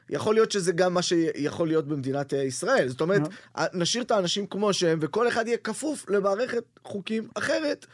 יכול 0.09 0.36
להיות 0.36 0.51
שזה 0.51 0.71
גם 0.71 0.93
מה 0.93 1.01
שיכול 1.01 1.67
להיות 1.67 1.88
במדינת 1.88 2.34
אה, 2.34 2.43
ישראל. 2.43 2.88
זאת 2.88 3.01
אומרת, 3.01 3.21
נשאיר 3.73 4.03
את 4.03 4.11
האנשים 4.11 4.47
כמו 4.47 4.73
שהם, 4.73 4.99
וכל 5.01 5.27
אחד 5.27 5.47
יהיה 5.47 5.57
כפוף 5.57 6.09
למערכת 6.09 6.63
חוקים 6.84 7.27
אחרת, 7.36 7.86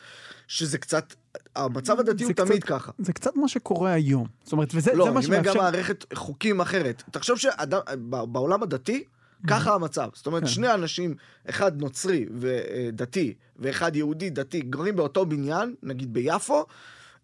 שזה 0.47 0.77
קצת... 0.77 1.13
המצב 1.55 1.99
הדתי 1.99 2.23
הוא 2.23 2.33
קצת- 2.33 2.45
תמיד 2.45 2.63
ככה. 2.63 2.91
זה 2.97 3.13
קצת 3.13 3.35
מה 3.35 3.47
שקורה 3.47 3.91
היום. 3.93 4.27
זאת 4.43 4.51
אומרת, 4.53 4.69
וזה 4.75 4.93
לא, 4.93 5.05
מה 5.13 5.19
אני 5.19 5.25
אומר 5.25 5.37
גם 5.37 5.43
שמאפשר... 5.43 5.61
מערכת 5.61 6.05
חוקים 6.13 6.61
אחרת. 6.61 7.03
תחשוב 7.11 7.37
שבעולם 7.39 8.63
הדתי, 8.63 9.03
ככה 9.47 9.73
המצב. 9.73 10.09
זאת 10.13 10.25
אומרת, 10.27 10.41
כן. 10.43 10.47
שני 10.49 10.73
אנשים, 10.73 11.15
אחד 11.49 11.81
נוצרי 11.81 12.25
ודתי, 12.35 13.33
ואחד 13.59 13.95
יהודי 13.95 14.29
דתי, 14.29 14.61
גרים 14.61 14.95
באותו 14.95 15.25
בניין, 15.25 15.75
נגיד 15.83 16.13
ביפו, 16.13 16.65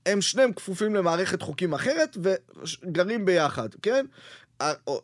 הם 0.06 0.22
שניהם 0.22 0.54
כפופים 0.54 0.96
למערכת 0.96 1.42
חוקים 1.42 1.74
אחרת 1.74 2.18
וגרים 2.22 3.26
ביחד, 3.26 3.70
כן? 3.82 4.06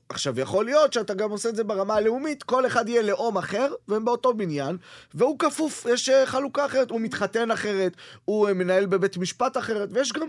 עכשיו, 0.10 0.40
יכול 0.40 0.66
להיות 0.66 0.94
שאתה 0.94 1.14
גם 1.14 1.32
עושה 1.32 1.50
את 1.50 1.56
זה 1.56 1.64
ברמה 1.64 1.94
הלאומית, 1.96 2.44
כל 2.44 2.66
אחד 2.66 2.90
יהיה 2.90 3.02
לאום 3.02 3.38
אחר, 3.38 3.72
והם 3.88 4.06
באותו 4.06 4.34
בניין, 4.34 4.78
והוא 5.14 5.40
כפוף, 5.40 5.86
יש 5.90 6.10
אה, 6.10 6.26
חלוקה 6.26 6.66
אחרת, 6.66 6.92
הוא 6.92 7.02
מתחתן 7.02 7.52
אחרת, 7.52 7.96
הוא 8.26 8.48
אה, 8.48 8.54
מנהל 8.54 8.86
בבית 8.86 9.18
משפט 9.18 9.58
אחרת, 9.58 9.90
ויש 9.92 10.14
גם, 10.14 10.28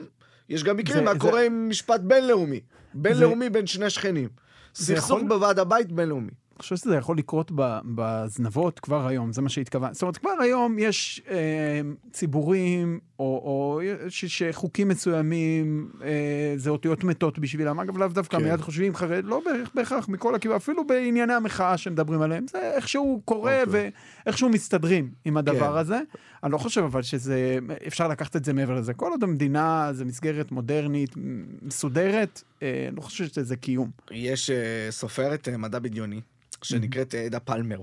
יש 0.48 0.64
גם 0.64 0.76
מקרים, 0.76 0.98
זה- 0.98 1.04
מה 1.04 1.12
זה- 1.12 1.18
קורה 1.18 1.42
עם 1.42 1.68
משפט 1.68 2.00
בינלאומי? 2.00 2.60
בינלאומי 2.94 3.50
בין 3.50 3.66
שני 3.66 3.90
שכנים. 3.90 4.28
זה 4.74 4.84
סכסוך 4.94 5.04
יכול- 5.18 5.28
בוועד 5.28 5.58
הבית 5.58 5.92
בינלאומי. 5.92 6.30
אני 6.52 6.62
חושב 6.62 6.76
שזה 6.76 6.96
יכול 6.96 7.18
לקרות 7.18 7.50
בזנבות 7.94 8.80
כבר 8.80 9.06
היום, 9.06 9.32
זה 9.32 9.42
מה 9.42 9.48
שהתכוונתי. 9.48 9.94
זאת 9.94 10.02
אומרת, 10.02 10.16
כבר 10.16 10.30
היום 10.40 10.78
יש 10.78 11.22
אה, 11.30 11.80
ציבורים, 12.12 13.00
או, 13.18 13.24
או 13.24 13.80
יש, 14.06 14.24
יש 14.24 14.42
חוקים 14.52 14.88
מסוימים, 14.88 15.90
אה, 16.02 16.08
זה 16.56 16.70
אותיות 16.70 17.04
מתות 17.04 17.38
בשבילם. 17.38 17.80
אגב, 17.80 17.98
לאו 17.98 18.08
דווקא 18.08 18.38
כן. 18.38 18.44
מיד 18.44 18.60
חושבים 18.60 18.94
חרד, 18.94 19.24
לא 19.24 19.42
בהכרח- 19.44 19.70
בהכרח 19.74 20.08
מכל 20.08 20.34
הכיוון, 20.34 20.56
אפילו 20.56 20.86
בענייני 20.86 21.32
המחאה 21.34 21.78
שמדברים 21.78 22.20
עליהם. 22.22 22.46
זה 22.50 22.72
איכשהו 22.76 23.22
קורה 23.24 23.62
אוקיי. 23.64 23.90
ואיכשהו 24.26 24.48
מסתדרים 24.48 25.10
עם 25.24 25.36
הדבר 25.36 25.72
כן. 25.72 25.78
הזה. 25.78 26.00
אני 26.44 26.52
לא 26.52 26.58
חושב 26.58 26.80
אבל 26.82 27.02
שזה, 27.02 27.58
אפשר 27.86 28.08
לקחת 28.08 28.36
את 28.36 28.44
זה 28.44 28.52
מעבר 28.52 28.74
לזה. 28.74 28.94
כל 28.94 29.10
עוד 29.10 29.22
המדינה 29.22 29.88
זה 29.92 30.04
מסגרת 30.04 30.52
מודרנית, 30.52 31.10
מסודרת, 31.62 32.42
אה, 32.62 32.84
אני 32.88 32.96
לא 32.96 33.00
חושב 33.02 33.26
שזה 33.26 33.56
קיום. 33.56 33.90
יש 34.10 34.50
אה, 34.50 34.56
סופרת 34.90 35.48
אה, 35.48 35.56
מדע 35.56 35.78
בדיוני, 35.78 36.20
שנקראת 36.62 37.14
אה, 37.14 37.20
עדה 37.24 37.40
פלמר. 37.40 37.80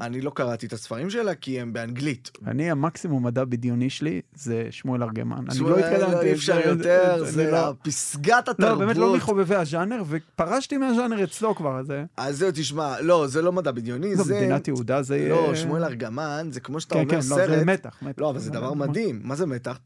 אני 0.00 0.20
לא 0.20 0.30
קראתי 0.30 0.66
את 0.66 0.72
הספרים 0.72 1.10
שלה 1.10 1.34
כי 1.34 1.60
הם 1.60 1.72
באנגלית. 1.72 2.30
אני, 2.46 2.70
המקסימום 2.70 3.26
מדע 3.26 3.44
בדיוני 3.44 3.90
שלי 3.90 4.20
זה 4.34 4.66
שמואל 4.70 5.02
ארגמן. 5.02 5.44
אני 5.50 5.60
לא 5.60 5.78
התקדמתי. 5.78 6.26
אי 6.26 6.32
אפשר 6.32 6.60
יותר, 6.68 7.24
זה 7.24 7.50
לא- 7.50 7.72
פסגת 7.82 8.48
התרבות. 8.48 8.80
לא, 8.80 8.86
באמת 8.86 8.96
לא 8.96 9.16
מחובבי 9.16 9.54
הז'אנר, 9.54 10.02
ופרשתי 10.08 10.76
מהז'אנר 10.76 11.24
אצלו 11.24 11.54
כבר, 11.54 11.78
אז. 11.78 11.92
אז 12.16 12.38
זהו, 12.38 12.50
תשמע, 12.54 13.00
לא, 13.00 13.26
זה 13.26 13.42
לא 13.42 13.52
מדע 13.52 13.70
בדיוני, 13.70 14.14
לא, 14.14 14.24
זה... 14.24 14.36
מדינת 14.36 14.68
יהודה 14.68 15.02
זה... 15.02 15.26
לא, 15.30 15.54
שמואל 15.54 15.84
ארגמן, 15.84 16.48
זה 16.50 16.60
כמו 16.60 16.80
שאתה 16.80 16.94
כן, 16.94 17.00
אומר 17.00 17.10
כן, 17.10 17.16
לא, 17.16 17.22
סרט. 17.22 17.58
זה 17.58 17.64
מתח, 17.64 17.98
מתח. 18.02 18.20
לא, 18.20 18.30
אבל 18.30 18.38
זה 18.38 18.50
דבר 18.50 18.74
מדהים. 18.74 19.20
מה 19.24 19.34
זה 19.36 19.46
מתח? 19.46 19.78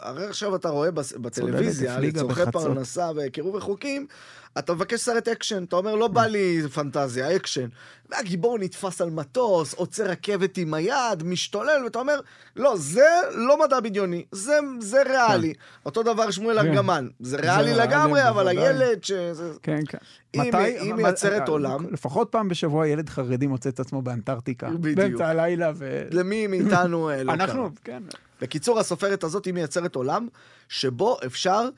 הרי 0.00 0.26
עכשיו 0.26 0.56
אתה 0.56 0.68
רואה 0.68 0.90
בטלוויזיה, 0.90 2.00
לצורכי. 2.00 2.40
פרנסה 2.52 3.10
וקירוב 3.16 3.56
החוקים, 3.56 4.06
אתה 4.58 4.74
מבקש 4.74 5.00
סרט 5.00 5.28
אקשן, 5.28 5.64
אתה 5.64 5.76
אומר, 5.76 5.94
לא 5.94 6.08
בא 6.08 6.26
לי 6.26 6.62
פנטזיה, 6.74 7.36
אקשן. 7.36 7.66
והגיבור 8.10 8.58
נתפס 8.58 9.00
על 9.00 9.10
מטוס, 9.10 9.74
עוצר 9.74 10.04
רכבת 10.04 10.56
עם 10.58 10.74
היד, 10.74 11.22
משתולל, 11.24 11.80
ואתה 11.84 11.98
אומר, 11.98 12.20
לא, 12.56 12.74
זה 12.76 13.06
לא 13.34 13.58
מדע 13.64 13.80
בדיוני, 13.80 14.24
זה, 14.32 14.52
זה 14.80 15.02
ריאלי. 15.02 15.52
אותו 15.86 16.02
דבר 16.02 16.30
שמואל 16.30 16.62
כן. 16.62 16.68
ארגמן, 16.68 17.08
זה 17.20 17.30
זה 17.30 17.36
ריאלי 17.36 17.72
ריאלי, 17.72 17.88
לגמרי, 17.88 18.28
אבל 18.28 18.32
בוודאי. 18.54 18.68
הילד 18.68 19.04
ש... 19.04 19.12
זה- 19.12 19.52
כן, 19.62 19.80
כן. 19.88 19.98
היא- 20.32 20.42
מתי- 20.52 20.92
מייצרת 20.92 21.42
אה, 21.42 21.46
עולם. 21.52 21.92
לפחות 21.92 22.28
פעם 22.30 22.48
בשבוע 22.48 22.86
ילד 22.88 23.08
חרדי 23.08 23.46
מוצא 23.46 23.68
את 23.68 23.80
עצמו 23.80 24.02
באנטארקטיקה. 24.02 24.68
בדיוק. 24.70 24.96
באמצע 24.98 25.28
הלילה 25.28 25.72
ו... 25.74 26.02
למי 26.10 26.46
מאיתנו 26.50 27.10
אה, 27.10 27.22
לא. 27.22 27.32
אנחנו, 27.32 27.68
כן. 27.84 28.02
בקיצור, 28.40 28.78
הסופרת 28.78 29.24
הזאת 29.24 29.44
היא 29.44 29.54
מייצרת 29.54 29.94
עולם 29.94 30.28
שבו 30.68 31.16
אפשר, 31.26 31.68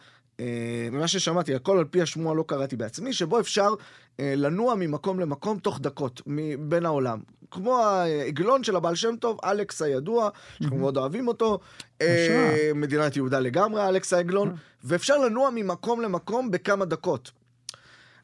ממה 0.93 1.09
ששמעתי, 1.09 1.55
הכל 1.55 1.79
על 1.79 1.85
פי 1.85 2.03
השמועה 2.03 2.35
לא 2.35 2.45
קראתי 2.47 2.77
בעצמי, 2.77 3.13
שבו 3.13 3.41
אפשר 3.41 3.75
אה, 4.21 4.35
לנוע 4.37 4.75
ממקום 4.75 5.21
למקום 5.21 5.59
תוך 5.59 5.81
דקות, 5.81 6.23
בין 6.59 6.87
העולם. 6.87 7.21
כמו 7.51 7.79
העגלון 7.79 8.65
של 8.65 8.77
הבעל 8.77 8.95
שם 8.95 9.17
טוב, 9.17 9.39
אלכס 9.45 9.83
הידוע, 9.83 10.29
שאנחנו 10.59 10.77
מאוד 10.77 10.97
אוהבים 10.97 11.29
אותו, 11.29 11.59
אה, 12.03 12.71
מדינת 12.75 13.17
יהודה 13.17 13.41
לגמרי, 13.41 13.89
אלכס 13.89 14.13
העגלון, 14.13 14.55
ואפשר 14.85 15.19
לנוע 15.19 15.51
ממקום 15.55 16.01
למקום 16.01 16.51
בכמה 16.51 16.85
דקות. 16.85 17.31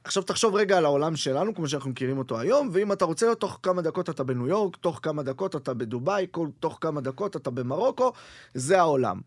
עכשיו 0.05 0.23
תחשוב 0.23 0.55
רגע 0.55 0.79
על 0.79 0.85
העולם 0.85 1.17
שלנו, 1.17 1.55
כמו 1.55 1.69
שאנחנו 1.69 1.91
מכירים 1.91 2.19
אותו 2.19 2.41
היום, 2.41 2.71
ואם 2.73 2.93
אתה 2.93 3.05
רוצה 3.05 3.27
להיות 3.27 3.41
תוך 3.41 3.59
כמה 3.63 3.83
דקות 3.83 4.11
אתה 4.11 4.25
בניו 4.25 4.49
יורק, 4.49 4.77
תוך 4.77 5.01
כמה 5.03 5.23
דקות 5.23 5.57
אתה 5.57 5.75
בדובאי, 5.75 6.27
תוך 6.61 6.79
כמה 6.81 7.01
דקות 7.01 7.37
אתה 7.37 7.51
במרוקו, 7.51 8.13
זה 8.55 8.79
העולם. 8.81 9.21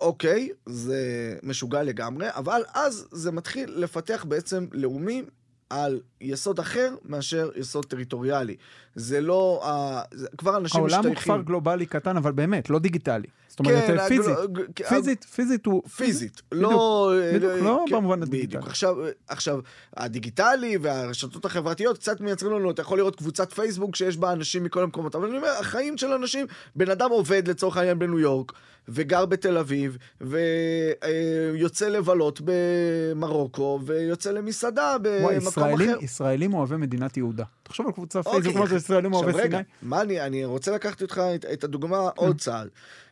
אוקיי, 0.00 0.48
זה 0.66 1.34
משוגע 1.42 1.82
לגמרי, 1.82 2.26
אבל 2.30 2.62
אז 2.74 3.08
זה 3.10 3.32
מתחיל 3.32 3.72
לפתח 3.76 4.24
בעצם 4.28 4.66
לאומים 4.72 5.24
על 5.70 6.00
יסוד 6.20 6.58
אחר 6.58 6.94
מאשר 7.04 7.50
יסוד 7.56 7.86
טריטוריאלי. 7.86 8.56
זה 8.94 9.20
לא... 9.20 9.62
Uh, 9.62 10.16
זה, 10.16 10.26
כבר 10.38 10.56
אנשים 10.56 10.84
משתייכים... 10.84 11.04
העולם 11.04 11.06
הוא 11.06 11.22
כפר 11.22 11.42
גלובלי 11.42 11.86
קטן, 11.86 12.16
אבל 12.16 12.32
באמת, 12.32 12.70
לא 12.70 12.78
דיגיטלי. 12.78 13.28
זאת 13.52 13.60
אומרת, 13.60 13.86
כן, 13.86 14.08
פיזית, 14.08 14.36
הגל... 14.38 14.64
פיזית, 14.88 15.24
פיזית 15.24 15.66
הוא... 15.66 15.82
פיזית, 15.88 16.42
לא... 16.52 17.12
בדיוק, 17.34 17.52
לא 17.62 17.84
כן, 17.88 17.96
במובן 17.96 18.22
הדיגיטלי. 18.22 18.46
בדיוק, 18.46 18.66
עכשיו, 18.66 18.96
עכשיו, 19.28 19.60
הדיגיטלי 19.96 20.78
והרשתות 20.80 21.44
החברתיות 21.44 21.98
קצת 21.98 22.20
מייצרים 22.20 22.52
לנו, 22.52 22.70
אתה 22.70 22.82
יכול 22.82 22.98
לראות 22.98 23.16
קבוצת 23.16 23.52
פייסבוק 23.52 23.96
שיש 23.96 24.16
בה 24.16 24.32
אנשים 24.32 24.64
מכל 24.64 24.82
המקומות, 24.82 25.14
אבל 25.14 25.28
אני 25.28 25.36
אומר, 25.36 25.50
החיים 25.60 25.98
של 25.98 26.12
אנשים, 26.12 26.46
בן 26.76 26.90
אדם 26.90 27.10
עובד 27.10 27.48
לצורך 27.48 27.76
העניין 27.76 27.98
בניו 27.98 28.18
יורק, 28.18 28.52
וגר 28.88 29.26
בתל 29.26 29.58
אביב, 29.58 29.96
ויוצא 30.20 31.88
לבלות 31.88 32.40
במרוקו, 32.44 33.80
ויוצא 33.84 34.30
למסעדה 34.30 34.96
במקום 35.02 35.36
ישראלים, 35.36 35.90
אחר. 35.90 36.04
ישראלים 36.04 36.54
אוהבי 36.54 36.76
מדינת 36.76 37.16
יהודה. 37.16 37.44
תחשוב 37.62 37.86
על 37.86 37.92
קבוצה 37.92 38.18
אוקיי. 38.18 38.32
פייסבוק, 38.32 38.56
מה 38.56 38.66
זה 38.66 38.76
ישראלים 38.82 39.14
אוהבי 39.14 39.32
סיני. 39.42 39.56
מה 39.82 40.00
אני, 40.00 40.20
אני 40.20 40.44
רוצה 40.44 40.72
לקחת 40.72 41.02
איתך 41.02 41.22
את, 41.34 41.44
את 41.44 41.64
הדוגמה 41.64 41.96
עוד 41.96 42.40
צעד. 42.40 42.68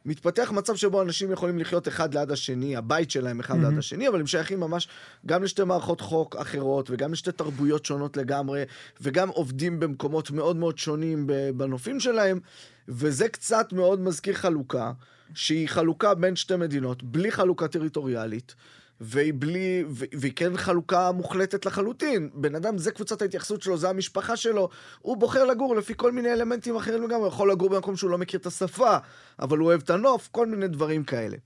מתפתח 0.06 0.50
מצב 0.54 0.76
שבו 0.76 1.02
אנשים 1.02 1.32
יכולים 1.32 1.58
לחיות 1.58 1.88
אחד 1.88 2.14
ליד 2.14 2.30
השני, 2.30 2.76
הבית 2.76 3.10
שלהם 3.10 3.40
אחד 3.40 3.58
ליד 3.60 3.78
השני, 3.78 4.08
אבל 4.08 4.20
הם 4.20 4.26
שייכים 4.26 4.60
ממש 4.60 4.88
גם 5.26 5.42
לשתי 5.42 5.64
מערכות 5.64 6.00
חוק 6.00 6.36
אחרות, 6.36 6.90
וגם 6.90 7.12
לשתי 7.12 7.32
תרבויות 7.32 7.84
שונות 7.84 8.16
לגמרי, 8.16 8.64
וגם 9.00 9.28
עובדים 9.28 9.80
במקומות 9.80 10.30
מאוד 10.30 10.56
מאוד 10.56 10.78
שונים 10.78 11.26
בנופים 11.56 12.00
שלהם, 12.00 12.40
וזה 12.88 13.28
קצת 13.28 13.72
מאוד 13.72 14.00
מזכיר 14.00 14.34
חלוקה, 14.34 14.92
שהיא 15.34 15.68
חלוקה 15.68 16.14
בין 16.14 16.36
שתי 16.36 16.56
מדינות, 16.56 17.02
בלי 17.02 17.30
חלוקה 17.30 17.68
טריטוריאלית. 17.68 18.54
והיא 19.00 19.32
בלי, 19.38 19.84
והיא 19.90 20.32
כן 20.36 20.56
חלוקה 20.56 21.12
מוחלטת 21.12 21.66
לחלוטין. 21.66 22.30
בן 22.34 22.54
אדם, 22.54 22.78
זה 22.78 22.90
קבוצת 22.90 23.22
ההתייחסות 23.22 23.62
שלו, 23.62 23.76
זה 23.76 23.88
המשפחה 23.88 24.36
שלו. 24.36 24.68
הוא 24.98 25.16
בוחר 25.16 25.44
לגור 25.44 25.76
לפי 25.76 25.92
כל 25.96 26.12
מיני 26.12 26.32
אלמנטים 26.32 26.76
אחרים 26.76 27.02
לגמרי. 27.02 27.16
הוא 27.16 27.28
יכול 27.28 27.50
לגור 27.50 27.68
במקום 27.68 27.96
שהוא 27.96 28.10
לא 28.10 28.18
מכיר 28.18 28.40
את 28.40 28.46
השפה, 28.46 28.96
אבל 29.38 29.58
הוא 29.58 29.66
אוהב 29.66 29.80
את 29.82 29.90
הנוף, 29.90 30.28
כל 30.32 30.46
מיני 30.46 30.68
דברים 30.68 31.04
כאלה. 31.04 31.36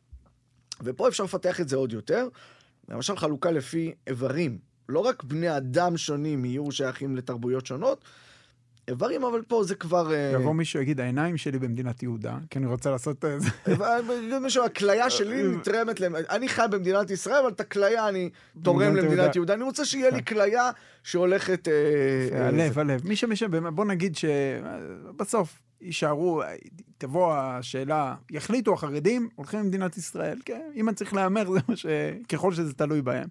ופה 0.82 1.08
אפשר 1.08 1.24
לפתח 1.24 1.60
את 1.60 1.68
זה 1.68 1.76
עוד 1.76 1.92
יותר. 1.92 2.28
למשל 2.88 3.16
חלוקה 3.16 3.50
לפי 3.50 3.94
איברים. 4.06 4.58
לא 4.88 5.00
רק 5.00 5.22
בני 5.22 5.56
אדם 5.56 5.96
שונים 5.96 6.44
יהיו 6.44 6.72
שייכים 6.72 7.16
לתרבויות 7.16 7.66
שונות, 7.66 8.04
איברים, 8.88 9.24
אבל 9.24 9.42
פה 9.42 9.64
זה 9.64 9.74
כבר... 9.74 10.12
אה, 10.12 10.30
יבוא 10.34 10.54
מישהו 10.54 10.82
יגיד, 10.82 11.00
העיניים 11.00 11.36
שלי 11.36 11.58
במדינת 11.58 12.02
יהודה, 12.02 12.38
כי 12.50 12.58
אני 12.58 12.66
רוצה 12.66 12.90
לעשות 12.90 13.24
איזה... 13.24 13.48
מישהו, 14.40 14.64
הכליה 14.64 15.10
שלי 15.10 15.42
נתרמת 15.42 16.00
להם. 16.00 16.14
אני 16.30 16.48
חי 16.48 16.62
במדינת 16.70 17.10
ישראל, 17.10 17.36
אבל 17.36 17.48
את 17.48 17.60
הכליה 17.60 18.08
אני 18.08 18.30
תורם 18.62 18.96
למדינת 18.96 19.36
יהודה. 19.36 19.54
אני 19.54 19.64
רוצה 19.64 19.84
שיהיה 19.84 20.10
לי. 20.10 20.24
כליה 20.24 20.70
שהולכת... 21.02 21.68
אה, 21.68 22.48
הלב, 22.48 22.78
הלב. 22.78 23.00
מי 23.04 23.16
שמי 23.16 23.34
בוא 23.74 23.84
נגיד 23.84 24.16
שבסוף 24.16 25.58
יישארו, 25.80 26.42
תבוא 26.98 27.34
השאלה, 27.34 28.14
יחליטו 28.30 28.74
החרדים, 28.74 29.28
הולכים 29.34 29.60
למדינת 29.60 29.96
ישראל. 29.96 30.38
כן, 30.44 30.70
אם 30.74 30.88
אני 30.88 30.96
צריך 30.96 31.14
להמר, 31.14 31.52
זה 31.52 31.60
מה 31.68 31.76
ש... 31.76 31.86
ככל 32.28 32.52
שזה 32.52 32.74
תלוי 32.74 33.02
בהם. 33.02 33.28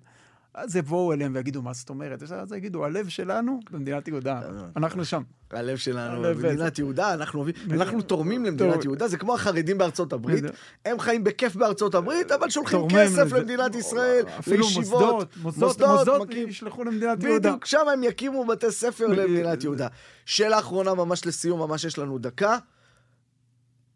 אז 0.56 0.76
יבואו 0.76 1.14
אליהם 1.14 1.32
ויגידו, 1.36 1.62
מה 1.62 1.74
זאת 1.74 1.90
אומרת? 1.90 2.24
אז 2.24 2.54
יגידו, 2.54 2.86
הלב 2.86 3.08
שלנו 3.08 3.60
במדינת 3.72 4.08
יהודה, 4.08 4.42
אנחנו 4.78 5.06
שם. 5.06 5.22
הלב 5.52 5.78
שלנו 5.78 6.22
במדינת 6.22 6.80
יהודה, 6.80 7.14
אנחנו 7.14 8.02
תורמים 8.02 8.46
למדינת 8.46 8.84
יהודה, 8.84 9.08
זה 9.08 9.18
כמו 9.18 9.34
החרדים 9.34 9.78
בארצות 9.78 10.14
הברית, 10.14 10.44
הם 10.86 11.00
חיים 11.00 11.24
בכיף 11.24 11.56
בארצות 11.56 11.96
הברית, 11.96 12.32
אבל 12.32 12.50
שולחים 12.50 12.80
כסף 12.90 13.32
למדינת 13.32 13.76
ישראל, 13.76 14.26
לישיבות, 14.48 15.38
מוסדות, 15.38 16.08
ישלחו 16.32 16.84
למדינת 16.84 17.24
יהודה. 17.24 17.50
בדיוק, 17.50 17.66
שם 17.66 17.88
הם 17.94 18.04
יקימו 18.04 18.46
בתי 18.46 18.72
ספר 18.72 19.08
למדינת 19.08 19.64
יהודה. 19.64 19.88
שאלה 20.26 20.60
אחרונה 20.60 20.94
ממש 20.94 21.26
לסיום, 21.26 21.60
ממש 21.60 21.84
יש 21.84 21.98
לנו 21.98 22.18
דקה. 22.18 22.58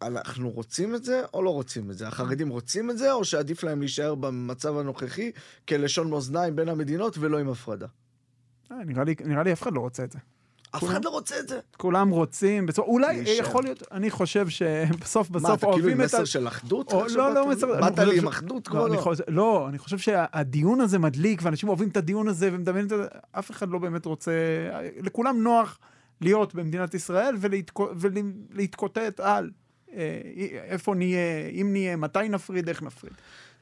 אנחנו 0.01 0.49
רוצים 0.49 0.95
את 0.95 1.03
זה 1.03 1.21
או 1.33 1.43
לא 1.43 1.49
רוצים 1.49 1.91
את 1.91 1.97
זה? 1.97 2.07
החרדים 2.07 2.49
רוצים 2.49 2.89
את 2.89 2.97
זה, 2.97 3.13
או 3.13 3.25
שעדיף 3.25 3.63
להם 3.63 3.79
להישאר 3.79 4.15
במצב 4.15 4.77
הנוכחי 4.77 5.31
כלשון 5.67 6.09
מאזניים 6.09 6.55
בין 6.55 6.69
המדינות 6.69 7.17
ולא 7.17 7.37
עם 7.37 7.49
הפרדה? 7.49 7.87
אה, 8.71 8.77
נראה 8.85 9.03
לי, 9.03 9.15
נראה 9.25 9.43
לי 9.43 9.53
אף 9.53 9.61
אחד 9.61 9.73
לא 9.73 9.79
רוצה 9.79 10.03
את 10.03 10.11
זה. 10.11 10.19
אף 10.75 10.83
אחד 10.83 11.05
לא 11.05 11.09
רוצה 11.09 11.39
את 11.39 11.47
זה. 11.47 11.59
כולם 11.77 12.09
רוצים, 12.09 12.65
בצור... 12.65 12.85
אולי 12.85 13.23
יכול 13.25 13.63
להיות, 13.63 13.83
אני 13.91 14.09
חושב 14.09 14.49
שבסוף 14.49 15.29
בסוף 15.29 15.49
מה, 15.49 15.53
אתה 15.53 15.67
כאילו 15.73 15.89
עם 15.89 15.97
מסר 15.97 16.25
של 16.25 16.47
אחדות? 16.47 16.93
או, 16.93 17.05
לא, 17.15 17.33
לא 17.33 17.49
מסר... 17.49 17.81
באת 17.81 17.99
לי 17.99 18.17
עם 18.17 18.27
אחדות 18.27 18.67
כבר 18.67 18.87
לא? 18.87 19.13
לא, 19.27 19.65
אני 19.69 19.77
חושב 19.77 19.97
שהדיון 19.97 20.81
הזה 20.81 20.99
מדליק, 20.99 21.39
ואנשים 21.43 21.69
אוהבים 21.69 21.89
את 21.89 21.97
הדיון 21.97 22.27
הזה 22.27 22.49
ומדמיינים 22.53 22.85
את 22.85 22.89
זה, 22.89 22.95
אף 23.31 23.51
אחד 23.51 23.69
לא 23.69 23.79
באמת 23.79 24.05
רוצה... 24.05 24.31
לכולם 25.01 25.43
נוח 25.43 25.79
להיות 26.21 26.55
במדינת 26.55 26.93
ישראל 26.93 27.35
ולהתקוטט 28.51 29.19
על. 29.19 29.51
אה, 29.95 30.19
איפה 30.67 30.95
נהיה, 30.95 31.47
אם 31.51 31.69
נהיה, 31.71 31.95
מתי 31.95 32.19
נפריד, 32.29 32.69
איך 32.69 32.83
נפריד. 32.83 33.13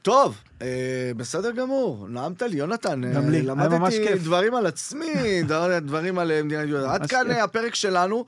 טוב, 0.02 0.38
אה, 0.62 1.12
בסדר 1.16 1.50
גמור, 1.50 2.06
נעמת 2.08 2.42
לי, 2.42 2.56
יונתן. 2.56 3.04
אה, 3.04 3.12
גם 3.12 3.30
לי, 3.30 3.36
היה 3.40 3.54
ממש 3.54 3.94
כיף. 3.94 4.08
למדתי 4.08 4.18
דברים 4.18 4.54
על 4.54 4.66
עצמי, 4.66 5.42
דברים 5.86 6.18
על 6.18 6.42
מדינת 6.42 6.68
יהודה. 6.68 6.94
עד 6.94 7.06
כאן 7.06 7.26
כיף. 7.28 7.36
הפרק 7.42 7.74
שלנו 7.74 8.24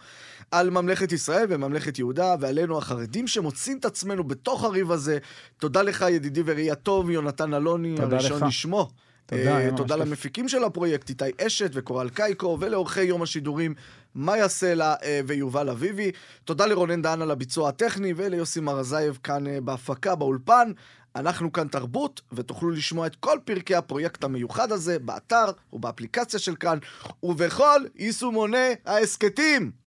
על 0.50 0.70
ממלכת 0.70 1.12
ישראל 1.12 1.46
וממלכת 1.48 1.98
יהודה, 1.98 2.34
ועלינו 2.40 2.78
החרדים 2.78 3.26
שמוצאים 3.26 3.78
את 3.78 3.84
עצמנו 3.84 4.24
בתוך 4.24 4.64
הריב 4.64 4.92
הזה. 4.92 5.18
תודה 5.58 5.82
לך, 5.82 6.04
ידידי 6.10 6.42
וראי 6.44 6.70
הטוב, 6.70 7.10
יונתן 7.10 7.54
אלוני, 7.54 7.94
הראשון 7.98 8.48
לשמו. 8.48 8.88
תודה, 9.26 9.68
uh, 9.68 9.76
תודה 9.76 9.96
למפיקים 9.96 10.48
של 10.48 10.64
הפרויקט, 10.64 11.08
איתי 11.08 11.24
אשת 11.46 11.70
וקורל 11.74 12.08
קייקו, 12.08 12.56
ולאורכי 12.60 13.02
יום 13.02 13.22
השידורים, 13.22 13.74
מאיה 14.18 14.48
סלע 14.48 14.94
uh, 14.94 15.04
ויובל 15.26 15.68
אביבי. 15.70 16.10
תודה 16.44 16.66
לרונן 16.66 17.02
דהן 17.02 17.22
על 17.22 17.30
הביצוע 17.30 17.68
הטכני, 17.68 18.12
וליוסי 18.16 18.60
מרזייב 18.60 19.18
כאן 19.22 19.46
uh, 19.46 19.60
בהפקה, 19.60 20.14
באולפן. 20.14 20.72
אנחנו 21.16 21.52
כאן 21.52 21.68
תרבות, 21.68 22.20
ותוכלו 22.32 22.70
לשמוע 22.70 23.06
את 23.06 23.16
כל 23.16 23.38
פרקי 23.44 23.74
הפרויקט 23.74 24.24
המיוחד 24.24 24.72
הזה 24.72 24.98
באתר 24.98 25.44
ובאפליקציה 25.72 26.40
של 26.40 26.56
כאן, 26.56 26.78
ובכל 27.22 27.80
יישומוני 27.96 28.74
ההסכתים. 28.86 29.70